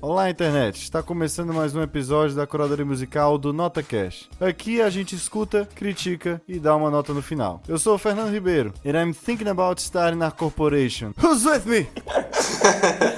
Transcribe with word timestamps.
Olá, 0.00 0.30
internet! 0.30 0.76
Está 0.82 1.02
começando 1.02 1.52
mais 1.54 1.74
um 1.74 1.82
episódio 1.82 2.36
da 2.36 2.46
curadoria 2.46 2.84
musical 2.84 3.38
do 3.38 3.52
Nota 3.52 3.82
Cash. 3.82 4.28
Aqui 4.40 4.80
a 4.80 4.90
gente 4.90 5.14
escuta, 5.14 5.66
critica 5.74 6.40
e 6.46 6.58
dá 6.58 6.76
uma 6.76 6.90
nota 6.90 7.14
no 7.14 7.22
final. 7.22 7.62
Eu 7.66 7.78
sou 7.78 7.94
o 7.94 7.98
Fernando 7.98 8.30
Ribeiro 8.30 8.72
and 8.84 8.90
I'm 8.90 9.12
thinking 9.14 9.48
about 9.48 9.80
starting 9.80 10.22
a 10.22 10.30
corporation. 10.30 11.12
Who's 11.18 11.44
with 11.44 11.64
me? 11.66 11.86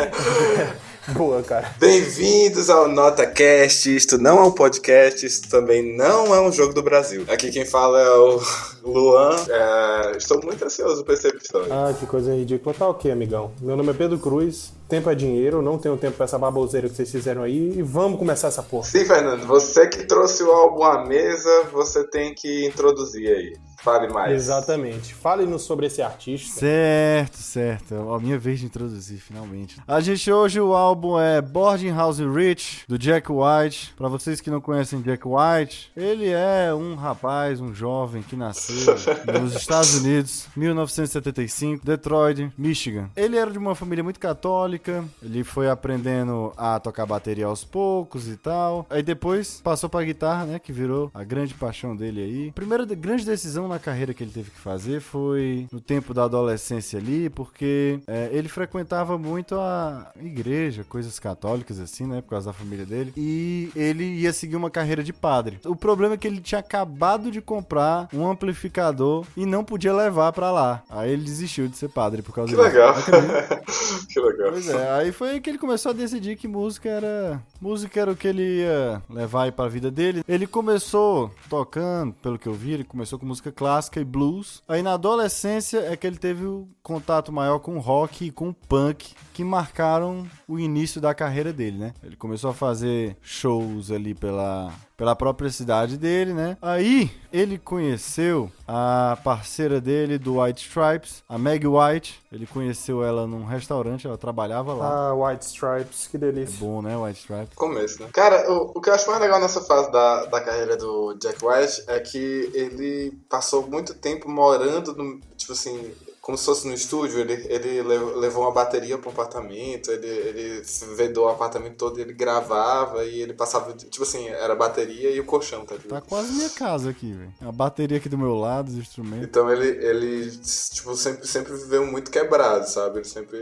Boa, 1.12 1.42
cara. 1.42 1.74
Bem-vindos 1.78 2.68
ao 2.68 2.86
NotaCast. 2.86 3.96
Isto 3.96 4.18
não 4.18 4.38
é 4.38 4.42
um 4.42 4.50
podcast, 4.50 5.24
isto 5.24 5.48
também 5.48 5.96
não 5.96 6.34
é 6.34 6.40
um 6.40 6.52
jogo 6.52 6.74
do 6.74 6.82
Brasil. 6.82 7.24
Aqui 7.28 7.50
quem 7.50 7.64
fala 7.64 7.98
é 7.98 8.10
o 8.10 8.40
Luan. 8.84 9.34
É, 9.48 10.16
estou 10.18 10.42
muito 10.42 10.62
ansioso 10.62 11.02
para 11.04 11.14
esse 11.14 11.28
episódio. 11.28 11.72
Ah, 11.72 11.94
que 11.98 12.04
coisa 12.06 12.34
ridícula. 12.34 12.74
Tá 12.74 12.88
ok, 12.88 13.10
amigão. 13.10 13.52
Meu 13.60 13.74
nome 13.76 13.90
é 13.90 13.94
Pedro 13.94 14.18
Cruz. 14.18 14.70
Tempo 14.86 15.08
é 15.08 15.14
dinheiro, 15.14 15.62
não 15.62 15.78
tenho 15.78 15.96
tempo 15.96 16.16
pra 16.16 16.24
essa 16.24 16.38
baboseira 16.38 16.88
que 16.88 16.94
vocês 16.96 17.10
fizeram 17.10 17.42
aí. 17.42 17.78
E 17.78 17.82
vamos 17.82 18.18
começar 18.18 18.48
essa 18.48 18.62
porra. 18.62 18.84
Sim, 18.84 19.04
Fernando, 19.06 19.46
você 19.46 19.86
que 19.86 20.04
trouxe 20.04 20.42
o 20.42 20.50
álbum 20.50 20.82
à 20.84 21.04
mesa, 21.06 21.64
você 21.72 22.04
tem 22.04 22.34
que 22.34 22.66
introduzir 22.66 23.28
aí. 23.28 23.56
Fale 23.80 24.08
mais. 24.12 24.32
Exatamente. 24.32 25.14
Fale-nos 25.14 25.62
sobre 25.62 25.86
esse 25.86 26.02
artista. 26.02 26.60
Certo, 26.60 27.36
certo. 27.36 27.94
É 27.94 28.16
a 28.16 28.18
minha 28.18 28.38
vez 28.38 28.58
de 28.60 28.66
introduzir, 28.66 29.18
finalmente. 29.20 29.76
A 29.86 30.00
gente 30.00 30.30
hoje, 30.32 30.60
o 30.60 30.74
álbum 30.74 31.18
é 31.18 31.40
Boarding 31.40 31.92
House 31.92 32.18
Rich, 32.18 32.84
do 32.88 32.98
Jack 32.98 33.28
White. 33.30 33.94
Pra 33.96 34.08
vocês 34.08 34.40
que 34.40 34.50
não 34.50 34.60
conhecem 34.60 35.00
Jack 35.00 35.22
White, 35.26 35.90
ele 35.96 36.28
é 36.28 36.74
um 36.74 36.96
rapaz, 36.96 37.60
um 37.60 37.72
jovem 37.72 38.20
que 38.22 38.34
nasceu 38.34 38.94
nos 39.40 39.54
Estados 39.54 39.94
Unidos, 40.00 40.48
1975, 40.56 41.84
Detroit, 41.84 42.50
Michigan. 42.58 43.08
Ele 43.16 43.36
era 43.36 43.50
de 43.50 43.58
uma 43.58 43.74
família 43.74 44.02
muito 44.02 44.18
católica, 44.18 45.04
ele 45.22 45.44
foi 45.44 45.70
aprendendo 45.70 46.52
a 46.56 46.80
tocar 46.80 47.06
bateria 47.06 47.46
aos 47.46 47.62
poucos 47.64 48.26
e 48.28 48.36
tal. 48.36 48.86
Aí 48.90 49.02
depois 49.02 49.60
passou 49.62 49.88
pra 49.88 50.02
guitarra, 50.02 50.44
né, 50.44 50.58
que 50.58 50.72
virou 50.72 51.10
a 51.14 51.22
grande 51.22 51.54
paixão 51.54 51.94
dele 51.94 52.20
aí. 52.22 52.52
Primeira 52.52 52.84
de- 52.84 52.96
grande 52.96 53.24
decisão 53.24 53.67
na 53.68 53.78
carreira 53.78 54.12
que 54.14 54.22
ele 54.24 54.30
teve 54.30 54.50
que 54.50 54.58
fazer 54.58 55.00
foi 55.00 55.66
no 55.72 55.80
tempo 55.80 56.12
da 56.14 56.24
adolescência 56.24 56.98
ali, 56.98 57.28
porque 57.30 58.00
é, 58.06 58.28
ele 58.32 58.48
frequentava 58.48 59.16
muito 59.18 59.54
a 59.56 60.10
igreja, 60.20 60.84
coisas 60.84 61.18
católicas 61.18 61.78
assim, 61.78 62.06
né, 62.06 62.20
por 62.20 62.30
causa 62.30 62.46
da 62.46 62.52
família 62.52 62.84
dele, 62.86 63.12
e 63.16 63.70
ele 63.76 64.04
ia 64.04 64.32
seguir 64.32 64.56
uma 64.56 64.70
carreira 64.70 65.02
de 65.02 65.12
padre. 65.12 65.58
O 65.64 65.76
problema 65.76 66.14
é 66.14 66.16
que 66.16 66.26
ele 66.26 66.40
tinha 66.40 66.58
acabado 66.60 67.30
de 67.30 67.40
comprar 67.40 68.08
um 68.12 68.26
amplificador 68.28 69.24
e 69.36 69.44
não 69.46 69.64
podia 69.64 69.92
levar 69.92 70.32
pra 70.32 70.50
lá. 70.50 70.82
Aí 70.90 71.12
ele 71.12 71.22
desistiu 71.22 71.68
de 71.68 71.76
ser 71.76 71.88
padre 71.88 72.22
por 72.22 72.34
causa 72.34 72.50
Que 72.54 72.56
disso. 72.62 72.68
legal. 72.74 72.94
Que 74.08 74.20
legal. 74.20 74.50
Pois 74.52 74.68
é, 74.68 74.90
aí 74.92 75.12
foi 75.12 75.40
que 75.40 75.50
ele 75.50 75.58
começou 75.58 75.90
a 75.90 75.94
decidir 75.94 76.36
que 76.36 76.48
música 76.48 76.88
era. 76.88 77.42
Música 77.60 78.00
era 78.00 78.10
o 78.12 78.16
que 78.16 78.26
ele 78.28 78.60
ia 78.60 79.02
levar 79.10 79.44
aí 79.44 79.52
pra 79.52 79.68
vida 79.68 79.90
dele. 79.90 80.22
Ele 80.28 80.46
começou 80.46 81.30
tocando, 81.50 82.12
pelo 82.14 82.38
que 82.38 82.46
eu 82.46 82.54
vi, 82.54 82.72
ele 82.72 82.84
começou 82.84 83.18
com 83.18 83.26
música 83.26 83.50
clássica 83.58 84.00
e 84.00 84.04
blues. 84.04 84.62
Aí 84.68 84.84
na 84.84 84.94
adolescência 84.94 85.78
é 85.78 85.96
que 85.96 86.06
ele 86.06 86.16
teve 86.16 86.46
o 86.46 86.68
contato 86.80 87.32
maior 87.32 87.58
com 87.58 87.76
o 87.76 87.80
rock 87.80 88.26
e 88.26 88.30
com 88.30 88.50
o 88.50 88.54
punk, 88.54 89.12
que 89.34 89.42
marcaram 89.42 90.24
o 90.46 90.60
início 90.60 91.00
da 91.00 91.12
carreira 91.12 91.52
dele, 91.52 91.76
né? 91.76 91.92
Ele 92.04 92.14
começou 92.14 92.50
a 92.50 92.54
fazer 92.54 93.16
shows 93.20 93.90
ali 93.90 94.14
pela 94.14 94.72
pela 94.98 95.14
própria 95.14 95.48
cidade 95.48 95.96
dele, 95.96 96.34
né? 96.34 96.58
Aí 96.60 97.08
ele 97.32 97.56
conheceu 97.56 98.50
a 98.66 99.16
parceira 99.22 99.80
dele 99.80 100.18
do 100.18 100.40
White 100.42 100.66
Stripes, 100.66 101.22
a 101.28 101.38
Meg 101.38 101.64
White. 101.66 102.20
Ele 102.32 102.46
conheceu 102.46 103.04
ela 103.04 103.24
num 103.24 103.44
restaurante, 103.44 104.08
ela 104.08 104.18
trabalhava 104.18 104.74
lá. 104.74 105.08
Ah, 105.10 105.14
White 105.14 105.44
Stripes, 105.46 106.08
que 106.08 106.16
É 106.16 106.20
delícia. 106.20 106.56
bom, 106.58 106.82
né, 106.82 106.96
White 106.96 107.20
Stripes? 107.20 107.54
Começo, 107.54 108.02
né? 108.02 108.08
Cara, 108.12 108.50
o, 108.50 108.72
o 108.74 108.80
que 108.80 108.90
eu 108.90 108.94
acho 108.94 109.08
mais 109.08 109.20
legal 109.22 109.40
nessa 109.40 109.60
fase 109.60 109.90
da, 109.92 110.24
da 110.26 110.40
carreira 110.40 110.76
do 110.76 111.14
Jack 111.14 111.38
White 111.44 111.84
é 111.86 112.00
que 112.00 112.50
ele 112.52 113.12
passou 113.30 113.68
muito 113.68 113.94
tempo 113.94 114.28
morando 114.28 114.94
no. 114.96 115.20
Tipo 115.36 115.52
assim. 115.52 115.92
Como 116.28 116.36
se 116.36 116.44
fosse 116.44 116.68
no 116.68 116.74
estúdio, 116.74 117.20
ele, 117.20 117.32
ele 117.48 117.80
lev- 117.82 118.16
levou 118.16 118.42
uma 118.42 118.52
bateria 118.52 118.98
pro 118.98 119.08
apartamento, 119.08 119.90
ele, 119.90 120.06
ele 120.06 120.62
vedou 120.94 121.24
o 121.24 121.28
apartamento 121.30 121.76
todo, 121.76 121.98
ele 121.98 122.12
gravava 122.12 123.02
e 123.06 123.22
ele 123.22 123.32
passava, 123.32 123.72
tipo 123.72 124.02
assim, 124.02 124.28
era 124.28 124.52
a 124.52 124.56
bateria 124.56 125.10
e 125.10 125.18
o 125.18 125.24
colchão, 125.24 125.64
tá 125.64 125.74
ligado? 125.76 125.88
Tá 125.88 126.06
quase 126.06 126.30
minha 126.34 126.50
casa 126.50 126.90
aqui, 126.90 127.14
velho. 127.14 127.32
A 127.40 127.50
bateria 127.50 127.96
aqui 127.96 128.10
do 128.10 128.18
meu 128.18 128.34
lado, 128.34 128.68
os 128.68 128.74
instrumentos. 128.74 129.24
Então 129.26 129.50
ele, 129.50 129.68
ele 129.82 130.30
tipo, 130.70 130.94
sempre, 130.96 131.26
sempre 131.26 131.54
viveu 131.54 131.86
muito 131.86 132.10
quebrado, 132.10 132.68
sabe? 132.68 132.98
Ele 132.98 133.08
sempre. 133.08 133.38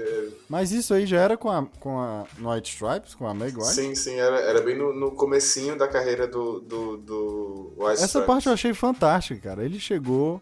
Mas 0.49 0.71
isso 0.71 0.95
aí 0.95 1.07
já 1.07 1.19
era 1.21 1.37
com 1.37 1.51
a, 1.51 1.67
com 1.81 1.99
a 1.99 2.25
no 2.39 2.53
White 2.53 2.71
Stripes, 2.73 3.17
com 3.17 3.27
a 3.27 3.35
Meg 3.35 3.57
White? 3.57 3.67
Sim, 3.75 3.97
sim, 3.97 4.15
era, 4.15 4.39
era 4.39 4.61
bem 4.61 4.79
no, 4.79 4.95
no 4.95 5.11
comecinho 5.11 5.77
da 5.77 5.89
carreira 5.89 6.29
do, 6.29 6.61
do, 6.61 6.97
do 6.99 7.73
White 7.77 7.95
Essa 7.95 8.05
Stripes. 8.07 8.27
parte 8.29 8.47
eu 8.47 8.53
achei 8.53 8.73
fantástica, 8.73 9.41
cara. 9.49 9.65
Ele 9.65 9.81
chegou, 9.81 10.41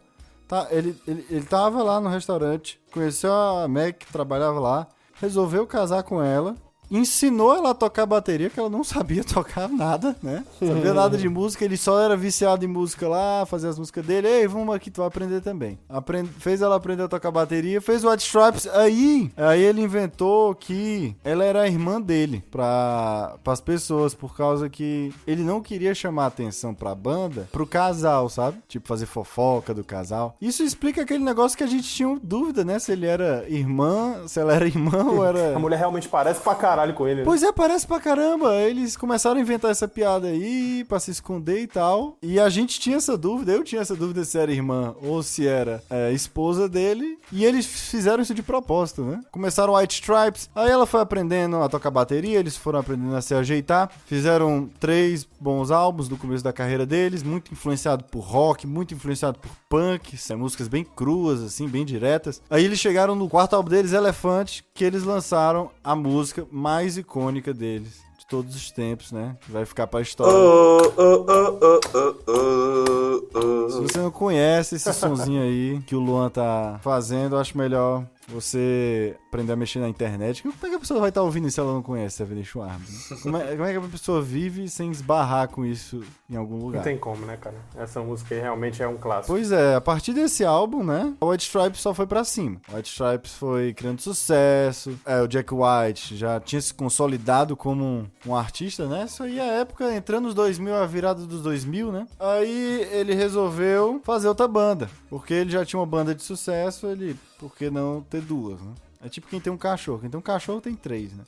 tá, 0.49 0.69
ele, 0.71 1.01
ele, 1.07 1.27
ele 1.31 1.45
tava 1.45 1.83
lá 1.83 2.01
no 2.01 2.09
restaurante, 2.09 2.81
conheceu 2.93 3.33
a 3.33 3.69
Meg 3.69 3.99
que 3.99 4.13
trabalhava 4.13 4.59
lá, 4.61 4.87
resolveu 5.15 5.67
casar 5.67 6.03
com 6.03 6.23
ela, 6.23 6.55
ensinou 6.91 7.55
ela 7.55 7.71
a 7.71 7.75
tocar 7.75 8.07
bateria, 8.07 8.51
que 8.51 8.59
ela 8.59 8.69
não 8.69 8.85
sabia 8.85 9.25
tocar 9.25 9.69
nada, 9.69 10.17
né? 10.23 10.45
Sabia 10.59 10.95
nada 10.95 11.17
de 11.17 11.29
música, 11.29 11.65
ele 11.65 11.77
só 11.77 12.01
era 12.01 12.17
viciado 12.17 12.65
em 12.65 12.69
música 12.69 13.09
lá, 13.09 13.45
fazia 13.47 13.71
as 13.71 13.79
músicas 13.79 14.05
dele. 14.05 14.29
Ei, 14.29 14.47
vamos 14.47 14.75
aqui, 14.75 14.91
tu 14.91 14.99
vai 14.99 15.09
aprender 15.09 15.41
também. 15.41 15.79
Aprende, 15.89 16.31
fez 16.39 16.63
ela 16.63 16.77
aprender 16.77 17.05
a 17.05 17.09
tocar 17.09 17.31
bateria, 17.31 17.81
fez 17.81 18.05
o 18.05 18.11
White 18.11 18.25
Stripes, 18.25 18.67
aí, 18.69 19.31
aí 19.37 19.63
ele 19.63 19.81
inventou 19.81 20.55
que 20.55 21.17
ela 21.25 21.45
era 21.45 21.63
a 21.63 21.69
irmã 21.69 22.01
dele 22.01 22.45
para 22.51 23.37
as 23.47 23.61
pessoas, 23.61 24.15
por 24.15 24.37
causa 24.37 24.69
que 24.69 25.13
ele 25.27 25.43
não 25.43 25.61
queria 25.61 25.95
chamar 25.95 26.27
atenção 26.27 26.75
pra 26.75 26.95
banda, 26.95 27.49
pro 27.51 27.67
casal, 27.67 28.29
sabe? 28.29 28.59
Tipo, 28.69 28.89
fazer 28.89 29.07
fofoca 29.07 29.73
do 29.75 29.85
casal. 29.85 30.37
Isso 30.41 30.63
explica 30.63 31.03
aquele 31.03 31.25
negócio 31.25 31.57
que 31.57 31.65
a 31.65 31.69
gente 31.69 31.89
tinha 31.89 32.19
dúvida, 32.23 32.65
né? 32.65 32.79
Se 32.79 32.93
ele 32.93 33.07
era 33.07 33.45
irmã, 33.49 34.27
se 34.27 34.39
ela 34.39 34.55
era 34.55 34.67
irmã 34.67 35.05
ou 35.05 35.25
era. 35.25 35.57
A 35.57 35.59
mulher 35.59 35.79
realmente 35.79 36.09
parece 36.09 36.41
pra 36.41 36.55
caralho 36.55 36.74
com 36.95 37.07
ele, 37.07 37.21
né? 37.21 37.25
Pois 37.25 37.43
é, 37.43 37.53
parece 37.53 37.87
pra 37.87 38.01
caramba. 38.01 38.55
Eles 38.55 38.97
começaram 38.97 39.39
a 39.39 39.41
inventar 39.41 39.71
essa 39.71 39.89
piada 39.89 40.29
aí 40.29 40.85
pra 40.89 41.01
se 41.01 41.11
esconder 41.11 41.61
e 41.61 41.67
tal. 41.67 42.17
E 42.23 42.39
a 42.39 42.49
gente 42.49 42.79
tinha 42.79 42.97
essa 42.97 43.17
dúvida, 43.17 43.53
eu 43.53 43.65
tinha 43.65 43.81
essa 43.81 43.95
dúvida 43.95 44.25
se 44.25 44.39
era 44.39 44.53
irmã 44.53 44.95
ou 45.03 45.23
se 45.23 45.47
era 45.47 45.83
é, 45.89 46.13
esposa 46.13 46.69
dele. 46.69 47.19
E 47.33 47.45
eles 47.45 47.67
fizeram 47.67 48.23
isso 48.23 48.35
de 48.35 48.43
propósito, 48.43 49.03
né? 49.03 49.21
Começaram 49.31 49.75
White 49.75 49.95
Stripes, 49.95 50.51
aí 50.55 50.71
ela 50.71 50.87
foi 50.87 51.01
aprendendo 51.01 51.57
a 51.57 51.69
tocar 51.69 51.91
bateria, 51.91 52.39
eles 52.39 52.57
foram 52.57 52.79
aprendendo 52.79 53.15
a 53.15 53.23
se 53.23 53.35
ajeitar. 53.35 53.91
Fizeram 54.07 54.69
três 54.79 55.27
bons 55.41 55.71
álbuns 55.71 56.09
do 56.09 56.17
começo 56.17 56.45
da 56.45 56.53
carreira 56.53 56.87
deles, 56.87 57.23
muito 57.23 57.53
influenciado 57.53 58.05
por 58.05 58.21
rock, 58.21 58.67
muito 58.67 58.95
influenciado 58.95 59.39
por 59.39 59.51
punk, 59.75 60.17
são 60.17 60.39
músicas 60.39 60.69
bem 60.69 60.85
cruas, 60.85 61.43
assim, 61.43 61.67
bem 61.67 61.85
diretas. 61.85 62.41
Aí 62.49 62.65
eles 62.65 62.79
chegaram 62.79 63.17
no 63.17 63.29
quarto 63.29 63.57
álbum 63.57 63.71
deles, 63.71 63.93
Elefante, 63.93 64.65
que 64.73 64.85
eles 64.85 65.03
lançaram 65.03 65.69
a 65.83 65.97
música 65.97 66.47
mais 66.53 66.97
icônica 66.97 67.53
deles. 67.53 68.05
De 68.17 68.25
todos 68.29 68.55
os 68.55 68.71
tempos, 68.71 69.11
né? 69.11 69.37
Que 69.41 69.51
vai 69.51 69.65
ficar 69.65 69.89
pra 69.89 70.01
história. 70.01 70.33
Oh, 70.33 70.79
oh, 70.97 71.27
oh, 71.29 71.59
oh, 71.61 71.81
oh, 72.29 73.29
oh, 73.35 73.71
Se 73.71 73.81
você 73.81 73.99
não 73.99 74.13
conhece 74.13 74.77
esse 74.77 74.93
sonzinho 74.95 75.43
aí 75.43 75.83
que 75.85 75.97
o 75.97 76.01
Luan 76.01 76.31
tá 76.31 76.79
fazendo, 76.81 77.35
eu 77.35 77.41
acho 77.41 77.59
melhor 77.59 78.07
você 78.29 79.17
aprender 79.29 79.53
a 79.53 79.57
mexer 79.57 79.79
na 79.79 79.89
internet. 79.89 80.43
Como 80.43 80.55
é 80.63 80.69
que 80.69 80.75
a 80.75 80.81
pessoa 80.81 81.01
vai 81.01 81.09
estar 81.09 81.23
ouvindo 81.23 81.47
isso 81.47 81.55
se 81.55 81.61
ela 81.61 81.73
não 81.73 81.83
conhece 81.83 82.17
Seven 82.17 82.43
Schwarm? 82.45 82.81
Né? 82.81 83.19
Como, 83.23 83.37
é, 83.37 83.57
como 83.57 83.65
é 83.65 83.73
que 83.73 83.79
a 83.79 83.89
pessoa 83.89 84.23
vive 84.23 84.69
sem 84.69 84.91
esbarrar 84.91 85.49
com 85.49 85.65
isso 85.65 86.03
em 86.29 86.37
algum 86.37 86.57
lugar? 86.59 86.79
Não 86.79 86.85
tem 86.85 86.99
como, 86.99 87.25
né, 87.27 87.37
cara? 87.37 87.57
Essa 87.77 88.01
música 88.01 88.35
realmente 88.35 88.83
é 88.83 88.89
um 88.89 88.97
clássico. 88.97 89.33
Pois 89.33 89.53
é, 89.53 89.75
a 89.75 89.81
partir 89.81 90.13
desse 90.13 90.45
álbum, 90.45 90.83
né, 90.83 91.15
o 91.21 91.31
White 91.31 91.45
Stripes 91.45 91.81
só 91.81 91.93
foi 91.95 92.07
pra 92.07 92.25
cima. 92.25 92.61
O 92.73 92.77
White 92.77 92.91
Stripes 92.91 93.35
foi 93.35 93.73
criando 93.75 94.01
sucesso, 94.01 94.99
é, 95.05 95.21
o 95.21 95.29
Jack 95.29 95.53
White 95.53 96.17
já 96.17 96.41
tinha 96.41 96.61
se 96.61 96.73
consolidado 96.73 97.57
como 97.57 97.85
um, 97.85 98.07
um 98.27 98.35
artista, 98.37 98.87
né? 98.87 99.05
Isso 99.05 99.23
aí 99.23 99.39
é 99.39 99.43
a 99.43 99.61
época, 99.61 99.95
entrando 99.95 100.25
nos 100.25 100.35
2000, 100.35 100.75
a 100.75 100.87
virada 100.87 101.27
dos 101.27 101.43
2000, 101.43 101.93
né? 101.93 102.07
Aí 102.19 102.89
ele 102.91 103.15
resolveu 103.15 104.01
fazer 104.05 104.29
outra 104.29 104.49
banda, 104.49 104.89
porque 105.09 105.35
ele 105.35 105.51
já 105.51 105.65
tinha 105.65 105.79
uma 105.79 105.87
banda 105.87 106.15
de 106.15 106.23
sucesso, 106.23 106.87
ele, 106.87 107.17
por 107.39 107.55
que 107.55 107.71
não 107.71 108.03
ter 108.03 108.21
duas, 108.21 108.61
né? 108.61 108.75
É 109.05 109.09
tipo 109.11 109.29
quem 109.29 109.39
tem 109.39 109.53
um 109.53 109.59
cachorro. 109.59 109.99
Quem 109.99 110.09
tem 110.09 110.19
um 110.19 110.23
cachorro 110.23 110.63
tem 110.63 110.75
três, 110.75 111.13
né? 111.13 111.25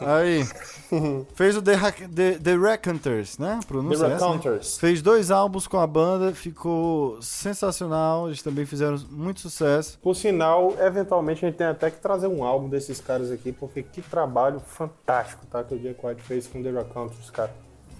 Aí, 0.00 0.44
fez 1.36 1.56
o 1.56 1.62
The, 1.62 1.76
The, 2.12 2.38
The 2.40 2.56
Raconteurs, 2.56 3.38
né? 3.38 3.60
The 3.60 3.66
Pronúncia 3.68 4.06
essa, 4.06 4.08
né? 4.08 4.14
Raconteurs. 4.14 4.78
Fez 4.78 5.00
dois 5.00 5.30
álbuns 5.30 5.68
com 5.68 5.78
a 5.78 5.86
banda, 5.86 6.34
ficou 6.34 7.22
sensacional. 7.22 8.26
Eles 8.26 8.42
também 8.42 8.66
fizeram 8.66 8.98
muito 9.10 9.38
sucesso. 9.38 9.96
Por 10.02 10.16
sinal, 10.16 10.74
eventualmente 10.80 11.44
a 11.44 11.48
gente 11.48 11.56
tem 11.56 11.68
até 11.68 11.88
que 11.88 12.00
trazer 12.00 12.26
um 12.26 12.42
álbum 12.42 12.68
desses 12.68 13.00
caras 13.00 13.30
aqui, 13.30 13.52
porque 13.52 13.84
que 13.84 14.02
trabalho 14.02 14.58
fantástico, 14.58 15.46
tá? 15.46 15.62
Que 15.62 15.76
o 15.76 15.78
Jack 15.78 16.04
White 16.04 16.22
fez 16.22 16.48
com 16.48 16.60
The 16.64 16.72
Raconteurs, 16.72 17.30
cara. 17.30 17.54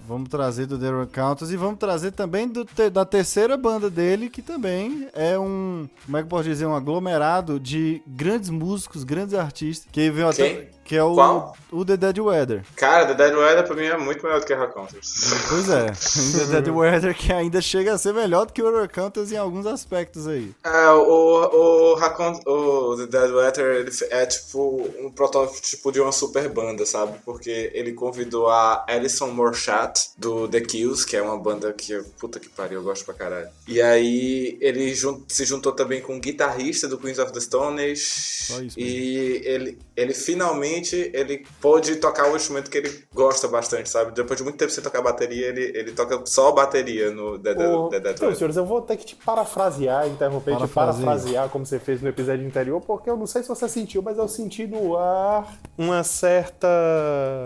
Vamos 0.07 0.29
trazer 0.29 0.65
do 0.65 0.77
The 0.77 1.07
Counters 1.13 1.51
e 1.51 1.57
vamos 1.57 1.79
trazer 1.79 2.11
também 2.11 2.47
do 2.47 2.65
da 2.91 3.05
terceira 3.05 3.57
banda 3.57 3.89
dele, 3.89 4.29
que 4.29 4.41
também 4.41 5.07
é 5.13 5.37
um, 5.37 5.87
como 6.05 6.17
é 6.17 6.21
que 6.21 6.25
eu 6.25 6.29
posso 6.29 6.43
dizer, 6.43 6.65
um 6.65 6.75
aglomerado 6.75 7.59
de 7.59 8.01
grandes 8.05 8.49
músicos, 8.49 9.03
grandes 9.03 9.33
artistas, 9.33 9.87
que 9.91 10.09
veio 10.09 10.29
até... 10.29 10.69
Que 10.85 10.95
é 10.95 11.03
o, 11.03 11.15
Qual? 11.15 11.57
o 11.71 11.83
The 11.83 11.97
Dead 11.97 12.19
Weather. 12.19 12.63
Cara, 12.75 13.07
The 13.07 13.15
Dead 13.15 13.35
Weather 13.35 13.65
pra 13.65 13.75
mim 13.75 13.85
é 13.85 13.97
muito 13.97 14.23
melhor 14.23 14.39
do 14.39 14.45
que 14.45 14.53
Raconteurs. 14.53 15.33
Pois 15.49 15.67
é, 15.67 15.85
o 15.89 16.47
The 16.47 16.61
Dead 16.61 16.75
Weather 16.75 17.15
que 17.17 17.33
ainda 17.33 17.59
chega 17.59 17.93
a 17.93 17.97
ser 17.97 18.13
melhor 18.13 18.45
do 18.45 18.53
que 18.53 18.61
o 18.61 18.67
Horror 18.67 18.87
Counters 18.87 19.31
em 19.31 19.37
alguns 19.37 19.65
aspectos 19.65 20.27
aí. 20.27 20.53
É, 20.63 20.89
o, 20.91 21.91
o, 21.91 21.95
Racon, 21.95 22.39
o 22.45 22.95
The 22.97 23.07
Dead 23.07 23.31
Weather 23.31 23.65
ele 23.77 23.91
é 24.11 24.25
tipo 24.27 24.87
um 24.99 25.09
protótipo 25.09 25.91
de 25.91 25.99
uma 25.99 26.11
super 26.11 26.47
banda, 26.49 26.85
sabe? 26.85 27.17
Porque 27.25 27.71
ele 27.73 27.93
convidou 27.93 28.47
a 28.47 28.85
Alison 28.87 29.29
Morchat 29.29 29.94
do 30.17 30.47
The 30.47 30.61
Kills, 30.61 31.05
que 31.05 31.15
é 31.15 31.21
uma 31.21 31.37
banda 31.37 31.71
que, 31.73 32.01
puta 32.19 32.39
que 32.39 32.49
pariu, 32.49 32.79
eu 32.79 32.83
gosto 32.83 33.05
pra 33.05 33.13
caralho. 33.13 33.49
E 33.67 33.81
aí 33.81 34.57
ele 34.61 34.93
jun 34.93 35.21
se 35.27 35.45
juntou 35.45 35.71
também 35.71 36.01
com 36.01 36.15
um 36.15 36.19
guitarrista 36.19 36.87
do 36.87 36.97
Queens 36.97 37.19
of 37.19 37.31
the 37.31 37.39
Stone 37.39 37.81
Age. 37.81 38.71
E 38.77 39.41
ele, 39.43 39.77
ele 39.95 40.13
finalmente 40.13 41.11
ele 41.13 41.45
pôde 41.61 41.95
tocar 41.97 42.29
um 42.31 42.35
instrumento 42.35 42.69
que 42.69 42.77
ele 42.77 43.03
gosta 43.13 43.47
bastante, 43.47 43.89
sabe? 43.89 44.11
Depois 44.13 44.37
de 44.37 44.43
muito 44.43 44.57
tempo 44.57 44.71
sem 44.71 44.83
tocar 44.83 45.01
bateria, 45.01 45.47
ele, 45.47 45.77
ele 45.77 45.91
toca 45.91 46.21
só 46.25 46.51
bateria 46.51 47.11
no 47.11 47.37
The, 47.39 47.53
The 47.53 47.99
Dead 47.99 48.15
então, 48.15 48.35
senhores, 48.35 48.57
eu 48.57 48.65
vou 48.65 48.81
ter 48.81 48.97
que 48.97 49.05
te 49.05 49.15
parafrasear, 49.15 50.07
interromper, 50.07 50.57
te 50.57 50.67
parafrasear 50.67 51.49
como 51.49 51.65
você 51.65 51.79
fez 51.79 52.01
no 52.01 52.09
episódio 52.09 52.45
anterior, 52.45 52.81
porque 52.81 53.09
eu 53.09 53.17
não 53.17 53.27
sei 53.27 53.41
se 53.41 53.49
você 53.49 53.67
sentiu, 53.67 54.01
mas 54.01 54.17
eu 54.17 54.27
senti 54.27 54.65
no 54.65 54.95
ar 54.97 55.57
uma 55.77 56.03
certa 56.03 56.67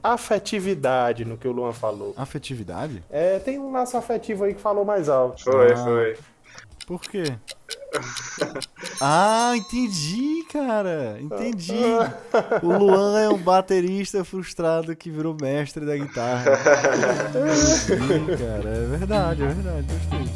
afetividade 0.03 1.25
no 1.25 1.37
que 1.37 1.47
o 1.47 1.51
Luan 1.51 1.73
falou. 1.73 2.13
Afetividade? 2.15 2.38
É, 3.11 3.39
tem 3.39 3.59
um 3.59 3.71
laço 3.71 3.95
afetivo 3.97 4.43
aí 4.45 4.53
que 4.53 4.61
falou 4.61 4.83
mais 4.85 5.09
alto. 5.09 5.43
Foi, 5.43 5.71
Ah. 5.73 5.77
foi. 5.77 6.17
Por 6.87 7.01
quê? 7.01 7.23
Ah, 9.01 9.53
entendi, 9.55 10.43
cara. 10.51 11.17
Entendi. 11.21 11.73
O 12.63 12.67
Luan 12.77 13.19
é 13.19 13.29
um 13.29 13.37
baterista 13.37 14.23
frustrado 14.23 14.95
que 14.95 15.09
virou 15.09 15.35
mestre 15.39 15.85
da 15.85 15.95
guitarra. 15.95 16.45
Entendi, 17.29 18.37
cara. 18.37 18.69
É 18.69 18.85
verdade, 18.97 19.43
é 19.43 19.47
verdade. 19.47 19.87
Gostei. 19.93 20.29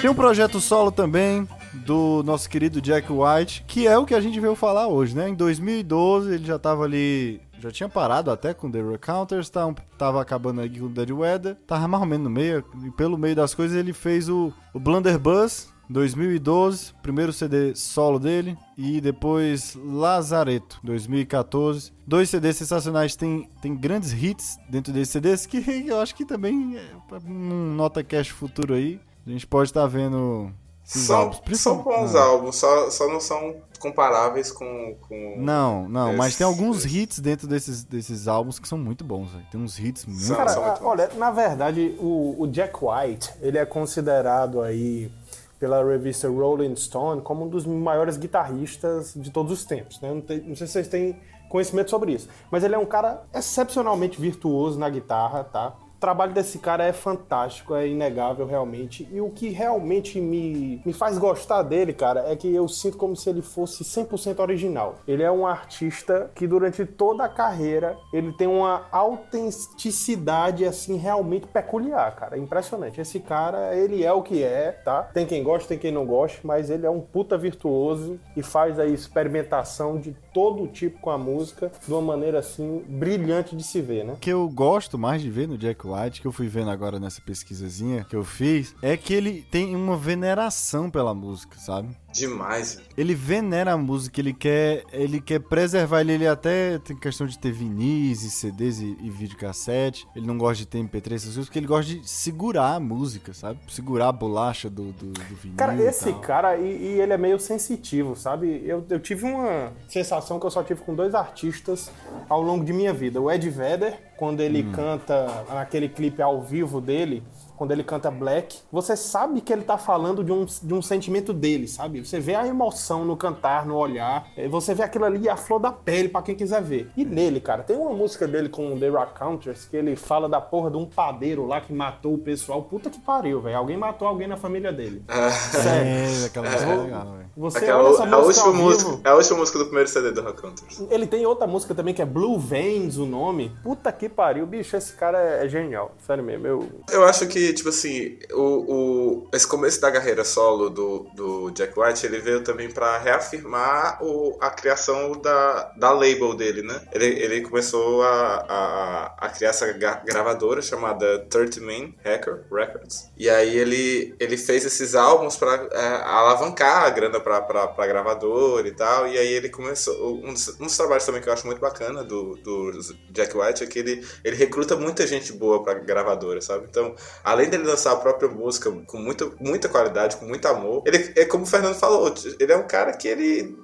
Tem 0.00 0.10
um 0.10 0.14
projeto 0.14 0.60
solo 0.60 0.92
também 0.92 1.48
do 1.86 2.20
nosso 2.24 2.50
querido 2.50 2.80
Jack 2.80 3.08
White, 3.12 3.64
que 3.66 3.86
é 3.86 3.96
o 3.96 4.04
que 4.04 4.14
a 4.14 4.20
gente 4.20 4.40
veio 4.40 4.56
falar 4.56 4.88
hoje, 4.88 5.14
né? 5.14 5.28
Em 5.28 5.34
2012 5.34 6.34
ele 6.34 6.44
já 6.44 6.58
tava 6.58 6.82
ali, 6.82 7.40
já 7.60 7.70
tinha 7.70 7.88
parado 7.88 8.28
até 8.30 8.52
com 8.52 8.68
The 8.68 8.82
Recounters, 8.82 9.48
tá, 9.48 9.72
tava 9.96 10.20
acabando 10.20 10.60
aqui 10.60 10.80
com 10.80 10.88
Dead 10.88 11.10
Weather, 11.10 11.56
tava 11.64 11.86
mais 11.86 12.02
ou 12.02 12.08
menos 12.08 12.24
no 12.24 12.30
meio, 12.30 12.64
e 12.84 12.90
pelo 12.90 13.16
meio 13.16 13.36
das 13.36 13.54
coisas 13.54 13.76
ele 13.76 13.92
fez 13.92 14.28
o, 14.28 14.52
o 14.74 14.80
Blunderbuss, 14.80 15.72
2012, 15.88 16.92
primeiro 17.00 17.32
CD 17.32 17.72
solo 17.76 18.18
dele, 18.18 18.58
e 18.76 19.00
depois 19.00 19.76
Lazareto, 19.76 20.80
2014. 20.82 21.92
Dois 22.04 22.28
CDs 22.28 22.56
sensacionais, 22.56 23.14
tem, 23.14 23.48
tem 23.62 23.76
grandes 23.76 24.12
hits 24.12 24.58
dentro 24.68 24.92
desses 24.92 25.10
CDs, 25.10 25.46
que 25.46 25.58
eu 25.86 26.00
acho 26.00 26.16
que 26.16 26.24
também, 26.24 26.76
é, 26.76 26.90
um 27.24 27.74
nota 27.74 28.02
cash 28.02 28.30
futuro 28.30 28.74
aí, 28.74 29.00
a 29.24 29.30
gente 29.30 29.46
pode 29.46 29.70
estar 29.70 29.86
vendo 29.86 30.50
esses 30.50 30.65
São, 30.86 31.16
álbuns. 31.18 31.60
são 31.60 31.82
bons 31.82 32.14
álbuns, 32.14 32.56
só, 32.56 32.88
só 32.90 33.08
não 33.08 33.18
são 33.20 33.56
comparáveis 33.80 34.52
com. 34.52 34.96
com... 35.08 35.34
Não, 35.36 35.88
não, 35.88 36.16
mas 36.16 36.28
Esse- 36.28 36.38
tem 36.38 36.46
alguns 36.46 36.84
esse- 36.84 36.96
hits 36.98 37.18
dentro 37.18 37.48
desses, 37.48 37.82
desses 37.82 38.28
álbuns 38.28 38.58
que 38.60 38.68
são 38.68 38.78
muito 38.78 39.04
bons, 39.04 39.30
velho. 39.32 39.44
Tem 39.50 39.60
uns 39.60 39.78
hits 39.78 40.06
muito. 40.06 40.34
Cara, 40.36 40.48
são 40.48 40.64
muito 40.64 40.82
a- 40.84 40.86
olha, 40.88 41.10
na 41.16 41.30
verdade, 41.32 41.96
o, 41.98 42.36
o 42.38 42.46
Jack 42.46 42.74
White, 42.80 43.32
ele 43.40 43.58
é 43.58 43.66
considerado 43.66 44.62
aí 44.62 45.10
pela 45.58 45.82
revista 45.84 46.28
Rolling 46.28 46.76
Stone 46.76 47.20
como 47.22 47.46
um 47.46 47.48
dos 47.48 47.66
maiores 47.66 48.16
guitarristas 48.16 49.12
de 49.16 49.30
todos 49.30 49.50
os 49.50 49.64
tempos, 49.64 50.00
né? 50.00 50.08
Não, 50.12 50.20
tem- 50.20 50.40
não 50.40 50.54
sei 50.54 50.66
se 50.68 50.74
vocês 50.74 50.86
têm 50.88 51.18
conhecimento 51.48 51.90
sobre 51.90 52.12
isso, 52.12 52.28
mas 52.50 52.62
ele 52.62 52.74
é 52.74 52.78
um 52.78 52.86
cara 52.86 53.22
excepcionalmente 53.34 54.20
virtuoso 54.20 54.78
na 54.78 54.88
guitarra, 54.90 55.42
tá? 55.44 55.74
O 55.96 55.98
trabalho 55.98 56.34
desse 56.34 56.58
cara 56.58 56.84
é 56.84 56.92
fantástico, 56.92 57.74
é 57.74 57.88
inegável 57.88 58.46
realmente. 58.46 59.08
E 59.10 59.18
o 59.18 59.30
que 59.30 59.48
realmente 59.48 60.20
me, 60.20 60.82
me 60.84 60.92
faz 60.92 61.16
gostar 61.16 61.62
dele, 61.62 61.94
cara, 61.94 62.30
é 62.30 62.36
que 62.36 62.54
eu 62.54 62.68
sinto 62.68 62.98
como 62.98 63.16
se 63.16 63.30
ele 63.30 63.40
fosse 63.40 63.82
100% 63.82 64.40
original. 64.40 64.96
Ele 65.08 65.22
é 65.22 65.30
um 65.30 65.46
artista 65.46 66.30
que 66.34 66.46
durante 66.46 66.84
toda 66.84 67.24
a 67.24 67.28
carreira 67.28 67.96
ele 68.12 68.30
tem 68.34 68.46
uma 68.46 68.86
autenticidade 68.92 70.66
assim 70.66 70.96
realmente 70.96 71.46
peculiar, 71.46 72.14
cara. 72.14 72.36
É 72.36 72.38
impressionante. 72.38 73.00
Esse 73.00 73.18
cara, 73.18 73.74
ele 73.74 74.04
é 74.04 74.12
o 74.12 74.22
que 74.22 74.42
é, 74.42 74.72
tá? 74.72 75.02
Tem 75.02 75.24
quem 75.24 75.42
gosta, 75.42 75.68
tem 75.68 75.78
quem 75.78 75.92
não 75.92 76.04
gosta, 76.04 76.40
mas 76.44 76.68
ele 76.68 76.84
é 76.84 76.90
um 76.90 77.00
puta 77.00 77.38
virtuoso 77.38 78.20
e 78.36 78.42
faz 78.42 78.78
aí 78.78 78.92
experimentação 78.92 79.98
de 79.98 80.14
todo 80.34 80.66
tipo 80.68 81.00
com 81.00 81.10
a 81.10 81.16
música 81.16 81.72
de 81.86 81.90
uma 81.90 82.02
maneira 82.02 82.40
assim 82.40 82.84
brilhante 82.86 83.56
de 83.56 83.62
se 83.62 83.80
ver, 83.80 84.04
né? 84.04 84.12
O 84.12 84.16
que 84.16 84.28
eu 84.28 84.46
gosto 84.50 84.98
mais 84.98 85.22
de 85.22 85.30
ver 85.30 85.48
no 85.48 85.56
Jack 85.56 85.85
White, 85.92 86.20
que 86.20 86.26
eu 86.26 86.32
fui 86.32 86.48
vendo 86.48 86.70
agora 86.70 86.98
nessa 86.98 87.20
pesquisazinha 87.20 88.04
que 88.04 88.16
eu 88.16 88.24
fiz, 88.24 88.74
é 88.82 88.96
que 88.96 89.14
ele 89.14 89.46
tem 89.50 89.74
uma 89.74 89.96
veneração 89.96 90.90
pela 90.90 91.14
música, 91.14 91.56
sabe? 91.58 91.88
Demais. 92.12 92.80
Ele 92.96 93.14
venera 93.14 93.72
a 93.72 93.76
música, 93.76 94.20
ele 94.20 94.32
quer, 94.32 94.84
ele 94.90 95.20
quer 95.20 95.38
preservar 95.38 96.00
ele, 96.00 96.12
ele 96.12 96.26
até 96.26 96.78
tem 96.78 96.96
questão 96.96 97.26
de 97.26 97.38
ter 97.38 97.52
vinis 97.52 98.22
e 98.22 98.30
CDs 98.30 98.80
e, 98.80 98.96
e 99.02 99.10
videocassete. 99.10 100.08
Ele 100.16 100.26
não 100.26 100.38
gosta 100.38 100.56
de 100.56 100.66
ter 100.66 100.78
MP3, 100.78 101.14
essas 101.14 101.24
coisas, 101.24 101.44
porque 101.44 101.58
ele 101.58 101.66
gosta 101.66 101.92
de 101.92 102.08
segurar 102.08 102.76
a 102.76 102.80
música, 102.80 103.34
sabe? 103.34 103.58
Segurar 103.68 104.08
a 104.08 104.12
bolacha 104.12 104.70
do, 104.70 104.92
do, 104.92 105.12
do 105.12 105.36
vinil. 105.36 105.56
Cara, 105.58 105.74
e 105.74 105.82
esse 105.82 106.10
tal. 106.10 106.20
cara, 106.20 106.56
e, 106.56 106.94
e 106.94 107.00
ele 107.00 107.12
é 107.12 107.18
meio 107.18 107.38
sensitivo, 107.38 108.16
sabe? 108.16 108.62
Eu, 108.64 108.84
eu 108.88 108.98
tive 108.98 109.24
uma 109.24 109.72
sensação 109.86 110.40
que 110.40 110.46
eu 110.46 110.50
só 110.50 110.62
tive 110.62 110.80
com 110.80 110.94
dois 110.94 111.14
artistas 111.14 111.90
ao 112.28 112.40
longo 112.40 112.64
de 112.64 112.72
minha 112.72 112.94
vida. 112.94 113.20
O 113.20 113.30
Ed 113.30 113.48
Vedder, 113.50 114.05
quando 114.16 114.40
ele 114.40 114.62
Hum. 114.62 114.72
canta 114.72 115.44
naquele 115.50 115.88
clipe 115.88 116.22
ao 116.22 116.40
vivo 116.42 116.80
dele, 116.80 117.22
quando 117.56 117.72
ele 117.72 117.82
canta 117.82 118.10
Black, 118.10 118.58
você 118.70 118.96
sabe 118.96 119.40
que 119.40 119.52
ele 119.52 119.62
tá 119.62 119.78
falando 119.78 120.22
de 120.22 120.32
um, 120.32 120.44
de 120.44 120.74
um 120.74 120.82
sentimento 120.82 121.32
dele, 121.32 121.66
sabe? 121.66 122.04
Você 122.04 122.20
vê 122.20 122.34
a 122.34 122.46
emoção 122.46 123.04
no 123.04 123.16
cantar, 123.16 123.66
no 123.66 123.76
olhar, 123.76 124.28
eh, 124.36 124.48
você 124.48 124.74
vê 124.74 124.82
aquilo 124.82 125.04
ali 125.04 125.28
a 125.28 125.36
flor 125.36 125.58
da 125.58 125.72
pele 125.72 126.08
pra 126.08 126.22
quem 126.22 126.34
quiser 126.34 126.62
ver. 126.62 126.90
E 126.96 127.04
nele, 127.04 127.40
cara, 127.40 127.62
tem 127.62 127.76
uma 127.76 127.92
música 127.92 128.26
dele 128.26 128.48
com 128.48 128.74
o 128.74 128.78
The 128.78 128.90
Counters 129.18 129.66
que 129.66 129.76
ele 129.76 129.96
fala 129.96 130.28
da 130.28 130.40
porra 130.40 130.70
de 130.70 130.76
um 130.76 130.86
padeiro 130.86 131.46
lá 131.46 131.60
que 131.60 131.72
matou 131.72 132.14
o 132.14 132.18
pessoal. 132.18 132.62
Puta 132.62 132.90
que 132.90 133.00
pariu, 133.00 133.40
velho. 133.40 133.56
Alguém 133.56 133.76
matou 133.76 134.06
alguém 134.06 134.28
na 134.28 134.36
família 134.36 134.72
dele. 134.72 135.02
Sério. 135.50 135.88
É, 135.88 136.26
aquela 136.26 136.50
música 136.50 136.70
é 136.70 136.76
legal, 136.76 137.12
velho. 137.12 137.26
Você 137.36 137.58
Aquela, 137.58 137.82
olha 137.82 137.88
essa 137.90 138.02
a, 138.02 138.06
música 138.06 138.46
última 138.46 138.64
música, 138.64 139.00
é 139.04 139.08
a 139.10 139.14
última 139.14 139.38
música 139.38 139.58
do 139.58 139.64
primeiro 139.66 139.88
CD 139.88 140.10
do 140.10 140.22
Rock 140.22 140.46
Hunters. 140.46 140.82
ele 140.90 141.06
tem 141.06 141.26
outra 141.26 141.46
música 141.46 141.74
também 141.74 141.92
que 141.92 142.00
é 142.00 142.06
Blue 142.06 142.38
Veins, 142.38 142.96
o 142.96 143.04
nome. 143.04 143.54
Puta 143.62 143.92
que 143.92 144.08
pariu, 144.08 144.46
bicho, 144.46 144.74
esse 144.76 144.94
cara 144.94 145.18
é, 145.20 145.44
é 145.44 145.48
genial. 145.48 145.94
Sério 146.06 146.24
mesmo, 146.24 146.46
eu... 146.46 146.68
Eu 146.90 147.04
acho 147.04 147.26
que, 147.26 147.45
tipo 147.52 147.68
assim, 147.68 148.18
o, 148.32 148.42
o, 148.42 149.28
esse 149.32 149.46
começo 149.46 149.80
da 149.80 149.90
carreira 149.90 150.24
solo 150.24 150.70
do, 150.70 151.06
do 151.14 151.50
Jack 151.50 151.78
White, 151.78 152.06
ele 152.06 152.18
veio 152.18 152.42
também 152.42 152.70
pra 152.70 152.98
reafirmar 152.98 154.02
o, 154.02 154.36
a 154.40 154.50
criação 154.50 155.12
da, 155.12 155.72
da 155.76 155.90
label 155.90 156.34
dele, 156.34 156.62
né? 156.62 156.80
Ele, 156.92 157.06
ele 157.06 157.40
começou 157.42 158.02
a, 158.02 158.46
a, 158.48 159.26
a 159.26 159.28
criar 159.28 159.50
essa 159.50 159.72
gravadora 159.72 160.60
chamada 160.62 161.20
30 161.30 161.60
Man 161.60 161.92
Hacker 162.04 162.44
Records. 162.50 163.10
E 163.16 163.28
aí 163.28 163.56
ele, 163.56 164.14
ele 164.18 164.36
fez 164.36 164.64
esses 164.64 164.94
álbuns 164.94 165.36
pra 165.36 165.68
é, 165.72 165.86
alavancar 166.04 166.84
a 166.84 166.90
grana 166.90 167.20
pra, 167.20 167.40
pra, 167.40 167.68
pra 167.68 167.86
gravadora 167.86 168.66
e 168.66 168.72
tal. 168.72 169.06
E 169.08 169.18
aí 169.18 169.32
ele 169.32 169.48
começou... 169.48 170.16
Um 170.16 170.32
dos, 170.32 170.48
um 170.60 170.66
dos 170.66 170.76
trabalhos 170.76 171.04
também 171.04 171.20
que 171.20 171.28
eu 171.28 171.32
acho 171.32 171.46
muito 171.46 171.60
bacana 171.60 172.04
do, 172.04 172.36
do 172.36 172.70
Jack 173.10 173.36
White 173.36 173.64
é 173.64 173.66
que 173.66 173.78
ele, 173.78 174.06
ele 174.24 174.36
recruta 174.36 174.76
muita 174.76 175.06
gente 175.06 175.32
boa 175.32 175.62
pra 175.62 175.74
gravadora, 175.74 176.40
sabe? 176.40 176.66
Então, 176.68 176.94
além 177.36 177.48
dele 177.50 177.64
lançar 177.64 177.92
a 177.92 177.96
própria 177.96 178.28
música 178.28 178.70
com 178.86 178.98
muita, 178.98 179.30
muita 179.40 179.68
qualidade, 179.68 180.16
com 180.16 180.24
muito 180.26 180.46
amor, 180.48 180.82
ele 180.86 181.12
é 181.16 181.24
como 181.24 181.44
o 181.44 181.46
Fernando 181.46 181.74
falou, 181.74 182.12
ele 182.38 182.52
é 182.52 182.56
um 182.56 182.66
cara 182.66 182.92
que 182.92 183.08
ele 183.08 183.56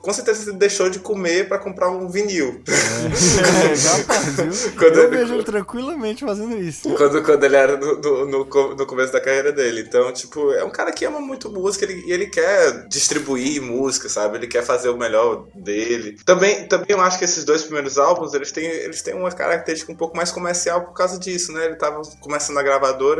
com 0.00 0.12
certeza 0.12 0.52
deixou 0.52 0.88
de 0.90 0.98
comer 0.98 1.48
pra 1.48 1.58
comprar 1.58 1.90
um 1.90 2.08
vinil. 2.08 2.62
É, 2.66 3.74
viu? 4.42 4.72
Quando 4.78 4.94
eu 4.96 5.04
ele- 5.04 5.16
vejo 5.16 5.34
ele 5.34 5.44
tranquilamente 5.44 6.24
fazendo 6.24 6.56
isso. 6.56 6.88
quando, 6.94 7.22
quando 7.22 7.44
ele 7.44 7.56
era 7.56 7.76
no, 7.76 7.96
no, 8.00 8.24
no 8.26 8.48
no 8.74 8.86
começo 8.86 9.12
da 9.12 9.20
carreira 9.20 9.52
dele. 9.52 9.80
Então, 9.86 10.12
tipo, 10.12 10.52
é 10.52 10.64
um 10.64 10.70
cara 10.70 10.92
que 10.92 11.04
ama 11.04 11.20
muito 11.20 11.50
música 11.50 11.84
ele, 11.84 12.02
e 12.06 12.12
ele 12.12 12.26
quer 12.26 12.86
distribuir 12.88 13.60
música, 13.62 14.08
sabe? 14.08 14.38
Ele 14.38 14.46
quer 14.46 14.62
fazer 14.64 14.88
o 14.88 14.96
melhor 14.96 15.46
dele. 15.54 16.16
Também, 16.24 16.66
também 16.66 16.86
eu 16.90 17.00
acho 17.00 17.18
que 17.18 17.24
esses 17.24 17.44
dois 17.44 17.62
primeiros 17.62 17.98
álbuns, 17.98 18.34
eles 18.34 18.52
têm, 18.52 18.64
eles 18.66 19.02
têm 19.02 19.14
uma 19.14 19.30
característica 19.30 19.90
um 19.92 19.96
pouco 19.96 20.16
mais 20.16 20.30
comercial 20.30 20.82
por 20.84 20.92
causa 20.94 21.18
disso, 21.18 21.52
né? 21.52 21.66
Ele 21.66 21.76
tava 21.76 22.00
começando 22.20 22.58
a 22.58 22.62
gravadora. 22.62 23.17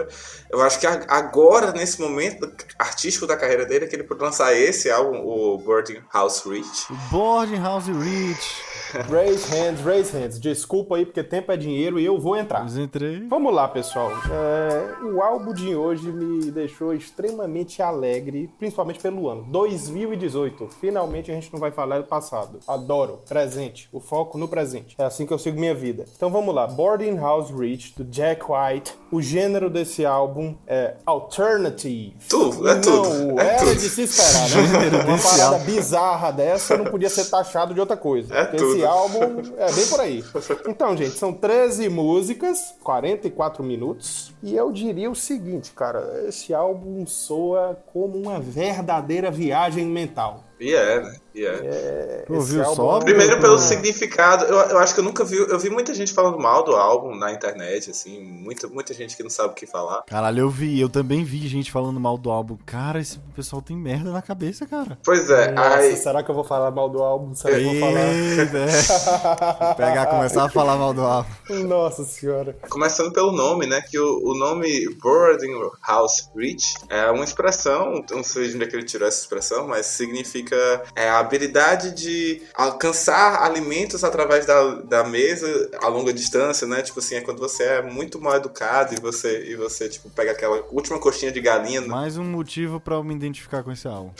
Eu 0.50 0.60
acho 0.62 0.78
que 0.78 0.86
agora, 0.86 1.72
nesse 1.72 2.00
momento 2.00 2.50
artístico 2.78 3.26
da 3.26 3.36
carreira 3.36 3.64
dele, 3.64 3.84
é 3.84 3.88
que 3.88 3.96
ele 3.96 4.04
pode 4.04 4.20
lançar 4.20 4.54
esse 4.54 4.90
álbum, 4.90 5.18
o 5.24 5.58
Boarding 5.58 6.02
House 6.12 6.42
Reach. 6.44 6.86
Boarding 7.10 7.60
House 7.60 7.86
Rich. 7.86 8.77
Raise 9.10 9.44
hands, 9.50 9.80
raise 9.84 10.16
hands. 10.16 10.40
Desculpa 10.40 10.96
aí, 10.96 11.04
porque 11.04 11.22
tempo 11.22 11.52
é 11.52 11.56
dinheiro 11.56 11.98
e 12.00 12.04
eu 12.04 12.18
vou 12.18 12.36
entrar. 12.36 12.62
Mas 12.62 12.76
entrei. 12.76 13.26
Vamos 13.28 13.54
lá, 13.54 13.68
pessoal. 13.68 14.10
É, 14.30 15.04
o 15.04 15.22
álbum 15.22 15.52
de 15.52 15.74
hoje 15.74 16.10
me 16.10 16.50
deixou 16.50 16.94
extremamente 16.94 17.82
alegre, 17.82 18.50
principalmente 18.58 19.00
pelo 19.00 19.28
ano. 19.28 19.44
2018. 19.48 20.68
Finalmente 20.80 21.30
a 21.30 21.34
gente 21.34 21.52
não 21.52 21.60
vai 21.60 21.70
falar 21.70 21.98
do 21.98 22.04
passado. 22.06 22.58
Adoro. 22.66 23.20
Presente. 23.28 23.88
O 23.92 24.00
foco 24.00 24.38
no 24.38 24.48
presente. 24.48 24.96
É 24.98 25.04
assim 25.04 25.26
que 25.26 25.32
eu 25.32 25.38
sigo 25.38 25.58
minha 25.58 25.74
vida. 25.74 26.04
Então 26.16 26.30
vamos 26.30 26.54
lá. 26.54 26.66
Boarding 26.66 27.16
House 27.16 27.50
Reach, 27.50 27.94
do 27.96 28.04
Jack 28.04 28.42
White. 28.50 28.94
O 29.10 29.20
gênero 29.20 29.68
desse 29.70 30.04
álbum 30.04 30.54
é 30.66 30.94
Alternative. 31.06 32.14
Tudo, 32.28 32.68
é 32.68 32.74
Não, 32.74 32.80
tudo. 32.80 33.40
É 33.40 33.46
era 33.46 33.58
tudo. 33.58 33.74
de 33.74 33.88
se 33.88 34.02
esperar, 34.02 34.48
né? 34.50 35.04
Uma 35.06 35.18
parada 35.18 35.58
bizarra 35.64 36.30
dessa 36.30 36.76
não 36.76 36.84
podia 36.86 37.08
ser 37.08 37.24
taxado 37.26 37.74
de 37.74 37.80
outra 37.80 37.96
coisa. 37.96 38.34
É 38.34 38.44
tudo. 38.46 38.77
Esse 38.78 38.86
álbum 38.86 39.42
é 39.56 39.72
bem 39.72 39.86
por 39.88 40.00
aí. 40.00 40.24
Então, 40.68 40.96
gente, 40.96 41.18
são 41.18 41.32
13 41.32 41.88
músicas, 41.88 42.74
44 42.82 43.62
minutos. 43.62 44.32
E 44.42 44.56
eu 44.56 44.70
diria 44.70 45.10
o 45.10 45.14
seguinte, 45.14 45.72
cara, 45.72 46.24
esse 46.28 46.54
álbum 46.54 47.06
soa 47.06 47.78
como 47.92 48.16
uma 48.16 48.40
verdadeira 48.40 49.30
viagem 49.30 49.86
mental. 49.86 50.44
E 50.60 50.74
é, 50.74 51.00
né? 51.00 51.16
E 51.38 51.46
é. 51.46 52.24
Tu 52.26 52.32
Esse 52.32 52.40
ouviu 52.40 52.64
álbum 52.64 52.74
só? 52.74 52.98
é 52.98 53.04
Primeiro 53.04 53.40
pelo 53.40 53.58
significado, 53.60 54.44
eu, 54.44 54.56
eu 54.56 54.78
acho 54.78 54.92
que 54.92 54.98
eu 54.98 55.04
nunca 55.04 55.24
vi, 55.24 55.36
eu 55.36 55.58
vi 55.58 55.70
muita 55.70 55.94
gente 55.94 56.12
falando 56.12 56.36
mal 56.36 56.64
do 56.64 56.74
álbum 56.74 57.14
na 57.14 57.32
internet, 57.32 57.90
assim, 57.90 58.20
muita, 58.20 58.66
muita 58.66 58.92
gente 58.92 59.16
que 59.16 59.22
não 59.22 59.30
sabe 59.30 59.50
o 59.50 59.54
que 59.54 59.64
falar. 59.64 60.02
Caralho, 60.02 60.40
eu 60.40 60.50
vi, 60.50 60.80
eu 60.80 60.88
também 60.88 61.22
vi 61.22 61.46
gente 61.46 61.70
falando 61.70 62.00
mal 62.00 62.18
do 62.18 62.28
álbum. 62.28 62.58
Cara, 62.66 63.00
esse 63.00 63.20
pessoal 63.36 63.62
tem 63.62 63.76
merda 63.76 64.10
na 64.10 64.20
cabeça, 64.20 64.66
cara. 64.66 64.98
Pois 65.04 65.30
é, 65.30 65.52
Nossa, 65.52 65.76
aí, 65.76 65.96
será 65.96 66.24
que 66.24 66.30
eu 66.30 66.34
vou 66.34 66.42
falar 66.42 66.72
mal 66.72 66.88
do 66.88 67.00
álbum? 67.00 67.32
Será 67.36 67.56
que 67.56 67.64
eu 67.64 67.70
vou 67.70 67.80
falar? 67.80 68.00
É. 68.00 69.74
Pegar, 69.78 70.06
começar 70.06 70.44
a 70.44 70.48
falar 70.48 70.76
mal 70.76 70.92
do 70.92 71.02
álbum. 71.02 71.30
Nossa 71.68 72.04
senhora. 72.04 72.56
começando 72.68 73.12
pelo 73.12 73.30
nome, 73.30 73.66
né, 73.66 73.80
que 73.80 73.98
o, 73.98 74.20
o 74.24 74.34
nome 74.34 74.88
Boarding 75.00 75.54
House 75.86 76.28
Rich 76.34 76.74
é 76.88 77.08
uma 77.10 77.22
expressão, 77.22 78.04
não 78.10 78.24
sei 78.24 78.48
de 78.48 78.56
onde 78.56 78.64
é 78.64 78.66
que 78.66 78.74
ele 78.74 78.84
tirou 78.84 79.06
essa 79.06 79.20
expressão, 79.20 79.68
mas 79.68 79.86
significa 79.86 80.56
é, 80.96 81.08
a 81.08 81.27
habilidade 81.28 81.92
de 81.92 82.42
alcançar 82.54 83.42
alimentos 83.42 84.02
através 84.02 84.46
da, 84.46 84.74
da 84.76 85.04
mesa 85.04 85.70
a 85.80 85.88
longa 85.88 86.12
distância, 86.12 86.66
né, 86.66 86.82
tipo 86.82 86.98
assim, 86.98 87.16
é 87.16 87.20
quando 87.20 87.38
você 87.38 87.64
é 87.64 87.82
muito 87.82 88.20
mal 88.20 88.36
educado 88.36 88.94
e 88.94 89.00
você, 89.00 89.44
e 89.50 89.56
você 89.56 89.88
tipo, 89.88 90.08
pega 90.10 90.32
aquela 90.32 90.64
última 90.72 90.98
coxinha 90.98 91.30
de 91.30 91.40
galinha, 91.40 91.80
né? 91.80 91.86
Mais 91.86 92.16
um 92.16 92.24
motivo 92.24 92.80
pra 92.80 92.96
eu 92.96 93.04
me 93.04 93.14
identificar 93.14 93.62
com 93.62 93.70
esse 93.70 93.86
álbum. 93.86 94.10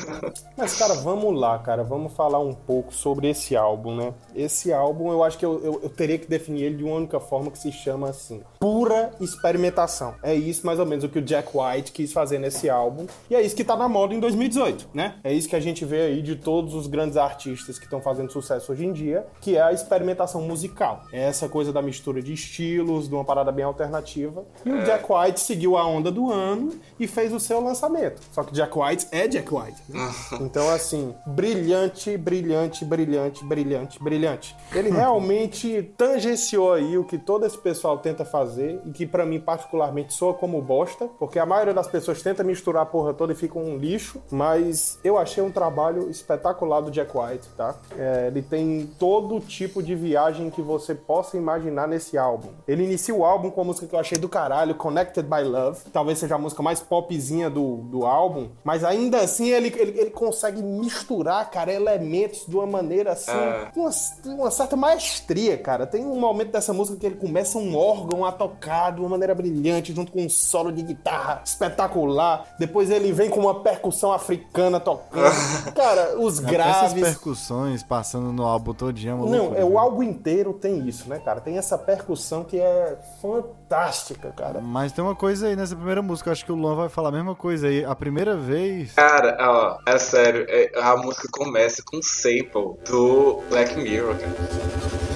Mas, 0.56 0.74
cara, 0.76 0.94
vamos 0.94 1.38
lá, 1.38 1.58
cara. 1.58 1.82
Vamos 1.82 2.12
falar 2.12 2.38
um 2.38 2.54
pouco 2.54 2.92
sobre 2.92 3.28
esse 3.28 3.56
álbum, 3.56 3.96
né? 3.96 4.14
Esse 4.34 4.72
álbum, 4.72 5.10
eu 5.10 5.24
acho 5.24 5.38
que 5.38 5.44
eu, 5.44 5.60
eu, 5.64 5.80
eu 5.82 5.88
teria 5.88 6.18
que 6.18 6.26
definir 6.26 6.64
ele 6.64 6.76
de 6.76 6.84
uma 6.84 6.96
única 6.96 7.18
forma 7.18 7.50
que 7.50 7.58
se 7.58 7.72
chama 7.72 8.10
assim: 8.10 8.42
pura 8.70 9.10
experimentação. 9.18 10.14
É 10.22 10.34
isso, 10.34 10.66
mais 10.66 10.78
ou 10.78 10.84
menos, 10.84 11.02
o 11.02 11.08
que 11.08 11.18
o 11.18 11.22
Jack 11.22 11.48
White 11.56 11.92
quis 11.92 12.12
fazer 12.12 12.38
nesse 12.38 12.68
álbum. 12.68 13.06
E 13.30 13.34
é 13.34 13.40
isso 13.40 13.56
que 13.56 13.64
tá 13.64 13.74
na 13.74 13.88
moda 13.88 14.12
em 14.12 14.20
2018, 14.20 14.90
né? 14.92 15.14
É 15.24 15.32
isso 15.32 15.48
que 15.48 15.56
a 15.56 15.60
gente 15.60 15.82
vê 15.86 16.02
aí 16.02 16.20
de 16.20 16.36
todos 16.36 16.74
os 16.74 16.86
grandes 16.86 17.16
artistas 17.16 17.78
que 17.78 17.86
estão 17.86 18.02
fazendo 18.02 18.30
sucesso 18.30 18.70
hoje 18.70 18.84
em 18.84 18.92
dia, 18.92 19.26
que 19.40 19.56
é 19.56 19.62
a 19.62 19.72
experimentação 19.72 20.42
musical. 20.42 21.04
É 21.10 21.22
essa 21.22 21.48
coisa 21.48 21.72
da 21.72 21.80
mistura 21.80 22.20
de 22.20 22.34
estilos, 22.34 23.08
de 23.08 23.14
uma 23.14 23.24
parada 23.24 23.50
bem 23.50 23.64
alternativa. 23.64 24.44
E 24.62 24.70
o 24.70 24.84
Jack 24.84 25.06
White 25.10 25.40
seguiu 25.40 25.78
a 25.78 25.86
onda 25.86 26.10
do 26.10 26.30
ano 26.30 26.78
e 26.98 27.06
fez 27.06 27.32
o 27.32 27.40
seu 27.40 27.62
lançamento. 27.62 28.20
Só 28.30 28.42
que 28.44 28.52
Jack 28.52 28.78
White 28.78 29.06
é 29.10 29.26
Jack 29.26 29.52
White. 29.54 29.80
né? 29.88 30.10
Então, 30.50 30.68
assim, 30.68 31.14
brilhante, 31.26 32.16
brilhante, 32.18 32.84
brilhante, 32.84 33.42
brilhante, 33.44 34.02
brilhante. 34.02 34.56
Ele 34.74 34.90
realmente 34.90 35.94
tangenciou 35.96 36.72
aí 36.74 36.98
o 36.98 37.04
que 37.04 37.16
todo 37.16 37.46
esse 37.46 37.56
pessoal 37.56 37.98
tenta 37.98 38.24
fazer 38.24 38.49
e 38.58 38.90
que 38.92 39.06
pra 39.06 39.24
mim 39.26 39.40
particularmente 39.40 40.12
soa 40.12 40.34
como 40.34 40.60
bosta, 40.60 41.08
porque 41.18 41.38
a 41.38 41.46
maioria 41.46 41.74
das 41.74 41.86
pessoas 41.86 42.22
tenta 42.22 42.42
misturar 42.42 42.82
a 42.82 42.86
porra 42.86 43.12
toda 43.14 43.32
e 43.32 43.36
fica 43.36 43.58
um 43.58 43.76
lixo, 43.76 44.20
mas 44.30 44.98
eu 45.04 45.18
achei 45.18 45.42
um 45.42 45.50
trabalho 45.50 46.08
espetacular 46.10 46.80
do 46.80 46.90
Jack 46.90 47.16
White, 47.16 47.48
tá? 47.56 47.74
É, 47.98 48.26
ele 48.28 48.42
tem 48.42 48.88
todo 48.98 49.40
tipo 49.40 49.82
de 49.82 49.94
viagem 49.94 50.50
que 50.50 50.62
você 50.62 50.94
possa 50.94 51.36
imaginar 51.36 51.86
nesse 51.88 52.16
álbum. 52.18 52.48
Ele 52.66 52.84
inicia 52.84 53.14
o 53.14 53.24
álbum 53.24 53.50
com 53.50 53.60
a 53.60 53.64
música 53.64 53.86
que 53.86 53.94
eu 53.94 53.98
achei 54.00 54.18
do 54.18 54.28
caralho, 54.28 54.74
Connected 54.74 55.26
by 55.26 55.42
Love, 55.42 55.80
talvez 55.92 56.18
seja 56.18 56.34
a 56.34 56.38
música 56.38 56.62
mais 56.62 56.80
popzinha 56.80 57.50
do, 57.50 57.76
do 57.78 58.06
álbum, 58.06 58.48
mas 58.64 58.84
ainda 58.84 59.18
assim 59.18 59.50
ele, 59.50 59.68
ele, 59.76 59.98
ele 59.98 60.10
consegue 60.10 60.62
misturar, 60.62 61.50
cara, 61.50 61.72
elementos 61.72 62.44
de 62.46 62.56
uma 62.56 62.66
maneira 62.66 63.12
assim, 63.12 63.30
É. 63.30 63.70
com 63.74 63.80
uma, 63.80 63.90
uma 64.36 64.50
certa 64.50 64.76
maestria, 64.76 65.56
cara. 65.58 65.86
Tem 65.86 66.04
um 66.04 66.18
momento 66.18 66.50
dessa 66.52 66.72
música 66.72 66.98
que 66.98 67.06
ele 67.06 67.16
começa 67.16 67.58
um 67.58 67.76
órgão 67.76 68.24
a 68.24 68.32
tocar 68.40 68.92
de 68.92 69.00
uma 69.00 69.08
maneira 69.10 69.34
brilhante, 69.34 69.94
junto 69.94 70.10
com 70.10 70.24
um 70.24 70.28
solo 70.30 70.72
de 70.72 70.80
guitarra 70.82 71.42
espetacular. 71.44 72.46
Depois 72.58 72.88
ele 72.90 73.12
vem 73.12 73.28
com 73.28 73.38
uma 73.40 73.60
percussão 73.60 74.12
africana 74.12 74.80
tocando. 74.80 75.30
cara, 75.76 76.18
os 76.18 76.38
Até 76.42 76.54
Essas 76.56 76.92
graves. 76.94 77.00
percussões 77.02 77.82
passando 77.82 78.32
no 78.32 78.44
álbum 78.44 78.72
todinho 78.72 79.12
é 79.26 79.30
Não, 79.30 79.54
é 79.54 79.62
o 79.64 79.70
né? 79.70 79.76
álbum 79.76 80.02
inteiro 80.02 80.54
tem 80.54 80.88
isso, 80.88 81.06
né, 81.10 81.18
cara? 81.18 81.40
Tem 81.42 81.58
essa 81.58 81.76
percussão 81.76 82.42
que 82.42 82.58
é 82.58 82.96
fantástica, 83.20 84.30
cara. 84.30 84.60
Mas 84.62 84.90
tem 84.92 85.04
uma 85.04 85.14
coisa 85.14 85.48
aí 85.48 85.54
nessa 85.56 85.76
primeira 85.76 86.00
música, 86.00 86.30
eu 86.30 86.32
acho 86.32 86.44
que 86.44 86.52
o 86.52 86.54
Luan 86.54 86.76
vai 86.76 86.88
falar 86.88 87.10
a 87.10 87.12
mesma 87.12 87.34
coisa 87.34 87.66
aí. 87.66 87.84
A 87.84 87.94
primeira 87.94 88.36
vez. 88.36 88.92
Cara, 88.94 89.36
ó, 89.38 89.78
é 89.90 89.98
sério, 89.98 90.46
é- 90.48 90.70
a 90.80 90.96
música 90.96 91.28
começa 91.30 91.82
com 91.84 91.98
um 91.98 92.02
sample 92.02 92.78
do 92.88 93.42
Black 93.50 93.76
Mirror, 93.76 94.16
cara. 94.16 95.09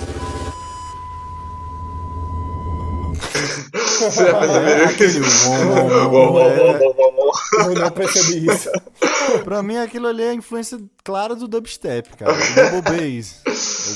Você 4.11 4.27
já 4.27 4.39
percebeu? 4.39 4.85
Aquele. 4.85 5.21
Eu 7.59 7.75
não 7.75 7.91
percebi 7.91 8.47
isso. 8.51 8.71
Pra 9.45 9.63
mim 9.63 9.77
aquilo 9.77 10.07
ali 10.07 10.23
é 10.23 10.31
a 10.31 10.35
influência 10.35 10.79
clara 11.03 11.35
do 11.35 11.49
dubstep, 11.49 12.11
cara. 12.17 12.33
O 12.33 12.55
Double 12.55 12.83
Bass. 12.83 13.43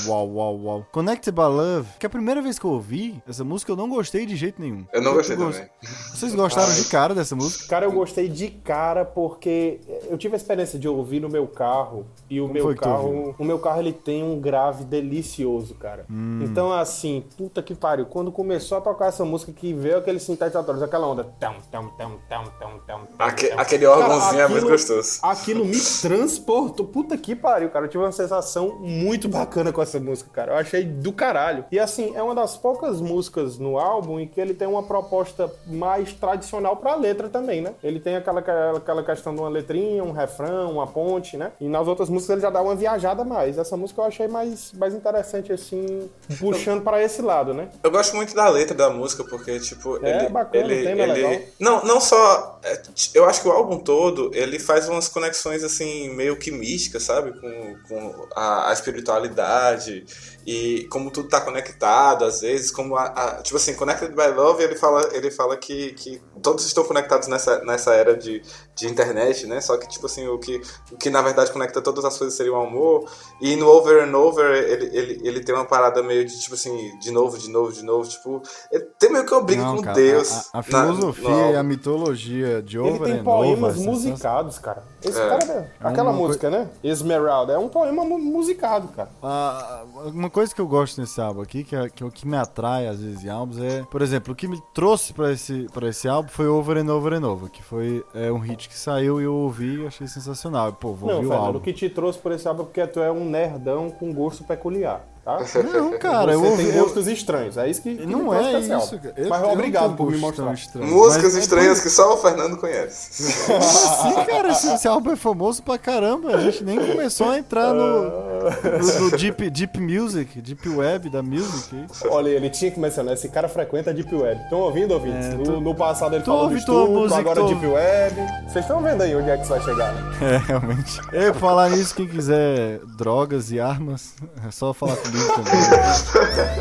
Uau, 0.07 0.27
uau, 0.33 0.59
uau. 0.63 0.85
Connected 0.91 1.31
by 1.33 1.41
Love, 1.41 1.87
que 1.99 2.05
a 2.05 2.09
primeira 2.09 2.41
vez 2.41 2.57
que 2.59 2.65
eu 2.65 2.71
ouvi 2.71 3.21
essa 3.27 3.43
música 3.43 3.71
eu 3.71 3.75
não 3.75 3.89
gostei 3.89 4.25
de 4.25 4.35
jeito 4.35 4.61
nenhum. 4.61 4.85
Eu 4.93 5.01
não 5.01 5.13
gostei 5.13 5.35
Tu 5.35 5.43
gost- 5.43 5.57
também. 5.59 5.71
Vocês 6.13 6.35
gostaram 6.35 6.73
de 6.73 6.85
cara 6.85 7.15
dessa 7.15 7.35
música? 7.35 7.67
Cara, 7.67 7.85
eu 7.85 7.91
gostei 7.91 8.27
de 8.29 8.49
cara 8.49 9.03
porque 9.05 9.79
eu 10.09 10.17
tive 10.17 10.35
a 10.35 10.37
experiência 10.37 10.77
de 10.79 10.87
ouvir 10.87 11.19
no 11.19 11.29
meu 11.29 11.47
carro 11.47 12.05
e 12.29 12.39
o 12.39 12.43
Como 12.47 12.53
meu 12.53 12.75
carro, 12.75 13.35
o 13.37 13.43
meu 13.43 13.59
carro 13.59 13.79
ele 13.81 13.93
tem 13.93 14.23
um 14.23 14.39
grave 14.39 14.83
delicioso, 14.83 15.75
cara. 15.75 16.05
Hum. 16.09 16.39
Então 16.43 16.71
assim, 16.71 17.23
puta 17.37 17.61
que 17.61 17.73
pariu, 17.75 18.05
quando 18.05 18.31
começou 18.31 18.77
a 18.77 18.81
tocar 18.81 19.07
essa 19.07 19.23
música 19.25 19.51
que 19.51 19.73
veio 19.73 19.97
aqueles 19.97 20.23
sintetizadores, 20.23 20.81
aquela 20.81 21.07
onda, 21.07 21.23
tam 21.39 21.55
tam 21.71 21.89
tam 21.97 22.11
tam 22.29 22.43
tam 22.59 22.79
tam. 22.85 23.01
Aque- 23.17 23.47
tam. 23.47 23.59
aquele 23.59 23.85
órgãozinho 23.85 24.41
é 24.41 24.47
muito 24.47 24.67
gostoso. 24.67 25.19
Aquilo 25.23 25.65
me 25.65 25.77
transportou, 26.01 26.85
puta 26.85 27.17
que 27.17 27.35
pariu, 27.35 27.69
cara. 27.69 27.85
Eu 27.85 27.89
tive 27.89 28.03
uma 28.03 28.11
sensação 28.11 28.77
muito 28.79 29.27
bacana 29.29 29.71
com 29.79 29.83
essa 29.83 29.99
música, 29.99 30.29
cara. 30.33 30.51
Eu 30.53 30.57
achei 30.57 30.83
do 30.83 31.13
caralho. 31.13 31.63
E 31.71 31.79
assim, 31.79 32.13
é 32.15 32.21
uma 32.21 32.35
das 32.35 32.57
poucas 32.57 32.99
músicas 32.99 33.57
no 33.57 33.77
álbum 33.79 34.19
em 34.19 34.27
que 34.27 34.39
ele 34.39 34.53
tem 34.53 34.67
uma 34.67 34.83
proposta 34.83 35.49
mais 35.65 36.11
tradicional 36.13 36.75
pra 36.75 36.95
letra 36.95 37.29
também, 37.29 37.61
né? 37.61 37.73
Ele 37.81 37.99
tem 37.99 38.17
aquela, 38.17 38.41
aquela 38.75 39.03
questão 39.03 39.33
de 39.33 39.39
uma 39.39 39.49
letrinha, 39.49 40.03
um 40.03 40.11
refrão, 40.11 40.73
uma 40.73 40.85
ponte, 40.87 41.37
né? 41.37 41.51
E 41.61 41.69
nas 41.69 41.87
outras 41.87 42.09
músicas 42.09 42.33
ele 42.33 42.41
já 42.41 42.49
dá 42.49 42.61
uma 42.61 42.75
viajada 42.75 43.23
mais. 43.23 43.57
Essa 43.57 43.77
música 43.77 44.01
eu 44.01 44.05
achei 44.05 44.27
mais, 44.27 44.73
mais 44.73 44.93
interessante, 44.93 45.53
assim, 45.53 46.09
puxando 46.39 46.83
pra 46.83 47.01
esse 47.01 47.21
lado, 47.21 47.53
né? 47.53 47.69
Eu 47.81 47.91
gosto 47.91 48.15
muito 48.15 48.35
da 48.35 48.49
letra 48.49 48.75
da 48.75 48.89
música, 48.89 49.23
porque, 49.23 49.59
tipo, 49.59 50.03
É, 50.05 50.19
ele. 50.25 50.29
bacana, 50.29 50.67
o 50.67 50.71
ele, 50.71 50.87
é 50.87 50.91
ele... 50.91 51.13
legal. 51.13 51.41
Não, 51.59 51.83
não 51.85 52.01
só. 52.01 52.58
É, 52.63 52.81
Eu 53.13 53.25
acho 53.25 53.41
que 53.41 53.47
o 53.47 53.51
álbum 53.51 53.79
todo 53.79 54.31
ele 54.33 54.59
faz 54.59 54.87
umas 54.89 55.07
conexões, 55.07 55.63
assim, 55.63 56.09
meio 56.09 56.37
que 56.37 56.51
místicas, 56.51 57.03
sabe? 57.03 57.31
Com, 57.39 57.75
com 57.87 58.27
a, 58.35 58.69
a 58.69 58.73
espiritualidade 58.73 60.05
e 60.45 60.87
como 60.91 61.11
tudo 61.11 61.29
tá 61.29 61.41
conectado, 61.41 62.25
às 62.25 62.41
vezes, 62.41 62.71
como 62.71 62.95
a. 62.95 63.03
a- 63.05 63.41
tipo 63.41 63.57
assim, 63.57 63.73
Connected 63.75 64.13
by 64.15 64.27
Love, 64.35 64.63
ele 64.63 64.75
fala, 64.75 65.09
ele 65.13 65.31
fala 65.31 65.57
que, 65.57 65.93
que 65.93 66.21
todos 66.41 66.65
estão 66.65 66.83
conectados 66.83 67.27
nessa, 67.27 67.63
nessa 67.63 67.93
era 67.93 68.15
de, 68.15 68.41
de 68.79 68.87
internet, 68.87 69.45
né? 69.45 69.59
Só 69.61 69.77
que, 69.77 69.87
tipo 69.87 70.05
assim, 70.05 70.27
o 70.27 70.37
que, 70.39 70.61
o 70.91 70.97
que 70.97 71.09
na 71.09 71.21
verdade 71.21 71.51
conecta 71.51 71.81
todas 71.81 72.05
as 72.05 72.17
coisas 72.17 72.35
seria 72.35 72.53
o 72.53 72.55
amor. 72.61 73.09
E 73.41 73.55
no 73.55 73.67
Over 73.67 74.07
and 74.07 74.15
Over, 74.17 74.45
ele, 74.55 74.85
ele, 74.97 75.21
ele 75.27 75.39
tem 75.43 75.53
uma 75.53 75.65
parada 75.65 76.01
meio 76.01 76.25
de, 76.25 76.39
tipo 76.39 76.55
assim, 76.55 76.97
de 76.99 77.11
novo, 77.11 77.37
de 77.37 77.49
novo, 77.49 77.71
de 77.71 77.83
novo. 77.83 78.07
Tipo, 78.09 78.41
ele 78.71 78.85
tem 78.97 79.11
meio 79.11 79.25
que 79.25 79.33
uma 79.33 79.43
briga 79.43 79.63
Não, 79.63 79.75
com 79.77 79.81
cara, 79.83 79.95
Deus. 79.95 80.31
A, 80.31 80.35
a- 80.35 80.41
a 80.53 80.57
na- 80.57 80.63
filosofia 80.63 81.29
no 81.29 81.51
e 81.51 81.55
a 81.55 81.63
mitologia 81.63 82.61
de 82.61 82.77
Ele 82.77 82.89
Over 82.89 83.07
tem 83.07 83.19
and 83.19 83.23
poemas 83.23 83.75
Over, 83.77 83.85
musicados, 83.89 84.57
cara. 84.59 84.83
Esse 85.03 85.19
É. 85.19 85.27
cara, 85.29 85.43
é- 85.43 85.71
aquela 85.81 86.11
uma 86.11 86.17
música, 86.17 86.49
né? 86.49 86.69
Esmeralda, 86.83 87.53
é 87.53 87.57
um 87.57 87.69
poema 87.69 88.03
mu- 88.05 88.17
musicado, 88.19 88.87
cara. 88.89 89.09
Ah, 89.21 89.83
uma 90.05 90.29
coisa 90.29 90.53
que 90.53 90.61
eu 90.61 90.67
gosto 90.67 90.99
nesse 91.01 91.19
álbum 91.19 91.41
aqui, 91.41 91.63
que, 91.63 91.75
é, 91.75 91.89
que 91.89 92.03
é 92.03 92.05
o 92.05 92.11
que 92.11 92.27
me 92.27 92.37
atrai 92.37 92.87
às 92.87 92.99
vezes 92.99 93.23
em 93.23 93.29
álbuns, 93.29 93.59
é, 93.59 93.83
por 93.89 94.01
exemplo, 94.01 94.33
o 94.33 94.35
que 94.35 94.47
me 94.47 94.61
trouxe 94.73 95.13
pra 95.13 95.31
esse, 95.31 95.67
pra 95.73 95.89
esse 95.89 96.07
álbum 96.07 96.29
foi 96.29 96.47
Over 96.47 96.77
and 96.77 96.89
Over 96.93 97.13
and 97.13 97.27
Over, 97.27 97.49
que 97.49 97.61
foi 97.63 98.03
é, 98.13 98.31
um 98.31 98.39
hit 98.39 98.68
que 98.69 98.77
saiu 98.77 99.19
e 99.19 99.23
eu 99.23 99.33
ouvi 99.33 99.81
e 99.81 99.87
achei 99.87 100.07
sensacional. 100.07 100.71
Pô, 100.73 100.93
vou 100.93 101.09
Não, 101.09 101.15
ouvir 101.15 101.25
o 101.25 101.29
Fernando, 101.29 101.43
o 101.43 101.47
álbum. 101.47 101.59
que 101.59 101.73
te 101.73 101.89
trouxe 101.89 102.19
por 102.19 102.31
esse 102.31 102.47
álbum 102.47 102.61
é 102.61 102.65
porque 102.65 102.85
tu 102.87 102.99
é 102.99 103.11
um 103.11 103.25
nerdão 103.25 103.89
com 103.89 104.13
gosto 104.13 104.43
peculiar, 104.43 105.01
tá? 105.25 105.39
Não, 105.73 105.97
cara, 105.99 106.33
eu 106.33 106.39
Você 106.41 106.49
ouvi. 106.51 106.65
tem 106.67 106.75
eu- 106.75 106.83
gostos 106.83 107.07
estranhos, 107.07 107.57
é 107.57 107.67
isso 107.67 107.81
que, 107.81 107.95
que 107.95 108.05
Não 108.05 108.31
é 108.33 108.59
isso, 108.59 108.71
álbum. 108.73 108.97
cara. 108.99 109.13
Eu- 109.17 109.29
Mas 109.29 109.41
eu 109.41 109.49
obrigado 109.49 109.95
por 109.95 110.11
me 110.11 110.17
mostrar. 110.17 110.53
estranho. 110.53 110.87
Músicas 110.87 111.23
Mas 111.33 111.35
é 111.35 111.39
estranhas 111.39 111.81
que 111.81 111.89
só 111.89 112.13
o 112.13 112.17
Fernando 112.17 112.57
conhece. 112.57 113.45
Como 113.47 113.57
assim, 113.57 114.25
cara? 114.25 114.51
Esse, 114.51 114.71
esse 114.73 114.87
álbum 114.87 115.11
é 115.11 115.15
famoso 115.15 115.63
pra 115.63 115.77
caramba. 115.79 116.35
A 116.35 116.41
gente 116.41 116.63
nem 116.63 116.77
começou 116.77 117.29
a 117.31 117.39
entrar 117.39 117.73
no, 117.73 118.28
no, 118.39 118.99
no 119.09 119.17
deep, 119.17 119.49
deep 119.49 119.79
Music, 119.79 120.41
Deep 120.41 120.67
Web 120.69 121.09
da 121.09 121.21
Music. 121.21 121.75
Olha, 122.09 122.29
ele 122.29 122.49
tinha 122.49 122.71
que 122.71 122.79
mencionar, 122.79 123.13
esse 123.13 123.29
cara 123.29 123.47
frequenta 123.49 123.93
Deep 123.93 124.13
Web. 124.13 124.41
Estão 124.43 124.59
ouvindo, 124.59 124.91
ouvintes? 124.93 125.25
É, 125.27 125.35
no, 125.35 125.43
tô- 125.43 125.59
no 125.59 125.75
passado 125.75 126.15
ele 126.15 126.23
tô 126.23 126.31
falou 126.31 126.47
do 126.47 126.51
ouvindo 126.53 126.65
tua 126.65 126.75
estupro, 126.83 127.01
música, 127.01 127.19
agora 127.19 127.39
tô- 127.41 127.47
Deep 127.47 127.65
Web. 127.65 128.15
Vocês 128.47 128.65
estão 128.65 128.81
vendo 128.81 129.01
aí 129.03 129.15
onde 129.15 129.29
é 129.29 129.35
que 129.35 129.41
isso 129.43 129.49
vai 129.51 129.61
chegar, 129.61 129.93
né? 129.93 130.01
É, 130.21 130.37
realmente. 130.37 130.99
Eu, 131.11 131.31
pra 131.31 131.39
falar 131.41 131.69
nisso, 131.69 131.95
quem 131.95 132.07
quiser 132.07 132.79
drogas 132.97 133.51
e 133.51 133.59
armas, 133.59 134.13
é 134.47 134.51
só 134.51 134.73
falar 134.73 134.95
comigo 134.97 135.25
também. 135.33 136.59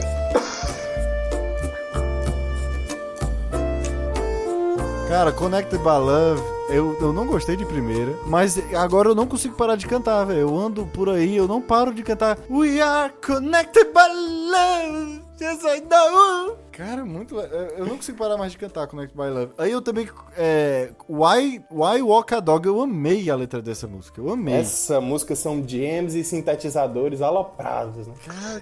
Cara, 5.08 5.32
Connected 5.32 5.78
by 5.82 5.98
Love, 5.98 6.42
eu, 6.68 6.96
eu 7.00 7.12
não 7.12 7.26
gostei 7.26 7.56
de 7.56 7.64
primeira, 7.64 8.14
mas 8.26 8.58
agora 8.74 9.08
eu 9.08 9.14
não 9.14 9.26
consigo 9.26 9.54
parar 9.54 9.76
de 9.76 9.86
cantar, 9.86 10.24
velho. 10.24 10.40
Eu 10.40 10.56
ando 10.56 10.86
por 10.86 11.08
aí, 11.08 11.36
eu 11.36 11.48
não 11.48 11.60
paro 11.60 11.92
de 11.94 12.02
cantar 12.02 12.38
We 12.50 12.80
are 12.80 13.12
connected 13.24 13.86
by 13.92 14.08
love, 14.50 15.22
yes 15.40 15.62
I 15.64 15.80
know. 15.80 16.58
Cara, 16.78 17.04
muito. 17.04 17.34
Eu 17.76 17.86
não 17.86 17.96
consigo 17.96 18.16
parar 18.16 18.36
mais 18.36 18.52
de 18.52 18.58
cantar 18.58 18.86
Connected 18.86 19.16
by 19.16 19.28
Love. 19.30 19.52
Aí 19.58 19.72
eu 19.72 19.82
também. 19.82 20.08
É, 20.36 20.90
Why, 21.08 21.60
Why 21.72 22.00
Walk 22.02 22.32
a 22.32 22.38
Dog, 22.38 22.68
eu 22.68 22.80
amei 22.80 23.28
a 23.28 23.34
letra 23.34 23.60
dessa 23.60 23.88
música. 23.88 24.20
Eu 24.20 24.30
amei. 24.30 24.54
Essa 24.54 25.00
música 25.00 25.34
são 25.34 25.60
jams 25.66 26.14
e 26.14 26.22
sintetizadores 26.22 27.20
aloprados, 27.20 28.06
né? 28.06 28.14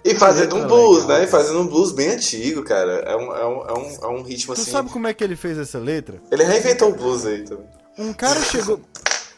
E 0.03 0.15
fazendo 0.15 0.57
um 0.57 0.67
blues, 0.67 1.03
legal. 1.03 1.19
né? 1.19 1.25
E 1.25 1.27
fazendo 1.27 1.61
um 1.61 1.67
blues 1.67 1.93
bem 1.93 2.09
antigo, 2.09 2.63
cara. 2.65 2.93
É 3.01 3.15
um, 3.15 3.35
é 3.35 3.47
um, 3.47 3.67
é 3.67 3.73
um, 3.75 3.99
é 4.05 4.19
um 4.19 4.23
ritmo 4.23 4.55
Tu 4.55 4.63
assim. 4.63 4.71
sabe 4.71 4.89
como 4.89 5.07
é 5.07 5.13
que 5.13 5.23
ele 5.23 5.37
fez 5.37 5.59
essa 5.59 5.79
letra? 5.79 6.19
Ele 6.33 6.43
reinventou 6.43 6.89
o 6.93 6.97
blues 6.97 7.27
aí 7.27 7.43
também. 7.43 7.67
Um 7.99 8.13
cara 8.13 8.43
chegou. 8.43 8.81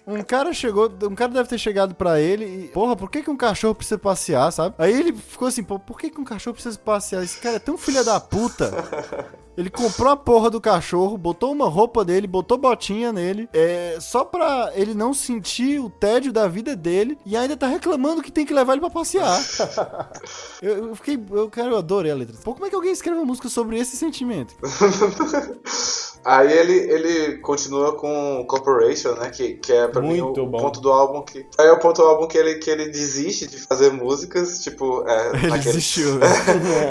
Um 0.09 0.23
cara 0.23 0.55
chegou, 0.55 0.91
um 1.03 1.15
cara 1.15 1.31
deve 1.31 1.51
ter 1.51 1.59
chegado 1.59 1.95
pra 1.95 2.19
ele 2.19 2.65
e, 2.65 2.69
porra, 2.69 2.97
por 2.97 3.11
que, 3.11 3.23
que 3.23 3.29
um 3.29 3.37
cachorro 3.37 3.75
precisa 3.75 3.99
passear, 3.99 4.51
sabe? 4.51 4.75
Aí 4.79 4.99
ele 4.99 5.13
ficou 5.13 5.47
assim, 5.47 5.63
pô, 5.63 5.79
por 5.79 6.01
que, 6.01 6.09
que 6.09 6.19
um 6.19 6.25
cachorro 6.25 6.55
precisa 6.55 6.79
passear? 6.79 7.23
Esse 7.23 7.39
cara 7.39 7.57
é 7.57 7.59
tão 7.59 7.77
filha 7.77 8.03
da 8.03 8.19
puta. 8.19 8.73
Ele 9.59 9.69
comprou 9.69 10.13
a 10.13 10.17
porra 10.17 10.49
do 10.49 10.61
cachorro, 10.61 11.19
botou 11.19 11.51
uma 11.51 11.69
roupa 11.69 12.05
dele, 12.05 12.29
botou 12.29 12.57
botinha 12.57 13.13
nele, 13.13 13.49
é, 13.53 13.99
só 14.01 14.25
pra 14.25 14.71
ele 14.77 14.95
não 14.95 15.13
sentir 15.13 15.81
o 15.81 15.91
tédio 15.91 16.33
da 16.33 16.47
vida 16.47 16.77
dele 16.77 17.19
e 17.27 17.37
ainda 17.37 17.57
tá 17.57 17.67
reclamando 17.67 18.23
que 18.23 18.31
tem 18.31 18.47
que 18.47 18.55
levar 18.55 18.75
ele 18.75 18.81
pra 18.83 18.89
passear. 18.89 19.37
eu, 20.63 20.91
eu 20.91 20.95
fiquei, 20.95 21.21
eu, 21.33 21.51
cara, 21.51 21.71
eu 21.71 21.77
adorei 21.77 22.13
a 22.13 22.15
letra. 22.15 22.37
Pô, 22.45 22.55
como 22.55 22.67
é 22.67 22.69
que 22.71 22.77
alguém 22.77 22.93
escreve 22.93 23.19
uma 23.19 23.27
música 23.27 23.49
sobre 23.49 23.77
esse 23.77 23.97
sentimento? 23.97 24.55
Aí 26.25 26.53
ele, 26.53 26.75
ele 26.75 27.39
continua 27.39 27.97
com 27.97 28.45
Corporation, 28.47 29.15
né? 29.15 29.31
Que, 29.31 29.55
que 29.55 29.73
é 29.73 29.89
pra 29.99 30.09
mim 30.09 30.21
Muito 30.21 30.43
o 30.43 30.47
bom. 30.47 30.59
ponto 30.59 30.81
do 30.81 30.91
álbum 30.91 31.23
que. 31.23 31.47
Aí 31.59 31.67
é 31.67 31.73
o 31.73 31.79
ponto 31.79 32.01
do 32.03 32.09
álbum 32.09 32.27
que 32.27 32.37
ele, 32.39 32.55
que 32.57 32.71
ele 32.71 32.89
desiste 32.89 33.47
de 33.47 33.59
fazer 33.59 33.91
músicas, 33.93 34.61
tipo. 34.61 35.05
É, 35.09 35.29
Ele 35.29 35.49
naquele- 35.49 35.65
desistiu, 35.65 36.15
né? 36.19 36.27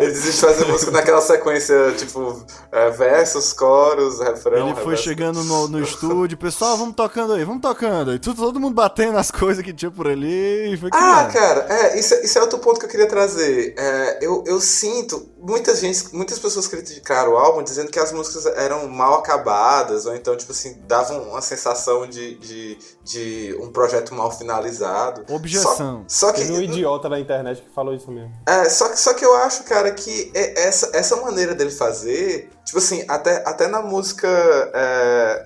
ele 0.02 0.12
desiste 0.12 0.42
de 0.42 0.46
fazer 0.54 0.66
música 0.66 0.92
naquela 0.92 1.22
sequência, 1.22 1.94
tipo, 1.98 2.44
é, 2.72 2.90
versos, 2.92 3.54
coros, 3.54 4.20
refrão. 4.20 4.70
Ele 4.70 4.76
foi 4.82 4.98
chegando 4.98 5.44
no, 5.44 5.68
no 5.68 5.82
estúdio, 5.82 6.38
pessoal, 6.38 6.78
vamos 6.78 6.96
tocando 6.96 7.34
aí, 7.34 7.44
vamos 7.44 7.62
tocando. 7.62 8.14
E 8.14 8.20
tudo, 8.20 8.38
todo 8.42 8.60
mundo 8.60 8.74
batendo 8.74 9.14
nas 9.14 9.32
coisas 9.32 9.64
que 9.64 9.74
tinha 9.74 9.92
por 9.92 10.08
ali 10.08 10.74
e 10.74 10.78
foi 10.78 10.90
Ah, 10.94 11.28
criando. 11.30 11.34
cara, 11.34 11.66
é, 11.74 12.00
isso, 12.00 12.14
isso 12.16 12.38
é 12.38 12.42
outro 12.42 12.60
ponto 12.60 12.80
que 12.80 12.86
eu 12.86 12.90
queria 12.90 13.08
trazer. 13.08 13.74
É, 13.78 14.20
eu, 14.22 14.44
eu 14.48 14.60
sinto, 14.60 15.28
muita 15.39 15.75
gente, 15.75 16.13
muitas 16.15 16.39
pessoas 16.39 16.67
criticaram 16.67 17.34
o 17.34 17.38
álbum 17.38 17.63
dizendo 17.63 17.91
que 17.91 18.00
as 18.00 18.12
músicas 18.12 18.46
eram 18.46 18.88
mal 18.88 19.15
acabadas, 19.15 20.06
ou 20.06 20.15
então, 20.15 20.36
tipo 20.36 20.51
assim, 20.51 20.82
davam 20.88 21.22
uma 21.29 21.41
sensação 21.41 22.08
de, 22.08 22.36
de, 22.36 22.77
de 23.03 23.58
um 23.62 23.72
projeto 23.72 24.13
mal 24.13 24.32
finalizado. 24.32 25.25
Objeção. 25.34 26.06
Só, 26.08 26.27
só 26.27 26.34
que. 26.34 26.41
Teve 26.41 26.53
um 26.53 26.62
idiota 26.62 27.10
na 27.10 27.20
internet 27.20 27.62
que 27.62 27.69
falou 27.73 27.93
isso 27.93 28.12
mesmo. 28.12 28.34
É, 28.45 28.67
só 28.69 28.89
que, 28.89 29.00
só 29.00 29.13
que 29.13 29.26
eu 29.26 29.36
acho, 29.38 29.63
cara, 29.63 29.91
que 29.91 30.32
é- 30.34 30.67
essa, 30.67 30.89
essa 30.93 31.15
maneira 31.17 31.54
dele 31.54 31.71
fazer, 31.71 32.50
tipo 32.65 32.78
assim, 32.78 33.06
até, 33.08 33.43
até 33.47 33.67
na 33.67 33.82
música 33.82 34.28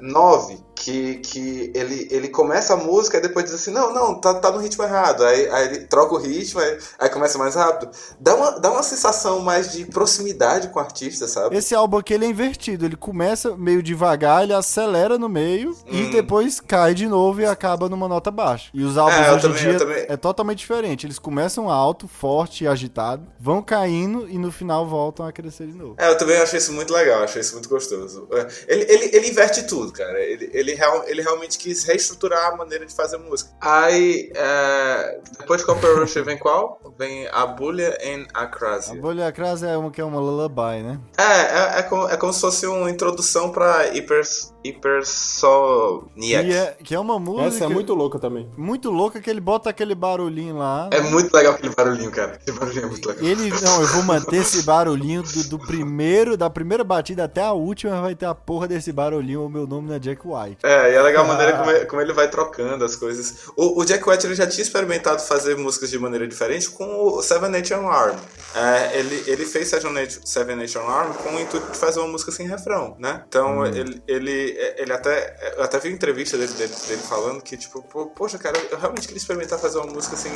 9, 0.02 0.64
que, 0.84 1.18
que 1.18 1.72
ele, 1.76 2.08
ele 2.10 2.28
começa 2.28 2.74
a 2.74 2.78
música 2.78 3.18
e 3.18 3.22
depois 3.22 3.46
diz 3.46 3.54
assim, 3.54 3.70
não, 3.72 3.94
não, 3.94 4.20
tá, 4.20 4.34
tá 4.34 4.52
no 4.52 4.58
ritmo 4.58 4.84
errado. 4.84 5.24
Aí, 5.24 5.48
aí 5.52 5.66
ele 5.68 5.80
troca 5.86 6.16
o 6.16 6.18
ritmo, 6.18 6.60
aí, 6.60 6.76
aí 6.98 7.08
começa 7.10 7.38
mais 7.38 7.54
rápido. 7.54 7.92
Dá 8.20 8.34
uma, 8.36 8.60
dá 8.60 8.72
uma 8.72 8.82
sensação 8.82 9.42
mais 9.42 9.72
de 9.72 9.86
proximidade 9.86 10.70
com 10.70 10.80
o 10.80 10.82
artista, 10.82 11.28
sabe? 11.28 11.56
Esse 11.56 11.76
álbum 11.76 11.98
aqui 11.98 12.16
ele 12.16 12.26
é 12.26 12.30
invertido, 12.30 12.84
ele 12.86 12.96
começa 12.96 13.56
meio 13.56 13.84
devagar, 13.84 14.42
ele 14.44 14.54
acelera 14.54 15.20
no 15.20 15.30
meio 15.30 15.78
e 15.86 16.02
Hum. 16.06 16.10
depois 16.12 16.60
cai 16.60 16.96
de 16.96 17.08
novo 17.08 17.42
e 17.42 17.46
acaba 17.46 17.88
numa 17.88 18.08
nota 18.08 18.32
baixa. 18.32 18.70
E 18.74 18.84
os 18.84 18.98
álbuns 18.98 19.20
É, 19.20 19.32
hoje 19.34 19.38
em 19.38 19.42
também- 19.42 19.62
dia 19.62 19.72
eu 19.74 19.78
também- 19.80 20.06
é 20.10 20.18
totalmente 20.18 20.58
diferente. 20.60 21.06
Eles 21.06 21.20
começam 21.20 21.70
alto, 21.70 22.08
forte 22.08 22.64
e 22.64 22.68
agitado, 22.68 23.28
vão 23.40 23.62
caindo 23.62 24.28
e 24.28 24.38
no 24.40 24.52
final 24.52 24.88
voltam 24.88 25.26
a 25.28 25.32
crescer 25.32 25.68
de 25.68 25.74
novo. 25.78 25.94
É, 26.00 26.10
eu 26.10 26.18
também 26.18 26.38
achei 26.38 26.58
isso 26.58 26.74
muito 26.74 26.92
legal, 26.92 27.24
achei 27.24 27.42
isso 27.42 27.54
muito 27.54 27.70
gostoso. 27.70 28.28
É, 28.32 28.48
Ele, 28.68 28.86
ele, 28.92 29.10
ele 29.16 29.28
inverte 29.30 29.64
tudo, 29.68 29.92
cara. 29.92 30.20
Ele, 30.20 30.50
ele, 30.72 30.76
real, 30.80 31.04
ele 31.08 31.22
realmente 31.22 31.58
quis 31.58 31.84
reestruturar 31.84 32.54
a 32.54 32.56
maneira 32.56 32.86
de 32.86 32.94
fazer 32.94 33.18
música. 33.18 33.52
Aí, 33.60 34.32
é, 34.36 35.20
depois 35.40 35.62
de 35.62 35.68
Copper 35.68 36.00
Rush 36.00 36.16
vem 36.16 36.38
qual? 36.38 36.80
Vem 36.98 37.28
Abulha 37.32 37.98
and 38.04 38.26
A 38.34 38.44
Acrasia. 38.44 39.00
bolha 39.00 39.32
crasa 39.32 39.70
é 39.70 39.78
uma 39.78 39.92
que 39.92 40.02
é 40.02 40.04
uma 40.04 40.20
lullaby, 40.20 40.84
né? 40.84 41.00
É, 41.18 41.24
é, 41.24 41.80
é, 41.80 41.84
como, 41.84 42.08
é 42.10 42.18
como 42.18 42.34
se 42.34 42.42
fosse 42.42 42.66
uma 42.68 42.90
introdução 42.90 43.52
pra 43.52 43.84
Hyper, 43.92 44.22
Hypersoniac. 44.66 46.48
Que 46.48 46.54
é, 46.54 46.78
que 46.84 46.96
é 46.96 47.00
uma 47.00 47.20
música 47.20 47.48
Essa 47.48 47.66
é 47.66 47.68
muito 47.68 47.94
louca 47.94 48.20
também. 48.20 48.50
muito 48.58 48.90
louca 48.90 49.20
que 49.20 49.30
ele 49.30 49.42
bota 49.42 49.70
aquele 49.70 49.96
barulhinho 49.96 50.58
lá. 50.58 50.90
É 50.92 51.02
muito 51.02 51.34
legal 51.34 51.54
aquele 51.54 51.74
barulhinho, 51.74 52.12
cara. 52.12 52.34
Aquele 52.34 52.58
barulhinho 52.58 52.86
é 52.86 52.90
muito 52.90 53.08
legal. 53.08 53.26
Ele, 53.26 53.50
não, 53.62 53.82
eu 53.82 53.88
vou 53.88 54.04
manter 54.04 54.38
esse 54.38 54.64
barulhinho 54.64 55.24
do, 55.24 55.44
do 55.50 55.60
primeiro, 55.60 56.38
da 56.38 56.50
primeira 56.50 56.84
batida 56.84 57.24
até 57.24 57.42
a 57.42 57.54
última, 57.54 58.02
vai 58.02 58.16
ter 58.16 58.26
a 58.26 58.36
porra 58.36 58.68
desse 58.68 58.92
barulhinho, 58.92 59.46
o 59.46 59.50
meu 59.50 59.66
nome 59.68 59.88
não 59.88 59.96
é 59.96 60.00
Jack 60.00 60.22
White. 60.26 60.60
É, 60.64 60.92
e 60.92 60.96
é 60.96 61.02
legal 61.02 61.26
a 61.26 61.28
maneira 61.28 61.58
como 61.58 61.72
ele, 61.72 61.86
como 61.86 62.02
ele 62.02 62.14
vai 62.14 62.30
trocando 62.30 62.84
as 62.84 62.96
coisas. 62.96 63.48
O, 63.56 63.82
o 63.82 63.86
Jack 63.86 64.08
White 64.08 64.26
ele 64.26 64.36
já 64.36 64.48
tinha 64.48 64.64
experimentado 64.64 65.22
fazer 65.22 65.56
músicas 65.58 65.90
de 65.90 66.00
maneira 66.00 66.28
diferente 66.28 66.70
com 66.70 66.86
o 66.86 67.22
Seven 67.22 67.50
Nation 67.50 67.88
Army. 67.88 68.20
É, 68.56 68.98
ele, 69.00 69.24
ele 69.28 69.46
fez 69.46 69.70
Seven 69.70 69.92
Nation, 69.94 70.22
Seven 70.26 70.56
Nation 70.56 70.82
Army 70.82 71.14
com 71.16 71.36
o 71.36 71.40
intuito 71.40 71.72
de 71.72 71.78
fazer 71.78 72.00
uma 72.00 72.10
música 72.10 72.32
sem 72.32 72.48
refrão, 72.48 72.96
né? 73.00 73.24
Então 73.28 73.66
ele, 73.66 74.02
ele, 74.08 74.51
ele, 74.78 74.94
até. 74.94 75.54
Eu 75.58 75.64
até 75.64 75.80
vi 75.80 75.90
uma 75.90 75.96
entrevista 75.96 76.38
dele, 76.38 76.54
dele, 76.54 76.74
dele, 76.88 77.02
falando 77.02 77.42
que, 77.42 77.58
tipo, 77.58 77.82
poxa, 78.16 78.38
cara, 78.38 78.58
eu 78.72 78.78
realmente 78.78 79.08
queria 79.08 79.20
experimentar 79.20 79.60
fazer 79.60 79.78
uma 79.80 79.88
música 79.88 80.16
assim, 80.16 80.32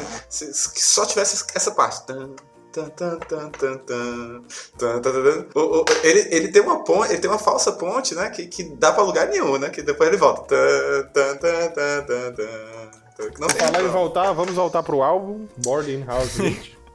que 0.74 0.84
só 0.84 1.06
tivesse 1.06 1.46
essa 1.54 1.72
parte. 1.72 2.04
Ele, 6.04 6.28
ele 6.32 6.48
tem 6.50 6.62
uma 6.62 6.84
ponte, 6.84 7.12
ele 7.12 7.22
tem 7.22 7.30
uma 7.30 7.40
falsa 7.40 7.72
ponte, 7.72 8.14
né? 8.14 8.30
Que, 8.30 8.48
que 8.48 8.64
dá 8.76 8.92
pra 8.92 9.04
lugar 9.04 9.28
nenhum, 9.28 9.58
né? 9.58 9.70
Que 9.70 9.82
depois 9.82 10.10
ele 10.10 10.18
volta. 10.18 10.56
Não 13.40 13.48
em 13.82 13.88
voltar, 13.88 14.34
vamos 14.34 14.54
voltar 14.54 14.84
pro 14.84 15.02
álbum, 15.02 15.48
boarding 15.58 16.04
House 16.04 16.38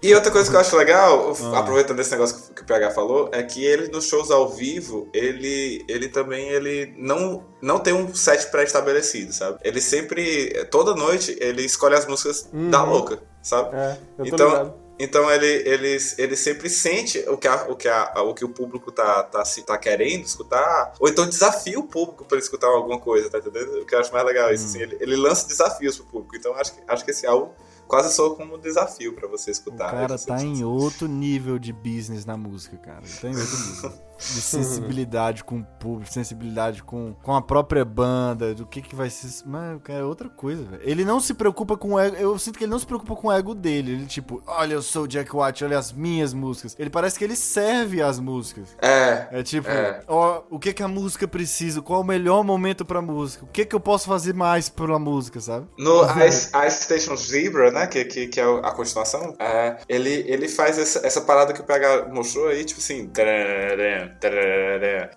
e 0.03 0.15
outra 0.15 0.31
coisa 0.31 0.49
que 0.49 0.57
eu 0.57 0.61
acho 0.61 0.75
legal, 0.77 1.31
o- 1.33 1.55
aproveitando 1.55 2.01
esse 2.01 2.11
negócio 2.11 2.55
que- 2.55 2.63
o 2.63 2.65
PH 2.65 2.91
falou, 2.93 3.29
é 3.33 3.43
que 3.43 3.63
ele 3.65 3.89
nos 3.89 4.07
shows 4.07 4.31
ao 4.31 4.49
vivo, 4.49 5.09
ele, 5.13 5.85
ele 5.89 6.09
também 6.09 6.49
ele 6.49 6.95
não, 6.97 7.45
não 7.61 7.79
tem 7.79 7.93
um 7.93 8.15
set 8.15 8.47
pré-estabelecido, 8.51 9.33
sabe? 9.33 9.59
Ele 9.63 9.81
sempre, 9.81 10.67
toda 10.71 10.95
noite, 10.95 11.37
ele 11.41 11.63
escolhe 11.63 11.95
as 11.97 12.07
músicas 12.07 12.49
da 12.71 12.83
louca, 12.83 13.23
sabe? 13.43 13.77
É, 13.77 13.99
Então, 14.25 14.49
ligado. 14.49 14.75
então 14.99 15.31
ele, 15.31 15.47
ele, 15.69 15.99
ele 16.17 16.37
sempre 16.37 16.71
sente 16.71 17.19
o 17.29 17.37
que, 17.37 17.47
a- 17.47 17.67
o, 17.69 17.77
que 17.77 17.89
a- 17.89 18.15
o 18.23 18.33
que 18.33 18.45
o 18.45 18.49
público 18.49 18.91
tá, 18.91 19.23
tá, 19.25 19.45
se- 19.45 19.63
tá 19.63 19.77
querendo 19.77 20.25
escutar, 20.25 20.95
ou 20.99 21.11
então 21.11 21.27
desafia 21.29 21.79
o 21.79 21.83
público 21.85 22.25
para 22.25 22.37
ele 22.39 22.43
escutar 22.45 22.69
alguma 22.69 22.99
coisa, 22.99 23.29
tá 23.29 23.37
entendendo? 23.37 23.83
O 23.83 23.85
que 23.85 23.95
eu 23.95 23.99
acho 23.99 24.11
mais 24.15 24.25
legal 24.25 24.49
é 24.49 24.55
isso, 24.55 24.65
assim, 24.65 24.81
ele, 24.81 24.97
ele 24.99 25.17
lança 25.17 25.47
desafios 25.47 25.97
pro 25.99 26.07
público. 26.07 26.37
Então 26.37 26.55
acho 26.55 26.73
que, 26.73 26.81
acho 26.89 27.05
que 27.05 27.11
esse 27.11 27.27
álbum 27.27 27.51
quase 27.91 28.15
soa 28.15 28.35
como 28.37 28.55
um 28.57 28.59
desafio 28.59 29.15
pra 29.15 29.29
você 29.29 29.51
O 29.51 29.53
escutar. 29.53 29.91
cara 29.91 30.17
Você- 30.17 30.27
tá 30.29 30.41
em 30.43 30.65
outro 30.65 31.07
nível 31.09 31.59
de 31.59 31.73
business 31.73 32.25
na 32.25 32.37
música, 32.37 32.77
cara. 32.79 33.03
Ele 33.05 33.17
tá 33.19 33.29
em 33.29 33.37
outro 33.37 33.59
nível. 33.59 33.93
De 34.21 34.41
sensibilidade 34.41 35.43
com 35.43 35.61
o 35.61 35.65
público, 35.65 36.13
sensibilidade 36.13 36.83
com, 36.83 37.15
com 37.23 37.35
a 37.35 37.41
própria 37.41 37.85
banda, 37.85 38.55
do 38.55 38.67
que 38.67 38.83
que 38.83 38.95
vai 38.95 39.09
ser. 39.09 39.29
Mas, 39.47 39.81
cara, 39.83 40.01
é 40.01 40.05
outra 40.05 40.29
coisa, 40.29 40.63
velho. 40.63 40.83
Ele 40.85 41.05
não 41.05 41.21
se 41.21 41.33
preocupa 41.35 41.77
com 41.77 41.95
o 41.95 41.99
ego. 41.99 42.17
Eu 42.17 42.39
sinto 42.39 42.59
que 42.59 42.65
ele 42.65 42.71
não 42.71 42.79
se 42.79 42.87
preocupa 42.87 43.17
com 43.17 43.29
o 43.29 43.33
ego 43.33 43.55
dele. 43.55 43.93
Ele, 43.93 44.07
tipo, 44.07 44.43
olha, 44.47 44.75
eu 44.75 44.83
sou 44.83 45.05
o 45.05 45.09
Jack 45.09 45.35
White, 45.35 45.65
olha 45.65 45.79
as 45.79 45.93
minhas 45.93 46.35
músicas. 46.35 46.77
Ele 46.79 46.91
parece 46.91 47.19
que 47.19 47.25
ele 47.25 47.35
serve 47.37 48.03
as 48.03 48.19
músicas. 48.19 48.69
É, 48.81 49.29
É 49.33 49.43
tipo, 49.43 49.69
É. 49.69 50.03
ó, 50.07 50.43
o 50.51 50.59
que 50.59 50.73
que 50.73 50.83
a 50.83 50.89
música 50.89 51.27
precisa? 51.27 51.81
Qual 51.81 52.01
é 52.01 52.03
o 52.03 52.07
melhor 52.07 52.45
momento 52.45 52.85
pra 52.85 53.01
música? 53.01 53.45
O 53.45 53.49
que 53.49 53.65
que 53.65 53.75
eu 53.75 53.81
posso 53.81 54.07
fazer 54.07 54.35
mais 54.35 54.69
pela 54.69 54.99
música, 54.99 55.41
sabe? 55.41 55.67
No 55.79 56.03
Ice, 56.27 56.51
Ice 56.67 56.83
Station 56.85 57.17
Zebra, 57.17 57.71
né, 57.71 57.87
que, 57.87 58.05
que, 58.05 58.27
que 58.27 58.41
é 58.41 58.45
a 58.45 58.71
continuação, 58.73 59.35
é, 59.39 59.79
ele, 59.89 60.25
ele 60.27 60.49
faz 60.49 60.79
essa, 60.79 61.07
essa 61.07 61.21
parada 61.23 61.53
que 61.53 61.61
o 61.61 61.65
PH 61.65 62.09
mostrou 62.13 62.49
aí, 62.49 62.65
tipo 62.65 62.81
assim... 62.81 63.07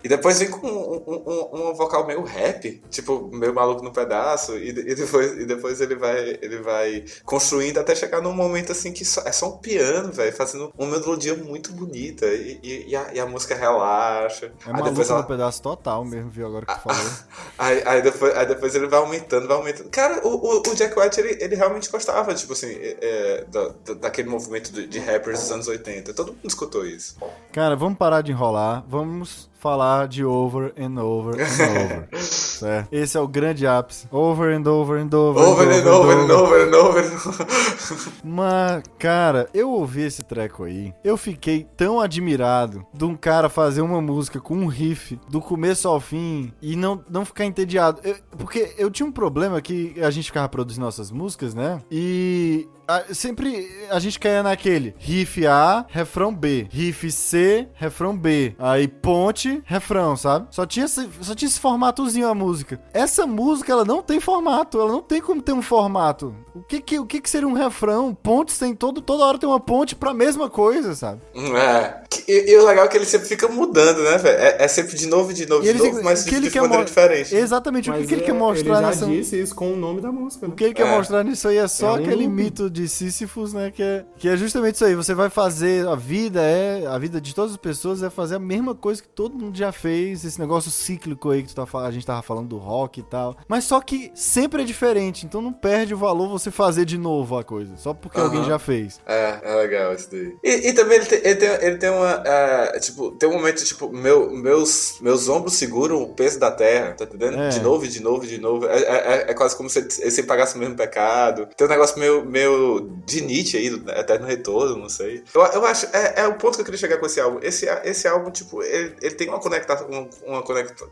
E 0.03 0.07
depois 0.07 0.39
vem 0.39 0.49
com 0.49 0.67
um, 0.67 1.03
um, 1.07 1.69
um- 1.69 1.73
vocal 1.73 2.05
meio 2.05 2.23
rap, 2.23 2.81
tipo, 2.89 3.29
meio 3.33 3.53
maluco 3.53 3.83
no 3.83 3.91
pedaço, 3.91 4.57
e, 4.57 4.69
e 4.69 4.95
depois, 4.95 5.31
e 5.37 5.45
depois 5.45 5.81
ele, 5.81 5.95
vai, 5.95 6.37
ele 6.41 6.57
vai 6.59 7.03
construindo 7.25 7.77
até 7.79 7.95
chegar 7.95 8.21
num 8.21 8.33
momento 8.33 8.71
assim 8.71 8.91
que 8.91 9.03
só- 9.05 9.21
é 9.25 9.31
só 9.31 9.49
um 9.49 9.57
piano, 9.57 10.11
velho, 10.11 10.33
fazendo 10.35 10.71
uma 10.77 10.91
melodia 10.91 11.35
muito 11.35 11.71
bonita, 11.73 12.25
e, 12.27 12.59
e, 12.63 12.89
e 12.89 12.95
a, 12.95 13.13
e 13.13 13.19
a 13.19 13.25
música 13.25 13.55
relaxa. 13.55 14.45
É 14.47 14.49
aí 14.67 14.71
maluco 14.73 14.89
depois 14.91 15.09
no 15.09 15.15
ela, 15.15 15.23
pedaço 15.23 15.61
total 15.61 16.05
mesmo, 16.05 16.29
viu? 16.29 16.47
Agora 16.47 16.65
que 16.65 16.73
tu 16.75 16.79
falou. 16.81 17.03
Aí, 17.57 17.81
aí, 17.85 18.01
depois, 18.01 18.35
aí 18.35 18.45
depois 18.47 18.73
ele 18.75 18.87
vai 18.87 18.99
aumentando, 18.99 19.47
vai 19.47 19.55
aumentando. 19.55 19.89
Cara, 19.89 20.25
o, 20.27 20.29
o, 20.29 20.59
o 20.59 20.75
Jack 20.75 20.99
White, 20.99 21.19
ele, 21.19 21.37
ele 21.41 21.55
realmente 21.55 21.89
gostava, 21.89 22.33
tipo 22.33 22.53
assim, 22.53 22.67
é, 22.71 22.97
é, 23.01 23.45
da- 23.45 23.93
daquele 23.93 24.27
movimento 24.27 24.71
de, 24.73 24.87
de 24.87 24.99
rappers 24.99 25.39
dos 25.41 25.51
anos 25.51 25.67
80. 25.67 26.13
Todo 26.13 26.33
mundo 26.33 26.45
escutou 26.45 26.85
isso. 26.85 27.15
Cara, 27.51 27.75
vamos 27.75 27.97
parar 27.97 28.21
de 28.21 28.31
enrolar. 28.31 28.82
Vamos 28.87 29.49
falar 29.63 30.07
de 30.09 30.25
over 30.25 30.73
and 30.77 30.99
over 31.01 31.41
and 31.41 31.45
over. 31.81 32.07
certo? 32.21 32.89
Esse 32.91 33.17
é 33.17 33.19
o 33.21 33.27
grande 33.27 33.65
ápice. 33.65 34.07
Over 34.11 34.53
and 34.53 34.67
over 34.69 34.99
and 34.99 35.09
over. 35.15 35.39
Over 35.41 35.63
and 35.73 35.89
over 35.89 36.13
and 36.13 36.31
over 36.33 36.67
and 36.67 36.75
over. 36.75 37.03
Mas, 38.23 38.83
cara, 38.99 39.47
eu 39.53 39.69
ouvi 39.71 40.01
esse 40.01 40.21
treco 40.23 40.65
aí. 40.65 40.93
Eu 41.03 41.15
fiquei 41.17 41.65
tão 41.77 41.99
admirado 41.99 42.85
de 42.93 43.05
um 43.05 43.15
cara 43.15 43.49
fazer 43.49 43.81
uma 43.81 44.01
música 44.01 44.39
com 44.39 44.55
um 44.55 44.67
riff 44.67 45.19
do 45.29 45.39
começo 45.39 45.87
ao 45.87 45.99
fim 45.99 46.51
e 46.61 46.75
não, 46.75 47.03
não 47.09 47.23
ficar 47.25 47.45
entediado. 47.45 48.01
Eu- 48.03 48.17
porque 48.37 48.73
eu 48.77 48.91
tinha 48.91 49.07
um 49.07 49.11
problema 49.11 49.61
que 49.61 49.95
a 50.01 50.09
gente 50.11 50.25
ficava 50.25 50.49
produzindo 50.49 50.85
nossas 50.85 51.09
músicas, 51.11 51.53
né? 51.53 51.79
E 51.91 52.67
a- 52.87 53.13
sempre 53.13 53.67
a 53.89 53.99
gente 53.99 54.19
caía 54.19 54.43
naquele 54.43 54.93
riff 54.97 55.45
A, 55.47 55.85
refrão 55.89 56.33
B, 56.33 56.67
riff 56.71 57.09
C, 57.11 57.67
refrão 57.73 58.17
B, 58.17 58.55
aí 58.59 58.87
ponte, 58.87 59.52
refrão, 59.65 60.15
sabe? 60.15 60.47
Só 60.51 60.65
tinha 60.65 60.85
esse, 60.85 61.07
só 61.21 61.35
tinha 61.35 61.47
esse 61.47 61.59
formatozinho 61.59 62.27
a 62.27 62.33
música. 62.35 62.79
Essa 62.93 63.27
música 63.27 63.71
ela 63.71 63.85
não 63.85 64.01
tem 64.01 64.19
formato, 64.19 64.79
ela 64.79 64.91
não 64.91 65.01
tem 65.01 65.21
como 65.21 65.41
ter 65.41 65.53
um 65.53 65.61
formato. 65.61 66.33
O 66.55 66.61
que 66.61 66.79
que, 66.81 66.99
o 66.99 67.05
que, 67.05 67.19
que 67.21 67.29
seria 67.29 67.47
um 67.47 67.53
refrão? 67.53 68.13
Pontes 68.13 68.57
tem 68.57 68.73
todo 68.75 69.01
toda 69.01 69.23
hora 69.25 69.37
tem 69.37 69.49
uma 69.49 69.59
ponte 69.59 69.95
pra 69.95 70.13
mesma 70.13 70.49
coisa, 70.49 70.95
sabe? 70.95 71.21
É. 71.35 72.03
E, 72.27 72.51
e 72.51 72.57
o 72.57 72.65
legal 72.65 72.85
é 72.85 72.87
que 72.87 72.95
ele 72.97 73.05
sempre 73.05 73.27
fica 73.27 73.47
mudando, 73.47 74.01
né, 74.03 74.17
velho? 74.17 74.37
É, 74.39 74.63
é 74.63 74.67
sempre 74.67 74.95
de 74.95 75.07
novo, 75.07 75.33
de 75.33 75.45
novo, 75.47 75.61
E 75.61 75.65
de 75.65 75.69
ele 75.71 75.79
novo, 75.79 75.95
tem- 75.95 76.03
mas 76.03 76.23
que 76.23 76.35
ele 76.35 76.47
de 76.47 76.51
quer 76.53 76.61
maneira 76.61 76.85
diferente. 76.85 77.35
Exatamente, 77.35 77.89
o 77.89 77.93
que, 77.93 77.99
Mas 77.99 78.07
que 78.07 78.13
ele 78.13 78.21
é- 78.21 78.25
quer 78.25 78.33
mostrar 78.33 78.59
ele 78.75 78.81
já 78.81 78.87
nessa 78.87 79.05
disse 79.07 79.41
isso 79.41 79.55
com 79.55 79.73
o 79.73 79.75
nome 79.75 79.99
da 79.99 80.11
música, 80.11 80.47
né? 80.47 80.53
O 80.53 80.55
que 80.55 80.63
ele 80.63 80.73
quer 80.73 80.87
É. 80.87 80.95
mostrar 80.95 81.23
nisso 81.23 81.47
aí 81.47 81.57
é 81.57 81.67
só 81.67 81.97
É 81.97 82.01
aquele 82.01 82.27
mito 82.27 82.69
de 82.69 82.87
Sísifos, 82.87 83.53
né? 83.53 83.71
Que 83.71 83.81
é, 83.83 84.05
que 84.17 84.27
é 84.29 84.37
justamente 84.37 84.75
isso 84.75 84.85
aí. 84.85 84.95
Você 84.95 85.13
vai 85.13 85.29
fazer. 85.29 85.87
A 85.87 85.95
vida 85.95 86.41
é. 86.41 86.85
A 86.87 86.97
vida 86.97 87.19
de 87.19 87.33
todas 87.33 87.51
as 87.51 87.57
pessoas 87.57 88.01
é 88.03 88.09
fazer 88.09 88.35
a 88.35 88.39
mesma 88.39 88.73
coisa 88.75 89.01
que 89.01 89.07
todo 89.09 89.33
mundo 89.37 89.42
já 89.53 89.71
fez. 89.71 90.23
Esse 90.23 90.39
negócio 90.39 90.69
cíclico 90.69 91.31
aí 91.31 91.43
que 91.43 91.53
tu 91.53 91.65
tá, 91.65 91.79
a 91.79 91.91
gente 91.91 92.05
tava 92.05 92.21
falando 92.21 92.49
do 92.49 92.57
rock 92.57 92.99
e 92.99 93.03
tal. 93.03 93.35
Mas 93.47 93.63
só 93.63 93.81
que 93.81 94.11
sempre 94.13 94.61
é 94.61 94.65
diferente. 94.65 95.25
Então 95.25 95.41
não 95.41 95.53
perde 95.53 95.93
o 95.93 95.97
valor 95.97 96.29
você 96.29 96.51
fazer 96.51 96.85
de 96.85 96.97
novo 96.97 97.37
a 97.37 97.43
coisa. 97.43 97.75
Só 97.77 97.93
porque 97.93 98.17
Aham. 98.17 98.27
alguém 98.27 98.43
já 98.45 98.59
fez. 98.59 98.99
É, 99.05 99.39
é 99.43 99.55
legal 99.55 99.93
isso 99.93 100.09
daí. 100.11 100.35
E, 100.43 100.69
e 100.69 100.73
também 100.73 100.97
ele 100.97 101.05
tem, 101.05 101.19
ele 101.23 101.35
tem, 101.35 101.49
ele 101.49 101.77
tem 101.77 101.89
uma. 101.89 102.23
é, 102.25 102.79
tipo, 102.79 103.11
tem 103.11 103.29
um 103.29 103.33
momento, 103.33 103.63
tipo, 103.63 103.91
meu, 103.91 104.31
meus, 104.31 104.99
meus 105.01 105.27
ombros 105.29 105.53
seguram 105.55 106.01
o 106.01 106.13
peso 106.13 106.39
da 106.39 106.51
terra, 106.51 106.93
tá 106.93 107.05
entendendo? 107.05 107.39
É. 107.39 107.49
De 107.49 107.61
novo, 107.61 107.87
de 107.87 108.01
novo, 108.01 108.25
de 108.25 108.39
novo. 108.39 108.67
É, 108.67 108.79
é, 108.79 109.25
é 109.31 109.33
quase 109.33 109.55
como 109.55 109.69
se 109.69 109.79
ele, 109.79 110.23
pagasse 110.23 110.55
o 110.55 110.59
mesmo 110.59 110.75
pecado. 110.75 111.47
Tem 111.55 111.67
um 111.67 111.69
negócio 111.69 111.99
meio, 111.99 112.25
meio 112.25 112.89
de 113.05 113.21
Nietzsche 113.21 113.57
aí, 113.57 113.69
do 113.69 113.89
Eterno 113.91 114.25
Retorno, 114.25 114.77
não 114.77 114.89
sei. 114.89 115.23
Eu, 115.33 115.41
eu 115.41 115.65
acho, 115.65 115.87
é, 115.93 116.21
é 116.21 116.27
o 116.27 116.35
ponto 116.35 116.55
que 116.55 116.61
eu 116.61 116.65
queria 116.65 116.79
chegar 116.79 116.97
com 116.97 117.05
esse 117.05 117.19
álbum. 117.19 117.39
Esse, 117.41 117.65
esse 117.83 118.07
álbum, 118.07 118.31
tipo, 118.31 118.61
ele, 118.63 118.95
ele 119.01 119.15
tem 119.15 119.22
uma, 119.29 119.39
conecta, 119.39 119.85
uma, 119.87 120.41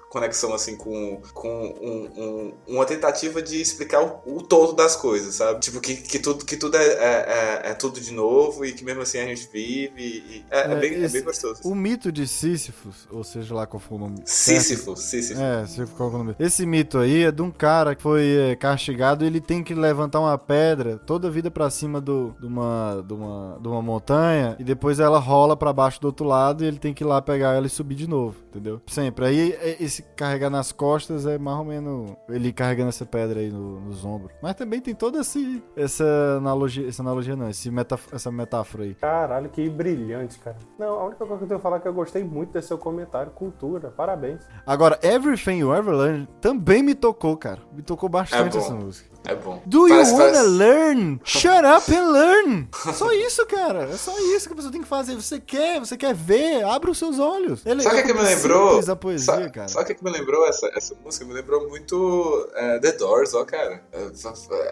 conexão, 0.10 0.54
assim, 0.54 0.76
com, 0.76 1.22
com 1.34 1.50
um- 1.82 2.22
um- 2.24 2.54
uma 2.76 2.86
tentativa 2.86 3.42
de 3.42 3.60
explicar 3.62 4.02
o, 4.02 4.38
o 4.38 4.42
todo 4.42 4.74
das 4.74 4.96
coisas, 4.96 5.36
sabe? 5.36 5.60
Tipo, 5.60 5.80
que, 5.80 5.96
que 5.96 6.20
tudo, 6.20 6.46
que 6.46 6.58
tudo 6.58 6.76
é, 6.78 6.84
é, 6.86 7.62
é- 7.66 7.72
é 7.72 7.74
tudo 7.74 8.00
de 8.00 8.12
novo 8.14 8.66
e 8.66 8.74
que 8.74 8.84
mesmo 8.84 9.02
assim 9.02 9.20
a 9.20 9.26
gente 9.26 9.48
vive. 9.52 9.92
E, 10.02 10.46
é, 10.50 10.60
é 10.60 10.72
É, 10.72 10.76
bem, 10.76 10.94
é 10.94 11.00
esse- 11.00 11.14
bem 11.14 11.24
gostoso. 11.24 11.62
O 11.64 11.74
mito 11.76 12.12
de 12.12 12.28
Sísifos, 12.28 13.08
ou 13.12 13.24
seja 13.24 13.54
lá 13.54 13.66
qual 13.68 13.80
for 13.80 13.96
o 13.96 14.00
nome. 14.00 14.22
Sísifo, 14.26 14.96
Sísifo. 14.96 15.40
É, 15.42 15.66
você 15.66 15.86
ficou 15.86 16.10
com 16.10 16.16
o 16.16 16.18
nome. 16.20 16.36
Esse 16.40 16.66
mito 16.66 16.98
aí 16.98 17.24
é 17.24 17.32
de 17.32 17.42
um 17.42 17.52
cara 17.52 17.96
que 17.96 18.02
foi 18.02 18.28
é, 18.52 18.56
castigado 18.56 19.24
e 19.24 19.28
ele 19.28 19.42
tem 19.42 19.64
que 19.64 19.74
levantar 19.74 20.20
uma 20.20 20.38
pedra 20.38 20.98
toda 21.06 21.28
a 21.28 21.32
vida 21.32 21.50
pra 21.50 21.70
cima 21.70 22.00
do, 22.02 22.36
de, 22.40 22.46
uma, 22.46 23.04
de, 23.06 23.14
uma, 23.14 23.58
de 23.62 23.68
uma 23.68 23.82
montanha 23.82 24.56
e 24.60 24.64
depois 24.64 25.00
ela 25.00 25.20
rola 25.20 25.56
pra 25.56 25.74
baixo 25.74 26.00
do 26.02 26.06
outro 26.08 26.26
lado 26.26 26.64
e 26.64 26.68
ele 26.68 26.78
tem 26.80 26.94
que 26.94 27.04
ir 27.04 27.08
lá 27.08 27.22
pegar 27.22 27.54
ela 27.56 27.66
e 27.68 27.70
subir 27.70 27.96
de 27.96 28.08
novo, 28.08 28.21
entendeu? 28.30 28.82
Sempre. 28.88 29.26
Aí 29.26 29.52
é, 29.54 29.78
esse 29.84 30.02
carregar 30.16 30.50
nas 30.50 30.72
costas 30.72 31.26
é 31.26 31.38
mais 31.38 31.58
ou 31.58 31.66
menos 31.66 32.12
ele 32.30 32.52
carregando 32.54 32.90
essa 32.90 33.06
pedra 33.06 33.40
aí 33.40 33.50
no- 33.50 33.80
nos 33.82 34.04
ombros. 34.06 34.32
Mas 34.42 34.56
também 34.56 34.80
tem 34.82 34.94
toda 34.96 35.20
esse, 35.22 35.62
essa 35.76 36.04
analogia, 36.38 36.88
essa 36.88 37.02
analogia 37.02 37.36
não, 37.36 37.50
esse 37.50 37.70
metaf 37.72 38.08
essa 38.14 38.32
metáfora 38.32 38.84
aí. 38.84 38.96
Caralho, 38.96 39.50
que 39.50 39.70
brilhante, 39.70 40.40
cara. 40.40 40.58
Não, 40.78 41.00
a 41.00 41.06
única 41.06 41.26
coisa 41.26 41.38
que 41.38 41.44
eu 41.44 41.48
tenho 41.48 41.60
a 41.60 41.62
falar 41.62 41.78
é 41.78 41.80
que 41.80 41.88
eu 41.88 41.94
gostei 41.94 42.24
muito 42.24 42.52
desse 42.52 42.68
seu 42.70 42.78
comentário. 42.78 43.32
Cultura, 43.32 43.90
parabéns. 43.92 44.42
Agora, 44.66 45.00
Everything 45.02 45.60
You 45.60 45.74
Ever 45.74 45.94
Learned 45.96 46.28
também 46.40 46.82
me 46.84 46.96
tocou, 46.96 47.36
cara. 47.38 47.60
Me 47.74 47.82
tocou 47.82 48.10
bastante 48.10 48.58
É 48.58 48.60
essa 48.60 48.74
música. 48.74 49.10
É 49.24 49.36
bom. 49.36 49.62
Do 49.66 49.88
Parece- 49.88 50.12
you 50.12 50.18
wanna 50.18 50.32
parece- 50.34 50.50
learn? 50.50 51.22
Shut 51.26 51.64
up 51.66 51.96
and 51.96 52.12
learn! 52.12 52.68
Só 52.94 53.12
isso, 53.14 53.46
cara. 53.46 53.84
É 53.84 53.98
só 53.98 54.18
isso 54.36 54.48
que 54.48 54.54
a 54.54 54.56
pessoa 54.56 54.72
tem 54.72 54.82
que 54.82 54.88
fazer. 54.88 55.16
Você 55.16 55.40
quer, 55.40 55.80
você 55.80 55.96
quer 55.96 56.14
ver, 56.16 56.64
abre 56.66 56.90
os 56.90 56.98
seus 56.98 57.20
olhos. 57.20 57.62
Ele, 57.66 57.84
Sabe 57.84 57.98
o 57.98 58.00
é 58.00 58.02
que, 58.02 58.08
me 58.08 58.14
muito 58.20 58.28
lembrou? 58.36 58.68
simples 58.70 58.90
a 58.90 58.96
poesia, 58.96 59.26
Sa- 59.44 59.50
cara. 59.50 59.68
Sabe 59.68 59.84
o 59.84 59.88
que, 59.88 59.96
que 59.96 60.04
me 60.04 60.12
lembrou 60.12 60.48
essa, 60.48 60.68
essa 60.76 60.96
música? 61.06 61.24
Me 61.26 61.34
lembrou 61.34 61.70
muito 61.70 62.50
é, 62.56 62.80
The 62.80 62.94
Doors, 62.94 63.34
ó, 63.36 63.46
cara. 63.46 63.84
É, 63.94 64.08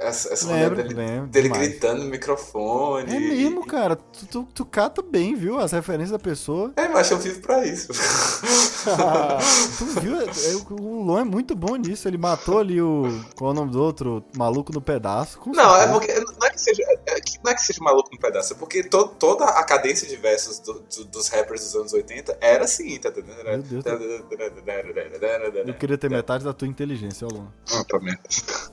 Essa, 0.02 0.34
essa 0.34 0.48
Lembro, 0.52 0.76
dele, 0.78 0.94
lembro 0.96 1.28
dele 1.28 1.50
gritando 1.50 2.04
no 2.04 2.10
microfone. 2.10 3.16
É 3.16 3.20
mesmo, 3.20 3.66
cara. 3.66 3.96
Tu, 3.96 4.26
tu, 4.26 4.48
tu 4.54 4.66
cata 4.66 5.02
bem, 5.04 5.36
viu? 5.36 5.60
As 5.60 5.72
referências 5.72 6.12
da 6.12 6.20
pessoa. 6.20 6.72
É, 6.76 6.88
mas 6.88 7.10
eu 7.12 7.18
vivo 7.20 7.40
pra 7.42 7.66
isso. 7.66 7.90
Tu 9.78 9.86
viu? 10.02 10.20
É, 10.20 10.24
é, 10.26 10.56
o 10.82 11.04
Lon 11.04 11.20
é 11.20 11.24
muito 11.24 11.56
bom 11.56 11.76
nisso. 11.76 12.08
Ele 12.08 12.18
matou 12.18 12.60
ali 12.60 12.82
o. 12.82 13.04
Qual 13.36 13.52
é 13.52 13.54
o 13.54 13.56
nome 13.56 13.72
do 13.72 13.82
outro? 13.82 14.24
Maluco 14.40 14.72
no 14.72 14.82
pedaço. 14.82 15.38
Não, 15.48 15.76
é 15.76 15.80
certeza. 15.80 15.92
porque. 15.92 16.14
Não 16.40 16.48
é 16.48 16.50
que 16.52 16.62
seja, 16.62 16.82
é 16.88 16.96
que- 17.22 17.40
não 17.44 17.52
é 17.52 17.56
que 17.56 17.62
seja 17.62 17.80
maluco 17.84 18.10
no 18.12 18.20
pedaço, 18.20 18.54
é 18.54 18.56
porque 18.56 18.84
to- 18.84 19.08
toda 19.20 19.46
a 19.46 19.64
cadência 19.64 20.08
de 20.08 20.16
versos 20.16 20.60
do- 20.60 20.74
do- 20.96 21.06
dos 21.06 21.28
rappers 21.30 21.62
dos 21.62 21.76
anos 21.76 21.94
80 21.94 22.38
era 22.42 22.66
assim, 22.66 22.98
tá 23.00 23.10
entendendo? 23.10 23.64
Deus. 23.64 23.84
Eu 25.66 25.74
queria 25.74 25.98
ter 25.98 26.10
metade 26.10 26.44
da 26.44 26.54
tua 26.54 26.68
inteligência, 26.68 27.28
Lon. 27.28 27.46
Ah, 27.74 27.84
tá 27.88 28.00
merda. 28.00 28.20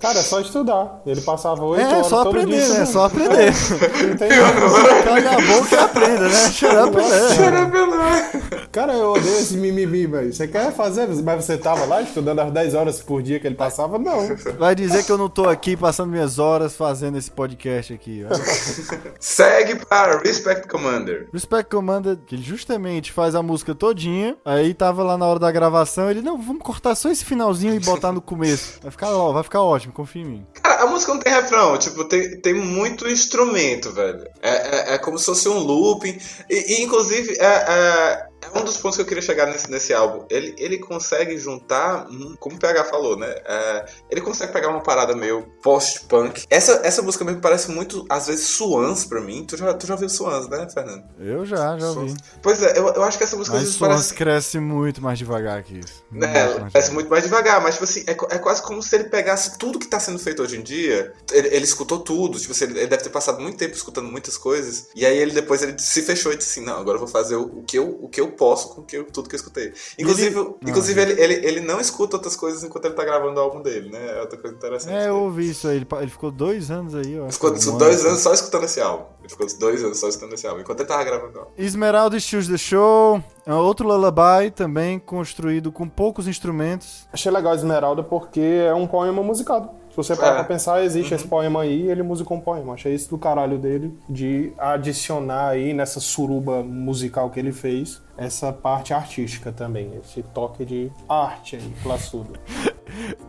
Cara, 0.00 0.18
é 0.18 0.22
só 0.22 0.40
estudar. 0.40 1.02
Ele 1.06 1.20
passava 1.20 1.64
oito 1.64 1.82
É, 1.82 1.94
horas 1.94 2.06
só 2.06 2.24
todo 2.24 2.28
aprender, 2.38 2.56
dia 2.56 2.74
né? 2.74 2.82
estudando. 2.84 2.92
Só 2.92 3.04
aprender. 3.04 3.52
Calha 5.04 5.30
a 5.30 5.40
boca 5.40 5.74
e 5.74 5.78
aprenda, 5.78 6.28
né? 6.28 6.46
Up 6.86 7.76
and 7.76 7.86
learn. 7.86 8.66
Cara, 8.72 8.92
eu 8.94 9.12
odeio 9.12 9.38
esse 9.38 9.56
mimimi, 9.56 10.06
velho. 10.06 10.32
Você 10.32 10.46
quer 10.48 10.72
fazer? 10.72 11.06
Mas 11.22 11.44
você 11.44 11.56
tava 11.56 11.84
lá 11.86 12.02
estudando 12.02 12.40
as 12.40 12.52
10 12.52 12.74
horas 12.74 13.00
por 13.00 13.22
dia 13.22 13.40
que 13.40 13.46
ele 13.46 13.54
passava? 13.56 13.98
Não. 13.98 14.36
Vai 14.58 14.74
dizer 14.74 15.04
que 15.04 15.10
eu 15.12 15.18
não 15.18 15.28
tô 15.28 15.48
aqui 15.48 15.76
passando 15.76 16.10
minhas 16.10 16.38
horas 16.38 16.74
fazendo 16.76 17.16
esse 17.18 17.30
podcast 17.30 17.92
aqui. 17.94 18.25
ó. 18.25 18.25
Segue 19.20 19.76
para 19.86 20.18
Respect 20.18 20.68
Commander. 20.68 21.28
Respect 21.32 21.70
Commander, 21.70 22.16
que 22.16 22.34
ele 22.34 22.42
justamente 22.42 23.12
faz 23.12 23.34
a 23.34 23.42
música 23.42 23.74
todinha, 23.74 24.36
aí 24.44 24.74
tava 24.74 25.02
lá 25.02 25.16
na 25.16 25.26
hora 25.26 25.38
da 25.38 25.50
gravação, 25.50 26.10
ele, 26.10 26.22
não, 26.22 26.40
vamos 26.40 26.62
cortar 26.62 26.94
só 26.94 27.10
esse 27.10 27.24
finalzinho 27.24 27.74
e 27.74 27.80
botar 27.80 28.12
no 28.12 28.20
começo. 28.20 28.78
Vai 28.82 28.90
ficar, 28.90 29.10
ó, 29.10 29.32
vai 29.32 29.42
ficar 29.42 29.62
ótimo, 29.62 29.92
confia 29.92 30.22
em 30.22 30.26
mim. 30.26 30.46
Cara, 30.54 30.82
a 30.82 30.86
música 30.86 31.12
não 31.12 31.20
tem 31.20 31.32
refrão, 31.32 31.78
tipo, 31.78 32.04
tem, 32.04 32.40
tem 32.40 32.54
muito 32.54 33.08
instrumento, 33.08 33.92
velho. 33.92 34.26
É, 34.42 34.92
é, 34.92 34.94
é 34.94 34.98
como 34.98 35.18
se 35.18 35.26
fosse 35.26 35.48
um 35.48 35.58
looping. 35.58 36.18
E, 36.48 36.74
e, 36.74 36.82
inclusive, 36.82 37.36
é, 37.38 37.44
é, 37.44 37.46
é 37.46 38.25
um 38.54 38.64
dos 38.64 38.76
pontos 38.76 38.96
que 38.96 39.02
eu 39.02 39.06
queria 39.06 39.22
chegar 39.22 39.46
nesse, 39.46 39.70
nesse 39.70 39.92
álbum. 39.92 40.24
Ele, 40.30 40.54
ele 40.58 40.78
consegue 40.78 41.36
juntar, 41.38 42.06
hum, 42.08 42.34
como 42.38 42.56
o 42.56 42.58
PH 42.58 42.84
falou, 42.84 43.16
né? 43.16 43.34
É, 43.44 43.86
ele 44.10 44.20
consegue 44.20 44.52
pegar 44.52 44.68
uma 44.68 44.82
parada 44.82 45.14
meio 45.14 45.46
post-punk. 45.62 46.44
Essa, 46.50 46.80
essa 46.84 47.02
música 47.02 47.24
me 47.24 47.36
parece 47.36 47.70
muito, 47.70 48.04
às 48.08 48.26
vezes, 48.26 48.46
Swans 48.46 49.04
pra 49.04 49.20
mim. 49.20 49.44
Tu 49.44 49.56
já, 49.56 49.74
tu 49.74 49.86
já 49.86 49.96
viu 49.96 50.08
Swans, 50.08 50.48
né, 50.48 50.66
Fernando? 50.72 51.04
Eu 51.18 51.44
já, 51.44 51.78
já 51.78 51.88
ouvi. 51.88 52.14
Pois 52.42 52.62
é, 52.62 52.78
eu, 52.78 52.88
eu 52.88 53.02
acho 53.02 53.18
que 53.18 53.24
essa 53.24 53.36
música 53.36 53.56
Mas 53.56 53.68
Swans 53.68 53.90
parece. 53.90 54.14
cresce 54.14 54.60
muito 54.60 55.02
mais 55.02 55.18
devagar 55.18 55.62
que 55.62 55.78
isso. 55.78 56.04
Muito 56.10 56.24
É, 56.24 56.70
parece 56.70 56.92
muito 56.92 57.08
mais 57.08 57.24
devagar, 57.24 57.60
mas 57.62 57.74
tipo 57.74 57.84
assim, 57.84 58.04
é, 58.06 58.12
é 58.12 58.38
quase 58.38 58.62
como 58.62 58.82
se 58.82 58.94
ele 58.94 59.04
pegasse 59.04 59.58
tudo 59.58 59.78
que 59.78 59.86
tá 59.86 59.98
sendo 60.00 60.18
feito 60.18 60.42
hoje 60.42 60.56
em 60.56 60.62
dia. 60.62 61.12
Ele, 61.32 61.48
ele 61.48 61.64
escutou 61.64 61.98
tudo, 61.98 62.38
tipo 62.38 62.52
assim, 62.52 62.64
ele, 62.64 62.78
ele 62.80 62.86
deve 62.86 63.02
ter 63.02 63.10
passado 63.10 63.40
muito 63.40 63.56
tempo 63.58 63.74
escutando 63.74 64.10
muitas 64.10 64.36
coisas. 64.36 64.88
E 64.94 65.04
aí 65.04 65.16
ele 65.16 65.32
depois 65.32 65.62
ele 65.62 65.78
se 65.78 66.02
fechou 66.02 66.32
e 66.32 66.36
disse 66.36 66.58
assim: 66.58 66.66
não, 66.66 66.78
agora 66.78 66.96
eu 66.96 67.00
vou 67.00 67.08
fazer 67.08 67.36
o, 67.36 67.58
o 67.58 67.62
que, 67.62 67.78
eu, 67.78 67.98
o 68.00 68.08
que 68.08 68.20
eu 68.20 68.28
posso 68.36 68.74
com 68.74 68.82
que 68.82 69.02
tudo 69.04 69.28
que 69.28 69.34
eu 69.34 69.38
escutei. 69.38 69.72
Inclusive, 69.98 70.38
Ele- 70.38 70.54
inclusive 70.66 71.04
Não, 71.04 71.10
ele, 71.12 71.20
ele, 71.22 71.46
ele 71.46 71.60
não 71.60 71.80
escuta 71.80 72.16
outras 72.16 72.36
coisas 72.36 72.62
enquanto 72.62 72.84
ele 72.84 72.94
tá 72.94 73.04
gravando 73.04 73.38
o 73.40 73.42
álbum 73.42 73.62
dele, 73.62 73.90
né? 73.90 74.16
É 74.18 74.20
outra 74.20 74.38
coisa 74.38 74.56
interessante. 74.56 74.94
É, 74.94 75.08
eu 75.08 75.16
ouvi 75.22 75.50
isso 75.50 75.66
aí. 75.68 75.76
Ele, 75.76 75.86
ele 76.00 76.10
ficou 76.10 76.30
dois 76.30 76.70
anos 76.70 76.94
aí, 76.94 77.18
acho. 77.20 77.32
Ficou 77.32 77.50
Um 77.52 77.78
dois 77.78 78.04
anos 78.04 78.20
só 78.20 78.32
escutando 78.32 78.64
esse 78.64 78.80
álbum. 78.80 79.04
Ele 79.20 79.28
ficou 79.28 79.46
dois 79.58 79.82
anos 79.82 79.98
só 79.98 80.08
escutando 80.08 80.34
esse 80.34 80.46
álbum, 80.46 80.60
enquanto 80.60 80.80
ele 80.80 80.88
tava 80.88 81.02
gravando 81.04 81.36
o 81.36 81.40
álbum. 81.40 81.50
Esmeralda 81.58 82.18
Steals 82.20 82.46
the 82.48 82.56
Show. 82.56 83.22
É 83.44 83.54
outro 83.54 83.86
lullaby 83.86 84.50
também 84.54 84.98
construído 84.98 85.70
com 85.72 85.88
poucos 85.88 86.26
instrumentos. 86.28 87.06
Achei 87.12 87.30
legal 87.30 87.54
Esmeralda 87.54 88.02
porque 88.02 88.40
é 88.40 88.74
um 88.74 88.86
poema 88.86 89.22
musicado. 89.22 89.68
Se 89.90 89.96
você 89.96 90.14
parar 90.14 90.32
É. 90.32 90.34
pra 90.34 90.44
pensar, 90.44 90.84
existe 90.84 91.14
esse 91.14 91.26
poema 91.26 91.62
aí 91.62 91.84
e 91.84 91.90
ele 91.90 92.02
musicou 92.02 92.36
um 92.36 92.40
poema. 92.40 92.74
Achei 92.74 92.92
isso 92.94 93.08
do 93.08 93.16
caralho 93.16 93.56
dele, 93.56 93.96
de 94.08 94.52
adicionar 94.58 95.48
aí 95.48 95.72
nessa 95.72 96.00
suruba 96.00 96.62
musical 96.62 97.30
que 97.30 97.40
ele 97.40 97.52
fez, 97.52 98.02
essa 98.16 98.52
parte 98.52 98.94
artística 98.94 99.52
também, 99.52 100.00
esse 100.02 100.22
toque 100.22 100.64
de 100.64 100.90
arte 101.08 101.56
aí, 101.56 101.74
classudo. 101.82 102.38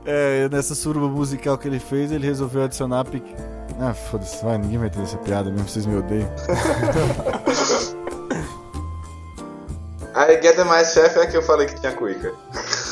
É, 0.06 0.47
nessa 0.50 0.76
suruba 0.76 1.10
musical 1.10 1.58
que 1.58 1.67
ele 1.67 1.80
fez, 1.80 2.12
ele 2.12 2.26
resolveu 2.26 2.63
adicionar. 2.63 3.04
Pe... 3.04 3.21
Ah, 3.82 3.93
foda-se, 3.93 4.41
vai, 4.45 4.58
ninguém 4.58 4.78
vai 4.78 4.88
entender 4.88 5.04
essa 5.04 5.17
piada 5.17 5.50
mesmo, 5.50 5.67
vocês 5.67 5.86
me 5.86 5.97
odeiam. 5.97 6.30
Aí 10.17 10.41
Get 10.41 10.58
My 10.58 10.84
Chef 10.86 11.17
é 11.17 11.21
a 11.21 11.28
que 11.28 11.38
eu 11.38 11.43
falei 11.43 11.67
que 11.67 11.80
tinha 11.80 11.91
cuica. 11.91 12.34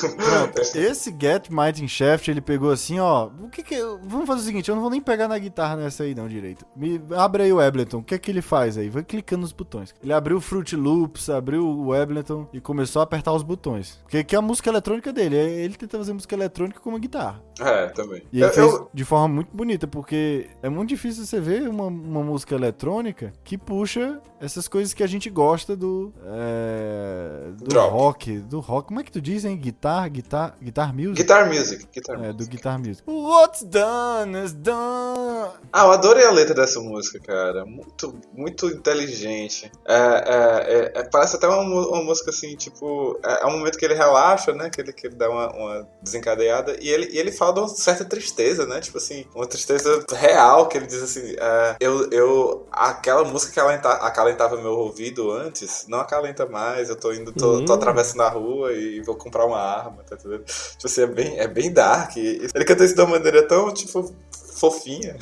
Esse 0.76 1.16
Get 1.18 1.50
Mighty 1.50 1.88
Shaft, 1.88 2.28
ele 2.28 2.42
pegou 2.42 2.72
assim, 2.72 3.00
ó. 3.00 3.28
O 3.42 3.50
que 3.50 3.64
que. 3.64 3.76
Vamos 4.04 4.28
fazer 4.28 4.42
o 4.42 4.44
seguinte, 4.44 4.70
eu 4.70 4.76
não 4.76 4.82
vou 4.82 4.92
nem 4.92 5.02
pegar 5.02 5.28
na 5.28 5.38
guitarra 5.38 5.76
nessa 5.76 6.04
aí, 6.04 6.14
não, 6.16 6.28
direito. 6.28 6.66
Me 6.76 7.02
abre 7.16 7.44
aí 7.44 7.54
o 7.54 7.60
Ableton. 7.60 7.98
O 8.00 8.04
que 8.04 8.16
é 8.16 8.18
que 8.18 8.30
ele 8.32 8.42
faz 8.42 8.78
aí? 8.78 8.90
Vai 8.90 9.04
clicando 9.04 9.42
nos 9.42 9.52
botões. 9.52 9.94
Ele 10.04 10.14
abriu 10.14 10.38
o 10.38 10.42
Fruit 10.42 10.76
Loops, 10.76 11.30
abriu 11.30 11.66
o 11.68 11.94
Ableton 11.94 12.48
e 12.54 12.60
começou 12.60 13.00
a 13.00 13.04
apertar 13.04 13.34
os 13.34 13.44
botões. 13.44 14.00
Porque 14.04 14.24
que 14.24 14.36
é 14.36 14.40
a 14.40 14.42
música 14.42 14.70
eletrônica 14.70 15.12
dele. 15.14 15.36
é- 15.38 15.66
Ele 15.66 15.76
tenta 15.76 15.98
fazer 15.98 16.14
música 16.14 16.36
eletrônica 16.36 16.80
com 16.80 16.90
uma 16.90 17.00
guitarra. 17.00 17.42
É, 17.60 17.88
também. 17.88 18.22
E 18.32 18.38
ele 18.38 18.46
Eu- 18.46 18.54
fez 18.54 18.74
eu- 18.74 18.90
de 18.94 19.04
forma 19.06 19.28
muito 19.28 19.56
bonita, 19.56 19.88
porque 19.88 20.48
é 20.62 20.70
muito 20.70 20.90
difícil 20.90 21.26
você 21.26 21.40
ver 21.40 21.68
uma, 21.70 21.86
uma 21.88 22.22
música 22.24 22.54
eletrônica 22.56 23.34
que 23.44 23.58
puxa 23.58 24.20
essas 24.40 24.68
coisas 24.68 24.94
que 24.94 25.04
a 25.04 25.08
gente 25.08 25.30
gosta 25.30 25.76
do. 25.76 26.14
é, 26.26 27.52
do 27.58 27.66
Drop. 27.66 27.92
rock. 27.92 28.38
Do 28.40 28.60
rock. 28.60 28.88
Como 28.88 29.00
é 29.00 29.04
que 29.04 29.12
tu 29.12 29.22
diz, 29.22 29.46
hein? 29.46 29.58
Guitar, 29.86 30.10
guitar, 30.10 30.58
guitar 30.60 30.94
music? 30.96 31.14
Guitar 31.22 31.46
Music. 31.48 31.88
Guitar 31.94 32.16
É, 32.16 32.18
music. 32.18 32.38
do 32.38 32.48
Guitar 32.50 32.80
Music. 32.80 33.04
What's 33.06 33.62
done 33.64 34.36
is 34.44 34.52
done. 34.52 35.52
Ah, 35.72 35.84
eu 35.86 35.92
adorei 35.92 36.26
a 36.26 36.32
letra 36.32 36.56
dessa 36.56 36.80
música, 36.80 37.20
cara. 37.20 37.64
Muito, 37.68 38.16
muito 38.34 38.66
inteligente. 38.66 39.72
É, 39.88 39.94
é, 39.96 40.74
é- 40.96 41.02
é- 41.02 41.04
parece 41.04 41.36
até 41.36 41.48
uma, 41.48 41.62
uma 41.62 42.04
música 42.04 42.32
assim, 42.32 42.56
tipo. 42.56 43.20
É, 43.24 43.44
é 43.44 43.46
um 43.46 43.60
momento 43.60 43.78
que 43.78 43.86
ele 43.86 43.94
relaxa, 43.94 44.54
né? 44.54 44.72
Que 44.72 44.82
ele, 44.82 44.92
que 44.92 45.06
ele 45.06 45.16
dá 45.18 45.30
uma, 45.30 45.52
uma 45.56 45.88
desencadeada. 46.02 46.76
E 46.82 46.90
ele, 46.90 47.08
e 47.14 47.20
ele 47.20 47.32
fala 47.32 47.54
de 47.54 47.60
uma 47.60 47.68
certa 47.70 48.04
tristeza, 48.06 48.66
né? 48.66 48.80
Tipo 48.82 48.98
assim, 48.98 49.28
uma 49.36 49.46
tristeza 49.46 50.04
real, 50.14 50.68
que 50.68 50.78
ele 50.78 50.88
diz 50.88 51.04
assim: 51.04 51.36
é, 51.38 51.76
eu, 51.80 52.10
eu. 52.10 52.68
Aquela 52.72 53.24
música 53.24 53.54
que 53.54 53.60
alenta, 53.60 53.90
acalentava 53.90 54.58
meu 54.58 54.72
ouvido 54.80 55.32
antes, 55.32 55.86
não 55.88 56.00
acalenta 56.00 56.48
mais. 56.48 56.90
Eu 56.90 56.96
tô 56.96 57.14
indo, 57.14 57.32
tô, 57.32 57.64
tô 57.64 57.74
Hum. 57.74 57.76
atravessando 57.76 58.22
a 58.22 58.30
rua 58.30 58.74
e 58.74 59.00
vou 59.02 59.14
comprar 59.16 59.46
uma 59.46 59.75
arma, 59.76 60.04
tá 60.10 60.16
entendendo? 60.16 60.44
Tipo 60.46 60.86
assim, 60.88 61.02
é 61.02 61.08
bem, 61.08 61.40
é 61.40 61.48
bem 61.48 61.72
dark. 61.72 62.16
Ele 62.18 62.66
canta 62.66 62.84
isso 62.86 62.96
de 62.96 63.02
uma 63.02 63.12
maneira 63.12 63.48
tão, 63.48 63.72
tipo, 63.74 64.12
fofinha. 64.56 65.16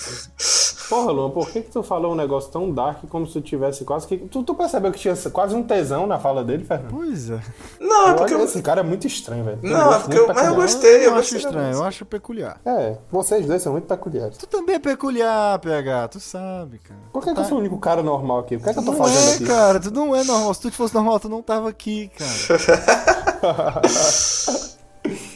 Porra, 0.89 1.11
Luan, 1.11 1.29
por 1.31 1.49
que, 1.49 1.61
que 1.61 1.71
tu 1.71 1.81
falou 1.81 2.11
um 2.11 2.15
negócio 2.15 2.51
tão 2.51 2.69
dark 2.71 3.03
como 3.09 3.25
se 3.25 3.33
tu 3.33 3.41
tivesse 3.41 3.83
quase 3.85 4.05
que. 4.05 4.17
Tu, 4.17 4.43
tu 4.43 4.53
percebeu 4.53 4.91
que 4.91 4.99
tinha 4.99 5.15
quase 5.31 5.55
um 5.55 5.63
tesão 5.63 6.05
na 6.05 6.19
fala 6.19 6.43
dele, 6.43 6.63
Fernando? 6.65 6.91
Pois 6.91 7.29
é. 7.29 7.39
Não, 7.79 8.09
é 8.09 8.11
Eu 8.11 8.15
porque 8.15 8.33
eu, 8.33 8.43
Esse 8.43 8.61
cara 8.61 8.81
é 8.81 8.83
muito 8.83 9.07
estranho, 9.07 9.43
velho. 9.45 9.59
Não, 9.63 9.93
é 9.93 9.99
porque 9.99 10.19
eu- 10.19 10.27
mas 10.27 10.45
eu 10.45 10.55
gostei. 10.55 10.97
Eu, 10.97 11.01
eu 11.03 11.15
acho 11.15 11.33
gostei 11.33 11.41
da 11.41 11.47
estranho, 11.47 11.73
eu 11.77 11.83
acho 11.83 12.05
peculiar. 12.05 12.59
É, 12.65 12.97
vocês 13.09 13.45
dois 13.45 13.61
são 13.61 13.71
muito 13.71 13.87
peculiares. 13.87 14.37
Tu 14.37 14.45
também 14.45 14.75
é 14.75 14.79
peculiar, 14.79 15.57
PH, 15.59 16.07
tu 16.09 16.19
sabe, 16.19 16.79
cara. 16.79 16.99
Por 17.11 17.23
que, 17.23 17.29
que 17.29 17.35
Tá- 17.35 17.41
eu 17.41 17.45
sou 17.45 17.57
o 17.57 17.61
único 17.61 17.79
cara 17.79 18.03
normal 18.03 18.39
aqui? 18.39 18.57
O 18.57 18.59
que 18.61 18.69
é 18.69 18.73
que 18.73 18.79
eu 18.79 18.83
tô 18.85 18.91
Não 18.91 18.97
fazendo 18.97 19.31
é, 19.31 19.35
aqui? 19.35 19.45
cara, 19.45 19.79
tu 19.79 19.89
não 19.89 20.13
é 20.15 20.23
normal. 20.23 20.53
Se 20.53 20.61
tu 20.61 20.71
fosse 20.71 20.93
normal, 20.93 21.19
tu 21.19 21.29
não 21.29 21.41
tava 21.41 21.69
aqui, 21.69 22.11
cara. 22.17 22.59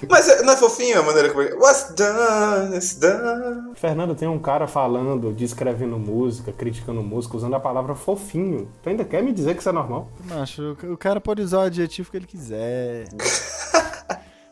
Mas 0.09 0.29
é- 0.29 0.43
não 0.43 0.53
é 0.53 0.57
fofinho 0.57 0.99
a 0.99 1.03
maneira 1.03 1.29
como 1.29 1.41
ele. 1.41 1.55
What's 1.55 1.93
done 1.93 2.77
is 2.77 2.95
done. 2.95 3.73
Fernando, 3.75 4.15
tem 4.15 4.27
um 4.27 4.39
cara 4.39 4.65
falando, 4.67 5.33
descrevendo 5.33 5.97
música, 5.99 6.51
criticando 6.53 7.01
música, 7.03 7.35
usando 7.35 7.55
a 7.55 7.59
palavra 7.59 7.93
fofinho. 7.95 8.71
Tu 8.81 8.89
ainda 8.89 9.03
quer 9.03 9.21
me 9.21 9.33
dizer 9.33 9.53
que 9.55 9.59
isso 9.59 9.69
é 9.69 9.73
normal? 9.73 10.09
Macho, 10.25 10.77
o 10.83 10.97
cara 10.97 11.19
pode 11.19 11.41
usar 11.41 11.57
o 11.57 11.61
adjetivo 11.61 12.09
que 12.09 12.17
ele 12.17 12.27
quiser. 12.27 13.07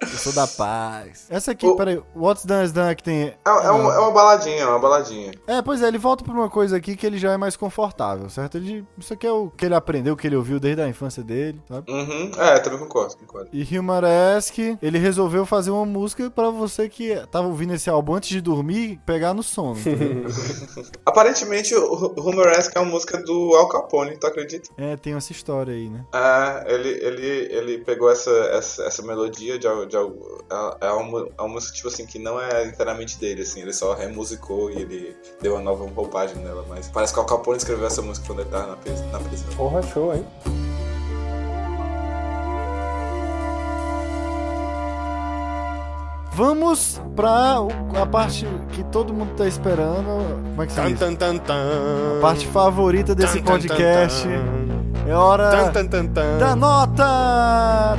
Eu 0.02 0.18
sou 0.18 0.34
da 0.34 0.46
paz. 0.48 1.28
Essa 1.30 1.52
aqui, 1.52 1.66
O- 1.66 1.76
peraí, 1.76 2.02
What's 2.16 2.46
Done 2.46 2.66
is 2.66 2.72
Done 2.72 2.90
é 2.92 2.96
que 2.96 3.04
tem. 3.04 3.24
É, 3.28 3.36
é, 3.46 3.72
um- 3.72 3.92
é 3.92 4.00
uma 4.00 4.12
baladinha, 4.12 4.62
é 4.64 4.66
uma 4.66 4.80
baladinha. 4.80 5.32
É, 5.48 5.62
pois 5.62 5.82
é, 5.82 5.88
ele 5.88 5.98
volta 5.98 6.24
pra 6.24 6.34
uma 6.34 6.50
coisa 6.50 6.78
aqui 6.78 6.96
que 6.96 7.06
ele 7.06 7.18
já 7.18 7.32
é 7.32 7.38
mais 7.38 7.56
confortável, 7.56 8.30
certo? 8.30 8.58
Ele, 8.58 8.86
isso 8.98 9.14
aqui 9.14 9.26
é 9.26 9.32
o 9.32 9.50
que 9.50 9.66
ele 9.66 9.76
aprendeu, 9.76 10.14
o 10.14 10.18
que 10.18 10.28
ele 10.28 10.36
ouviu 10.36 10.60
desde 10.60 10.82
a 10.82 10.88
infância 10.88 11.24
dele, 11.24 11.62
sabe? 11.68 11.92
Uhum. 11.92 12.32
É, 12.38 12.60
também 12.60 12.80
concordo, 12.80 13.16
concordo. 13.18 13.50
E 13.54 13.78
Humoresque, 13.78 14.78
ele 14.82 14.98
resolveu 14.98 15.46
fazer 15.46 15.72
uma 15.72 15.86
música 15.86 16.30
pra 16.30 16.50
você 16.50 16.88
que 16.90 17.16
tava 17.32 17.48
ouvindo 17.48 17.74
esse 17.74 17.90
álbum 17.90 18.16
antes 18.16 18.30
de 18.30 18.42
dormir, 18.42 19.00
pegar 19.06 19.34
no 19.34 19.44
sono. 19.44 19.76
Aparentemente, 21.06 21.76
o 21.76 22.14
Humoresque 22.18 22.78
é 22.78 22.82
uma 22.82 22.92
música 22.92 23.22
do 23.22 23.56
Al 23.56 23.68
Capone, 23.70 24.18
tu 24.18 24.28
acredita? 24.28 24.70
é, 24.78 24.96
tem 24.98 25.14
essa 25.14 25.32
história 25.32 25.74
aí, 25.74 25.90
né? 25.90 26.06
É, 26.14 26.74
ele, 26.74 26.90
ele, 26.90 27.28
ele 27.54 27.78
pegou 27.80 28.10
essa, 28.12 28.30
essa, 28.52 28.84
essa 28.84 29.02
melodia 29.04 29.58
de, 29.58 29.68
al- 29.68 29.86
de 29.96 30.02
al- 30.04 30.76
é 30.82 30.90
uma, 30.92 31.20
é 31.38 31.42
uma 31.42 31.48
música 31.48 31.74
tipo 31.76 31.88
assim 31.88 32.06
que 32.06 32.20
não 32.20 32.40
é 32.40 32.66
inteiramente 32.68 33.18
dele, 33.20 33.42
assim, 33.42 33.62
ele 33.62 33.74
só 33.74 33.94
remusicou 33.94 34.70
e 34.70 34.82
ele 34.82 35.18
deu 35.42 35.54
uma 35.54 35.62
nova 35.62 35.86
roupagem 35.90 36.36
nela, 36.38 36.64
mas 36.70 36.88
parece 36.90 37.14
que 37.14 37.20
o 37.20 37.24
Capone 37.26 37.58
escreveu 37.58 37.88
essa 37.88 38.02
música 38.02 38.28
quando 38.28 38.42
ele 38.42 38.50
tava 38.50 38.68
na, 38.68 38.76
na 39.12 39.20
prisão. 39.20 39.48
Porra, 39.56 39.82
show, 39.82 40.14
hein? 40.14 40.26
Vamos 46.34 47.02
pra 47.16 47.56
a 48.02 48.06
parte 48.06 48.46
que 48.74 48.84
todo 48.86 49.14
mundo 49.14 49.34
tá 49.38 49.48
esperando. 49.48 50.42
Como 50.50 50.64
é 50.64 50.66
que 50.66 50.74
se 50.74 50.82
Tan, 50.82 50.88
diz? 50.90 51.00
tan, 51.00 51.16
tan, 51.16 51.38
tan. 51.38 52.18
A 52.18 52.22
parte 52.22 52.46
favorita 52.48 53.16
desse 53.16 53.42
podcast. 53.42 54.28
tan, 54.28 54.30
tan. 55.06 55.10
É 55.10 55.14
hora 55.14 55.50
Tan, 55.52 55.72
tan, 55.72 55.88
tan, 55.88 56.08
tan. 56.08 56.38
da 56.40 56.56
nota! 56.56 57.96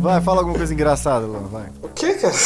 Vai, 0.00 0.20
fala 0.20 0.40
alguma 0.40 0.56
coisa 0.56 0.72
engraçada, 0.72 1.26
Luan, 1.26 1.42
vai. 1.48 1.66
O 1.82 1.88
que, 1.88 2.14
cara? 2.14 2.32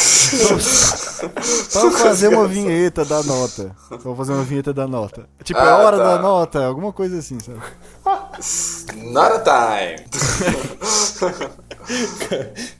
Vamos 1.73 1.99
fazer 2.01 2.29
uma 2.29 2.47
vinheta 2.47 3.03
da 3.05 3.21
nota. 3.23 3.75
Vamos 4.03 4.17
fazer 4.17 4.33
uma 4.33 4.43
vinheta 4.43 4.73
da 4.73 4.87
nota. 4.87 5.27
Tipo, 5.43 5.59
é 5.59 5.69
Ah, 5.69 5.77
hora 5.77 5.97
tá. 5.97 6.15
da 6.15 6.21
nota, 6.21 6.65
alguma 6.65 6.93
coisa 6.93 7.17
assim, 7.19 7.37
sabe? 7.39 7.59
Not 9.11 9.33
a 9.33 9.39
time! 9.39 10.05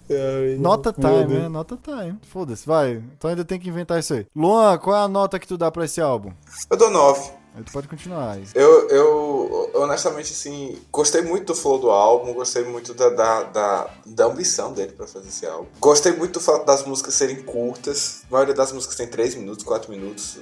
Nota 0.60 0.94
time, 0.94 1.40
né? 1.40 1.50
Nota 1.50 1.78
time. 1.82 2.18
Foda-se, 2.32 2.66
vai. 2.66 3.02
Então 3.18 3.30
ainda 3.30 3.44
tem 3.44 3.60
que 3.60 3.70
inventar 3.70 4.00
isso 4.00 4.14
aí. 4.14 4.26
Luan, 4.36 4.78
qual 4.78 4.96
é 4.96 5.00
a 5.04 5.08
nota 5.08 5.40
que 5.40 5.48
tu 5.48 5.58
dá 5.58 5.70
pra 5.72 5.86
esse 5.86 6.00
álbum? 6.02 6.32
Eu 6.70 6.78
dou 6.78 6.90
9. 6.90 7.32
Tu 7.64 7.72
pode 7.72 7.88
continuar. 7.88 8.38
Eu, 8.56 8.88
eu, 8.90 9.72
honestamente, 9.76 10.32
assim, 10.32 10.80
gostei 10.92 11.22
muito 11.22 11.48
do 11.48 11.56
flow 11.56 11.80
do 11.80 11.90
álbum, 11.90 12.34
gostei 12.34 12.64
muito 12.64 12.94
da, 12.94 13.10
da, 13.10 13.44
da, 13.44 13.90
da 14.06 14.26
ambição 14.26 14.72
dele 14.74 14.94
pra 14.94 15.08
fazer 15.08 15.28
esse 15.28 15.46
álbum. 15.46 15.68
Gostei 15.80 16.12
muito 16.14 16.34
do 16.34 16.40
fato 16.40 16.66
das 16.66 16.86
músicas 16.86 17.14
serem 17.14 17.42
curtas. 17.44 18.22
A 18.30 18.34
maioria 18.34 18.54
das 18.54 18.72
músicas 18.72 18.96
tem 18.96 19.08
3 19.08 19.36
minutos, 19.36 19.64
4 19.64 19.92
minutos. 19.92 20.38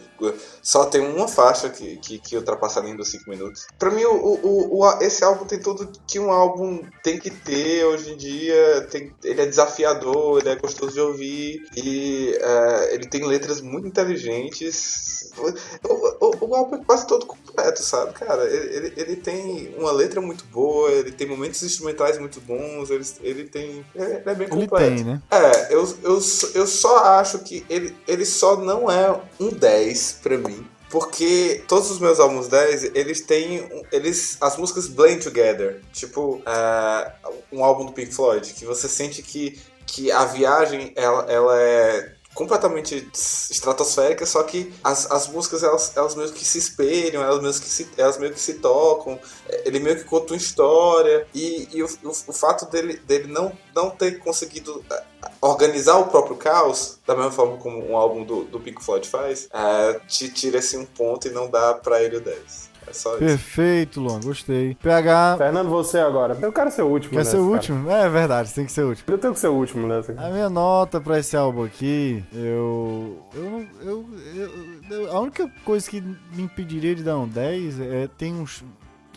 Só 0.61 0.85
tem 0.85 1.01
uma 1.01 1.27
faixa 1.27 1.69
que, 1.69 1.97
que, 1.97 2.19
que 2.19 2.35
ultrapassa 2.35 2.79
linha 2.79 2.95
dos 2.95 3.09
5 3.09 3.29
minutos. 3.29 3.67
Pra 3.79 3.89
mim, 3.89 4.03
o, 4.03 4.15
o, 4.15 4.79
o, 4.79 5.01
esse 5.01 5.23
álbum 5.23 5.45
tem 5.45 5.59
tudo 5.59 5.89
que 6.05 6.19
um 6.19 6.31
álbum 6.31 6.83
tem 7.03 7.19
que 7.19 7.29
ter 7.29 7.85
hoje 7.85 8.13
em 8.13 8.17
dia. 8.17 8.87
Tem, 8.91 9.13
ele 9.23 9.41
é 9.41 9.45
desafiador, 9.45 10.39
ele 10.39 10.49
é 10.49 10.55
gostoso 10.55 10.93
de 10.93 11.01
ouvir. 11.01 11.65
E 11.75 12.37
é, 12.39 12.95
ele 12.95 13.07
tem 13.07 13.25
letras 13.25 13.61
muito 13.61 13.87
inteligentes. 13.87 15.31
O, 15.37 16.25
o, 16.25 16.47
o, 16.47 16.55
álbum 16.55 16.75
é 16.75 16.83
quase 16.83 17.06
todo 17.07 17.25
completo, 17.25 17.81
sabe, 17.81 18.13
cara? 18.13 18.43
Ele, 18.45 18.75
ele, 18.75 18.93
ele, 18.97 19.15
tem 19.15 19.73
uma 19.77 19.91
letra 19.91 20.21
muito 20.21 20.43
boa, 20.45 20.91
ele 20.91 21.11
tem 21.11 21.27
momentos 21.27 21.63
instrumentais 21.63 22.19
muito 22.19 22.39
bons, 22.41 22.89
ele, 22.89 23.05
ele 23.21 23.43
tem. 23.45 23.85
Ele 23.95 24.21
é 24.25 24.35
bem 24.35 24.47
completo. 24.47 24.85
Ele 24.85 24.95
tem, 24.95 25.03
né? 25.03 25.21
É, 25.31 25.73
eu, 25.73 25.87
eu, 26.03 26.19
eu 26.53 26.67
só 26.67 26.97
acho 27.19 27.39
que 27.39 27.65
ele, 27.69 27.95
ele 28.07 28.25
só 28.25 28.57
não 28.57 28.91
é 28.91 29.19
um 29.39 29.49
10 29.49 30.19
pra 30.21 30.37
mim. 30.37 30.67
Porque 30.89 31.63
todos 31.67 31.91
os 31.91 31.99
meus 31.99 32.19
álbuns 32.19 32.47
10, 32.47 32.95
eles 32.95 33.21
têm. 33.21 33.69
Eles, 33.91 34.37
as 34.39 34.55
músicas 34.57 34.87
blend 34.87 35.21
together. 35.21 35.81
Tipo, 35.91 36.35
uh, 36.37 37.33
um 37.51 37.63
álbum 37.63 37.85
do 37.85 37.91
Pink 37.91 38.13
Floyd, 38.13 38.53
que 38.53 38.65
você 38.65 38.87
sente 38.87 39.21
que, 39.21 39.59
que 39.85 40.11
a 40.11 40.23
viagem 40.25 40.93
ela, 40.95 41.25
ela 41.29 41.59
é 41.59 42.13
completamente 42.37 43.09
estratosférica, 43.15 44.23
só 44.23 44.43
que 44.43 44.71
as, 44.83 45.09
as 45.09 45.27
músicas 45.27 45.63
elas, 45.63 45.97
elas 45.97 46.13
meio 46.13 46.31
que 46.31 46.45
se 46.45 46.59
espelham, 46.59 47.23
elas 47.23 47.41
meio 47.41 47.51
que 47.51 47.67
se, 47.67 47.89
elas 47.97 48.19
meio 48.19 48.31
que 48.31 48.39
se 48.39 48.59
tocam, 48.59 49.19
ele 49.65 49.79
meio 49.79 49.97
que 49.97 50.03
conta 50.03 50.33
uma 50.33 50.37
história, 50.37 51.25
e, 51.33 51.67
e 51.73 51.81
o, 51.81 51.87
o, 52.03 52.09
o, 52.09 52.33
fato 52.33 52.69
dele, 52.69 52.97
dele 52.97 53.27
não, 53.27 53.51
não 53.75 53.89
ter 53.89 54.19
conseguido 54.19 54.85
é, 54.91 55.03
organizar 55.41 55.97
o 55.97 56.05
próprio 56.05 56.37
caos, 56.37 56.99
da 57.07 57.15
mesma 57.15 57.31
forma 57.31 57.57
como 57.57 57.83
um 57.83 57.97
álbum 57.97 58.23
do, 58.23 58.43
do 58.43 58.59
Pink 58.59 58.85
Floyd 58.85 59.07
faz, 59.07 59.49
é, 59.51 59.99
te 60.07 60.29
tira 60.29 60.59
esse 60.59 60.77
um 60.77 60.85
ponto 60.85 61.27
e 61.27 61.31
não 61.31 61.49
dá 61.49 61.73
pra 61.73 62.03
ele 62.03 62.17
o 62.17 62.21
10. 62.21 62.69
É 62.87 62.93
só 62.93 63.17
Perfeito, 63.17 63.99
Luan, 63.99 64.19
gostei. 64.21 64.75
PH. 64.75 65.35
Fernando, 65.37 65.69
você 65.69 65.99
agora. 65.99 66.37
Eu 66.41 66.51
quero 66.53 66.71
ser 66.71 66.83
o 66.83 66.87
último. 66.87 67.13
Quer 67.13 67.25
ser 67.25 67.37
o 67.37 67.51
último? 67.51 67.89
É 67.89 68.09
verdade, 68.09 68.53
tem 68.53 68.65
que 68.65 68.71
ser 68.71 68.83
o 68.83 68.89
último. 68.89 69.05
Eu 69.11 69.17
tenho 69.17 69.33
que 69.33 69.39
ser 69.39 69.47
o 69.47 69.53
último 69.53 69.87
nessa. 69.87 70.13
A 70.13 70.29
minha 70.29 70.49
nota 70.49 71.01
pra 71.01 71.19
esse 71.19 71.35
álbum 71.35 71.63
aqui, 71.63 72.23
eu. 72.33 73.17
Eu. 73.35 73.67
eu, 73.81 74.05
eu, 74.35 74.49
eu 74.89 75.11
a 75.11 75.19
única 75.19 75.51
coisa 75.65 75.89
que 75.89 76.01
me 76.01 76.43
impediria 76.43 76.95
de 76.95 77.03
dar 77.03 77.17
um 77.17 77.27
10 77.27 77.79
é 77.81 78.09
tem 78.17 78.33
uns 78.33 78.63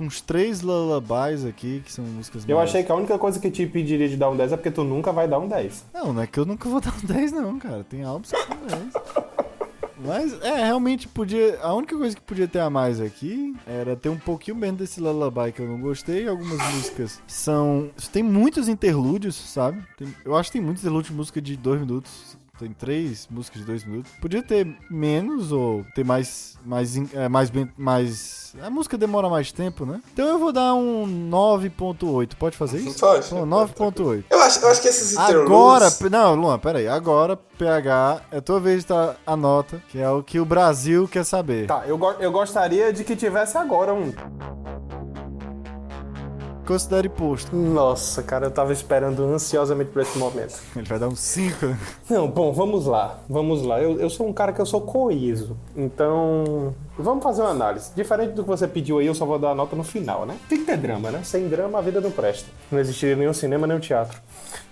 uns 0.00 0.20
três 0.20 0.62
lullabies 0.62 1.44
aqui, 1.44 1.82
que 1.84 1.92
são 1.92 2.02
músicas 2.04 2.48
Eu 2.48 2.56
mais... 2.56 2.70
achei 2.70 2.82
que 2.82 2.90
a 2.90 2.94
única 2.94 3.18
coisa 3.18 3.38
que 3.38 3.50
te 3.50 3.62
impediria 3.62 4.08
de 4.08 4.16
dar 4.16 4.30
um 4.30 4.36
10 4.36 4.52
é 4.52 4.56
porque 4.56 4.70
tu 4.70 4.82
nunca 4.82 5.12
vai 5.12 5.28
dar 5.28 5.38
um 5.38 5.46
10. 5.46 5.84
Não, 5.92 6.12
não 6.14 6.22
é 6.22 6.26
que 6.26 6.40
eu 6.40 6.46
nunca 6.46 6.68
vou 6.68 6.80
dar 6.80 6.94
um 6.94 7.06
10, 7.06 7.32
não, 7.32 7.58
cara. 7.58 7.84
Tem 7.84 8.02
álbuns 8.02 8.32
que 8.32 8.48
dão 8.48 8.78
10. 8.78 8.92
Mas 10.04 10.32
é, 10.42 10.64
realmente 10.64 11.06
podia. 11.06 11.60
A 11.60 11.74
única 11.74 11.96
coisa 11.96 12.16
que 12.16 12.22
podia 12.22 12.48
ter 12.48 12.60
a 12.60 12.70
mais 12.70 13.00
aqui 13.00 13.54
era 13.66 13.94
ter 13.94 14.08
um 14.08 14.18
pouquinho 14.18 14.56
menos 14.56 14.78
desse 14.78 15.00
lullaby 15.00 15.52
que 15.52 15.60
eu 15.60 15.68
não 15.68 15.80
gostei. 15.80 16.26
Algumas 16.26 16.58
músicas 16.74 17.22
são. 17.26 17.90
Tem 18.12 18.22
muitos 18.22 18.68
interlúdios, 18.68 19.34
sabe? 19.36 19.82
Tem, 19.96 20.08
eu 20.24 20.36
acho 20.36 20.50
que 20.50 20.58
tem 20.58 20.64
muitos 20.64 20.82
interlúdios 20.82 21.10
de 21.10 21.16
música 21.16 21.40
de 21.40 21.56
dois 21.56 21.80
minutos 21.80 22.38
tem 22.60 22.72
três 22.72 23.26
músicas 23.30 23.62
de 23.62 23.66
dois 23.66 23.84
minutos. 23.84 24.12
Podia 24.20 24.42
ter 24.42 24.66
menos 24.90 25.50
ou 25.50 25.84
ter 25.94 26.04
mais. 26.04 26.58
mais, 26.64 26.94
é, 27.14 27.28
mais, 27.28 27.50
mais 27.76 28.54
a 28.62 28.68
música 28.68 28.98
demora 28.98 29.28
mais 29.28 29.50
tempo, 29.50 29.86
né? 29.86 30.00
Então 30.12 30.26
eu 30.26 30.38
vou 30.38 30.52
dar 30.52 30.74
um 30.74 31.06
9.8. 31.30 32.34
Pode 32.38 32.56
fazer 32.56 32.78
isso? 32.78 33.00
Pode. 33.00 33.26
9.8. 33.28 34.24
Eu 34.28 34.42
acho, 34.42 34.60
eu 34.60 34.68
acho 34.68 34.82
que 34.82 34.88
esses 34.88 35.16
Agora. 35.16 35.86
Não, 36.10 36.34
Luan, 36.34 36.58
peraí. 36.58 36.86
Agora, 36.86 37.36
PH, 37.36 38.22
é 38.30 38.40
tua 38.40 38.60
vez 38.60 38.82
de 38.82 38.88
dar 38.88 39.16
a 39.26 39.36
nota, 39.36 39.82
que 39.88 39.98
é 39.98 40.10
o 40.10 40.22
que 40.22 40.38
o 40.38 40.44
Brasil 40.44 41.08
quer 41.08 41.24
saber. 41.24 41.66
Tá, 41.66 41.84
eu, 41.86 41.98
eu 42.18 42.30
gostaria 42.30 42.92
de 42.92 43.04
que 43.04 43.16
tivesse 43.16 43.56
agora 43.56 43.94
um 43.94 44.12
considere 46.70 47.08
posto. 47.08 47.54
Nossa, 47.56 48.22
cara, 48.22 48.46
eu 48.46 48.50
tava 48.50 48.72
esperando 48.72 49.24
ansiosamente 49.24 49.90
por 49.90 50.02
esse 50.02 50.16
momento. 50.16 50.54
Ele 50.76 50.86
vai 50.86 51.00
dar 51.00 51.08
um 51.08 51.16
5. 51.16 51.76
Não, 52.08 52.28
bom, 52.28 52.52
vamos 52.52 52.86
lá. 52.86 53.18
Vamos 53.28 53.62
lá. 53.62 53.80
Eu, 53.82 53.98
eu 53.98 54.08
sou 54.08 54.28
um 54.28 54.32
cara 54.32 54.52
que 54.52 54.60
eu 54.60 54.66
sou 54.66 54.80
coeso. 54.80 55.56
Então, 55.76 56.72
vamos 56.96 57.24
fazer 57.24 57.42
uma 57.42 57.50
análise. 57.50 57.90
Diferente 57.96 58.34
do 58.34 58.44
que 58.44 58.48
você 58.48 58.68
pediu 58.68 58.98
aí, 58.98 59.06
eu 59.06 59.14
só 59.16 59.26
vou 59.26 59.36
dar 59.36 59.50
a 59.50 59.54
nota 59.54 59.74
no 59.74 59.82
final, 59.82 60.24
né? 60.24 60.36
Tem 60.48 60.58
que 60.58 60.64
ter 60.64 60.76
drama, 60.76 61.10
né? 61.10 61.22
Sem 61.24 61.48
drama 61.48 61.78
a 61.78 61.82
vida 61.82 62.00
não 62.00 62.12
presta. 62.12 62.48
Não 62.70 62.78
existiria 62.78 63.16
nenhum 63.16 63.32
cinema, 63.32 63.66
nem 63.66 63.76
um 63.76 63.80
teatro. 63.80 64.20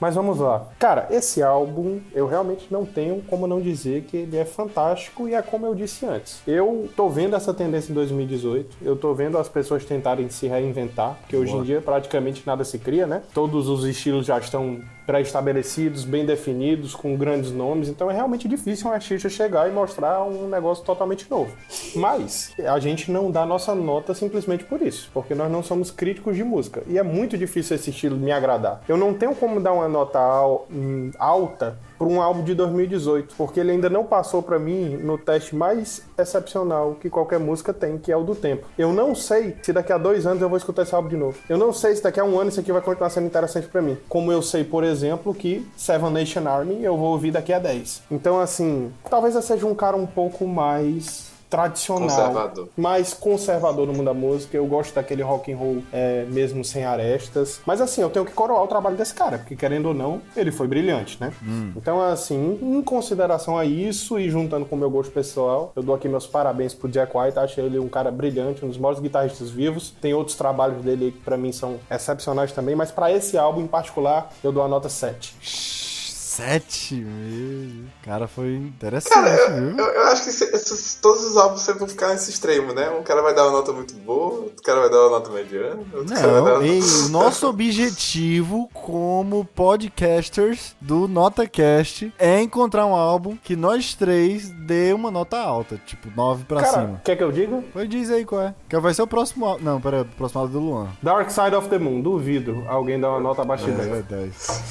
Mas 0.00 0.14
vamos 0.14 0.38
lá. 0.38 0.66
Cara, 0.78 1.08
esse 1.10 1.42
álbum, 1.42 2.00
eu 2.14 2.26
realmente 2.26 2.66
não 2.70 2.84
tenho 2.84 3.22
como 3.22 3.46
não 3.46 3.60
dizer 3.60 4.02
que 4.02 4.16
ele 4.16 4.36
é 4.36 4.44
fantástico 4.44 5.28
e 5.28 5.34
é 5.34 5.42
como 5.42 5.66
eu 5.66 5.74
disse 5.74 6.06
antes. 6.06 6.40
Eu 6.46 6.88
tô 6.96 7.08
vendo 7.08 7.34
essa 7.34 7.52
tendência 7.52 7.90
em 7.90 7.94
2018, 7.94 8.76
eu 8.82 8.96
tô 8.96 9.12
vendo 9.14 9.38
as 9.38 9.48
pessoas 9.48 9.84
tentarem 9.84 10.28
se 10.28 10.46
reinventar, 10.46 11.16
porque 11.20 11.36
hoje 11.36 11.54
em 11.54 11.62
dia 11.62 11.80
praticamente 11.80 12.42
nada 12.46 12.64
se 12.64 12.78
cria, 12.78 13.06
né? 13.06 13.22
Todos 13.34 13.68
os 13.68 13.84
estilos 13.84 14.26
já 14.26 14.38
estão 14.38 14.80
pré-estabelecidos, 15.08 16.04
bem 16.04 16.26
definidos, 16.26 16.94
com 16.94 17.16
grandes 17.16 17.50
nomes, 17.50 17.88
então 17.88 18.10
é 18.10 18.14
realmente 18.14 18.46
difícil 18.46 18.90
um 18.90 18.92
artista 18.92 19.30
chegar 19.30 19.66
e 19.66 19.72
mostrar 19.72 20.22
um 20.22 20.46
negócio 20.46 20.84
totalmente 20.84 21.30
novo. 21.30 21.50
Mas 21.96 22.52
a 22.58 22.78
gente 22.78 23.10
não 23.10 23.30
dá 23.30 23.46
nossa 23.46 23.74
nota 23.74 24.12
simplesmente 24.12 24.64
por 24.64 24.82
isso, 24.82 25.10
porque 25.14 25.34
nós 25.34 25.50
não 25.50 25.62
somos 25.62 25.90
críticos 25.90 26.36
de 26.36 26.44
música 26.44 26.82
e 26.86 26.98
é 26.98 27.02
muito 27.02 27.38
difícil 27.38 27.74
esse 27.74 27.88
estilo 27.88 28.18
me 28.18 28.30
agradar. 28.30 28.82
Eu 28.86 28.98
não 28.98 29.14
tenho 29.14 29.34
como 29.34 29.58
dar 29.62 29.72
uma 29.72 29.88
nota 29.88 30.20
hum, 30.70 31.10
alta 31.18 31.78
para 31.98 32.06
um 32.06 32.22
álbum 32.22 32.44
de 32.44 32.54
2018, 32.54 33.34
porque 33.36 33.60
ele 33.60 33.72
ainda 33.72 33.90
não 33.90 34.04
passou 34.04 34.42
para 34.42 34.58
mim 34.58 34.96
no 34.96 35.18
teste 35.18 35.56
mais 35.56 36.02
excepcional 36.16 36.96
que 37.00 37.10
qualquer 37.10 37.40
música 37.40 37.72
tem, 37.74 37.98
que 37.98 38.12
é 38.12 38.16
o 38.16 38.22
do 38.22 38.34
tempo. 38.34 38.66
Eu 38.78 38.92
não 38.92 39.14
sei 39.14 39.56
se 39.62 39.72
daqui 39.72 39.92
a 39.92 39.98
dois 39.98 40.26
anos 40.26 40.40
eu 40.40 40.48
vou 40.48 40.56
escutar 40.56 40.82
esse 40.82 40.94
álbum 40.94 41.08
de 41.08 41.16
novo. 41.16 41.36
Eu 41.48 41.58
não 41.58 41.72
sei 41.72 41.96
se 41.96 42.02
daqui 42.02 42.20
a 42.20 42.24
um 42.24 42.38
ano 42.38 42.50
isso 42.50 42.60
aqui 42.60 42.72
vai 42.72 42.80
continuar 42.80 43.10
sendo 43.10 43.26
interessante 43.26 43.66
para 43.66 43.82
mim. 43.82 43.98
Como 44.08 44.30
eu 44.30 44.40
sei, 44.40 44.64
por 44.64 44.84
exemplo, 44.84 45.34
que 45.34 45.66
Seven 45.76 46.10
Nation 46.10 46.46
Army 46.48 46.84
eu 46.84 46.96
vou 46.96 47.12
ouvir 47.12 47.32
daqui 47.32 47.52
a 47.52 47.58
10. 47.58 48.02
Então, 48.10 48.40
assim, 48.40 48.92
talvez 49.10 49.34
eu 49.34 49.42
seja 49.42 49.66
um 49.66 49.74
cara 49.74 49.96
um 49.96 50.06
pouco 50.06 50.46
mais 50.46 51.28
tradicional, 51.48 52.08
conservador. 52.08 52.68
mais 52.76 53.14
conservador 53.14 53.86
no 53.86 53.92
mundo 53.92 54.06
da 54.06 54.14
música. 54.14 54.56
Eu 54.56 54.66
gosto 54.66 54.94
daquele 54.94 55.22
rock 55.22 55.52
and 55.52 55.56
roll 55.56 55.82
é, 55.92 56.24
mesmo 56.28 56.64
sem 56.64 56.84
arestas. 56.84 57.60
Mas 57.66 57.80
assim, 57.80 58.00
eu 58.00 58.10
tenho 58.10 58.24
que 58.24 58.32
coroar 58.32 58.62
o 58.62 58.66
trabalho 58.66 58.96
desse 58.96 59.14
cara, 59.14 59.38
porque 59.38 59.56
querendo 59.56 59.86
ou 59.86 59.94
não, 59.94 60.20
ele 60.36 60.50
foi 60.52 60.66
brilhante, 60.66 61.18
né? 61.20 61.32
Hum. 61.42 61.72
Então, 61.76 62.00
assim, 62.00 62.58
em 62.60 62.82
consideração 62.82 63.58
a 63.58 63.64
isso 63.64 64.18
e 64.18 64.30
juntando 64.30 64.66
com 64.66 64.76
o 64.76 64.78
meu 64.78 64.90
gosto 64.90 65.10
pessoal, 65.10 65.72
eu 65.74 65.82
dou 65.82 65.94
aqui 65.94 66.08
meus 66.08 66.26
parabéns 66.26 66.74
pro 66.74 66.88
Jack 66.88 67.16
White. 67.16 67.38
Acho 67.38 67.60
ele 67.60 67.78
um 67.78 67.88
cara 67.88 68.10
brilhante, 68.10 68.64
um 68.64 68.68
dos 68.68 68.78
maiores 68.78 69.00
guitarristas 69.00 69.50
vivos. 69.50 69.90
Tem 70.00 70.14
outros 70.14 70.36
trabalhos 70.36 70.82
dele 70.82 71.12
que 71.12 71.20
para 71.20 71.36
mim 71.36 71.52
são 71.52 71.78
excepcionais 71.90 72.52
também, 72.52 72.74
mas 72.74 72.90
para 72.90 73.10
esse 73.12 73.38
álbum 73.38 73.62
em 73.62 73.66
particular, 73.66 74.30
eu 74.42 74.52
dou 74.52 74.62
a 74.62 74.68
nota 74.68 74.88
7. 74.88 75.87
Sete 76.38 76.94
meses. 76.94 77.84
Cara, 78.04 78.28
foi 78.28 78.54
interessante, 78.54 79.12
cara, 79.12 79.28
eu, 79.28 79.74
viu? 79.74 79.76
Eu, 79.76 79.86
eu, 79.86 80.02
acho 80.02 80.22
que 80.22 80.28
esses, 80.28 80.94
todos 81.02 81.24
os 81.24 81.36
álbuns 81.36 81.62
sempre 81.62 81.80
vão 81.80 81.88
ficar 81.88 82.10
nesse 82.10 82.30
extremo, 82.30 82.72
né? 82.72 82.88
Um 82.90 83.02
cara 83.02 83.20
vai 83.22 83.34
dar 83.34 83.42
uma 83.42 83.50
nota 83.50 83.72
muito 83.72 83.92
boa, 83.94 84.42
outro 84.42 84.62
cara 84.62 84.78
vai 84.82 84.88
dar 84.88 85.00
uma 85.00 85.10
nota 85.18 85.32
mediana. 85.32 85.80
Não, 85.92 86.62
ei, 86.62 86.80
o 86.80 87.08
nosso 87.08 87.48
objetivo 87.48 88.70
como 88.72 89.44
podcasters 89.46 90.76
do 90.80 91.08
NotaCast 91.08 92.14
é 92.16 92.40
encontrar 92.40 92.86
um 92.86 92.94
álbum 92.94 93.36
que 93.36 93.56
nós 93.56 93.94
três 93.94 94.48
dê 94.48 94.92
uma 94.92 95.10
nota 95.10 95.40
alta, 95.40 95.76
tipo 95.84 96.08
9 96.14 96.44
pra 96.44 96.60
cara, 96.60 96.72
cima. 96.72 97.02
Quer 97.04 97.16
que 97.16 97.24
eu 97.24 97.32
diga? 97.32 97.64
Pois 97.72 97.88
diz 97.88 98.12
aí 98.12 98.24
qual 98.24 98.42
é. 98.42 98.54
Que 98.68 98.78
vai 98.78 98.94
ser 98.94 99.02
o 99.02 99.08
próximo 99.08 99.44
álbum. 99.44 99.64
Não, 99.64 99.80
pera, 99.80 100.02
o 100.02 100.04
próximo 100.04 100.40
álbum 100.40 100.52
do 100.52 100.60
Luan. 100.60 100.88
Dark 101.02 101.30
Side 101.30 101.56
of 101.56 101.68
the 101.68 101.78
Moon, 101.80 102.00
duvido 102.00 102.64
alguém 102.68 103.00
dar 103.00 103.10
uma 103.10 103.18
nota 103.18 103.42
abaixo 103.42 103.64
de 103.64 103.72
10. 103.72 103.88
É, 103.88 104.02
10. 104.02 104.64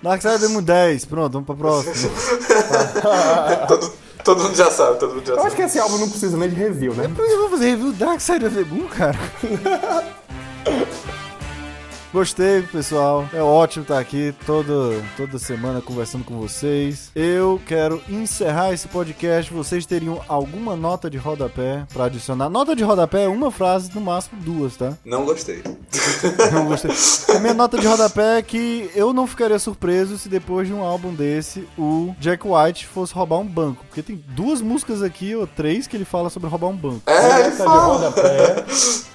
Dark 0.02 0.22
Side 0.22 0.36
of 0.36 0.46
the 0.46 0.48
Moon 0.48 0.61
10. 0.62 1.04
Pronto, 1.06 1.32
vamos 1.32 1.46
pra 1.46 1.54
próxima. 1.54 2.10
todo, 3.68 3.92
todo 4.24 4.42
mundo 4.44 4.54
já 4.56 4.70
sabe, 4.70 4.98
todo 4.98 5.14
mundo 5.14 5.26
já 5.26 5.32
Eu 5.32 5.36
sabe. 5.36 5.46
acho 5.48 5.56
que 5.56 5.62
esse 5.62 5.78
álbum 5.78 5.98
não 5.98 6.08
precisa 6.08 6.36
nem 6.36 6.48
de 6.48 6.54
review, 6.54 6.94
né? 6.94 7.10
Por 7.14 7.24
que 7.26 7.32
eu 7.32 7.40
vou 7.40 7.50
fazer 7.50 7.70
review 7.70 7.92
Dark 7.92 8.20
Side 8.20 8.44
of 8.46 8.56
the 8.56 8.64
Moon, 8.64 8.88
cara? 8.88 9.18
Gostei, 12.12 12.60
pessoal. 12.60 13.26
É 13.32 13.40
ótimo 13.40 13.84
estar 13.84 13.98
aqui 13.98 14.34
todo, 14.44 15.02
toda 15.16 15.38
semana 15.38 15.80
conversando 15.80 16.22
com 16.22 16.36
vocês. 16.36 17.10
Eu 17.14 17.58
quero 17.66 18.02
encerrar 18.06 18.70
esse 18.74 18.86
podcast. 18.86 19.50
Vocês 19.50 19.86
teriam 19.86 20.20
alguma 20.28 20.76
nota 20.76 21.08
de 21.08 21.16
rodapé 21.16 21.86
para 21.90 22.04
adicionar? 22.04 22.50
Nota 22.50 22.76
de 22.76 22.84
rodapé 22.84 23.24
é 23.24 23.28
uma 23.28 23.50
frase, 23.50 23.90
no 23.94 24.00
máximo 24.02 24.42
duas, 24.42 24.76
tá? 24.76 24.92
Não 25.02 25.24
gostei. 25.24 25.62
Não 26.52 26.66
gostei. 26.66 26.90
A 27.34 27.40
minha 27.40 27.54
nota 27.54 27.78
de 27.78 27.86
rodapé 27.86 28.38
é 28.38 28.42
que 28.42 28.90
eu 28.94 29.12
não 29.12 29.26
ficaria 29.26 29.58
surpreso 29.58 30.18
se 30.18 30.28
depois 30.28 30.66
de 30.68 30.74
um 30.74 30.82
álbum 30.82 31.14
desse 31.14 31.66
o 31.78 32.14
Jack 32.18 32.46
White 32.46 32.86
fosse 32.86 33.14
roubar 33.14 33.38
um 33.38 33.46
banco. 33.46 33.84
Porque 33.86 34.02
tem 34.02 34.22
duas 34.28 34.60
músicas 34.60 35.02
aqui, 35.02 35.34
ou 35.34 35.46
três, 35.46 35.86
que 35.86 35.96
ele 35.96 36.04
fala 36.04 36.28
sobre 36.28 36.48
roubar 36.48 36.68
um 36.68 36.76
banco. 36.76 37.02
É, 37.06 37.40
ele 37.40 37.56
de 37.56 37.62
rodapé 37.62 38.64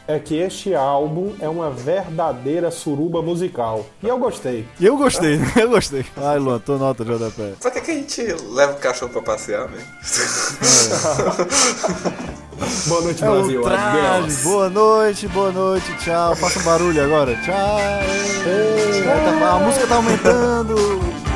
é 0.07 0.17
que 0.17 0.35
este 0.35 0.73
álbum 0.73 1.33
é 1.39 1.49
uma 1.49 1.69
verdadeira 1.69 2.71
suruba 2.87 3.21
musical. 3.21 3.85
E 4.01 4.07
eu 4.07 4.17
gostei. 4.17 4.65
E 4.79 4.85
eu 4.85 4.95
gostei, 4.95 5.37
eu 5.59 5.69
gostei. 5.69 6.05
Ai, 6.15 6.39
Luan, 6.39 6.57
tô 6.59 6.77
nota 6.77 7.03
rodapé. 7.03 7.51
Pra 7.59 7.69
que, 7.69 7.81
que 7.81 7.91
a 7.91 7.95
gente 7.95 8.21
leva 8.49 8.71
o 8.71 8.77
cachorro 8.77 9.11
pra 9.11 9.21
passear, 9.21 9.67
né? 9.67 9.83
É. 10.63 10.67
boa 12.87 13.01
noite, 13.01 13.21
é 13.23 13.27
Brasil. 13.27 13.61
Um 13.61 14.43
boa 14.43 14.69
noite, 14.69 15.27
boa 15.27 15.51
noite, 15.51 15.97
tchau. 15.97 16.33
Faça 16.37 16.59
um 16.59 16.63
barulho 16.63 17.03
agora. 17.03 17.35
Tchau. 17.43 17.77
Ei, 18.45 19.03
a 19.43 19.59
música 19.59 19.85
tá 19.85 19.95
aumentando. 19.95 21.26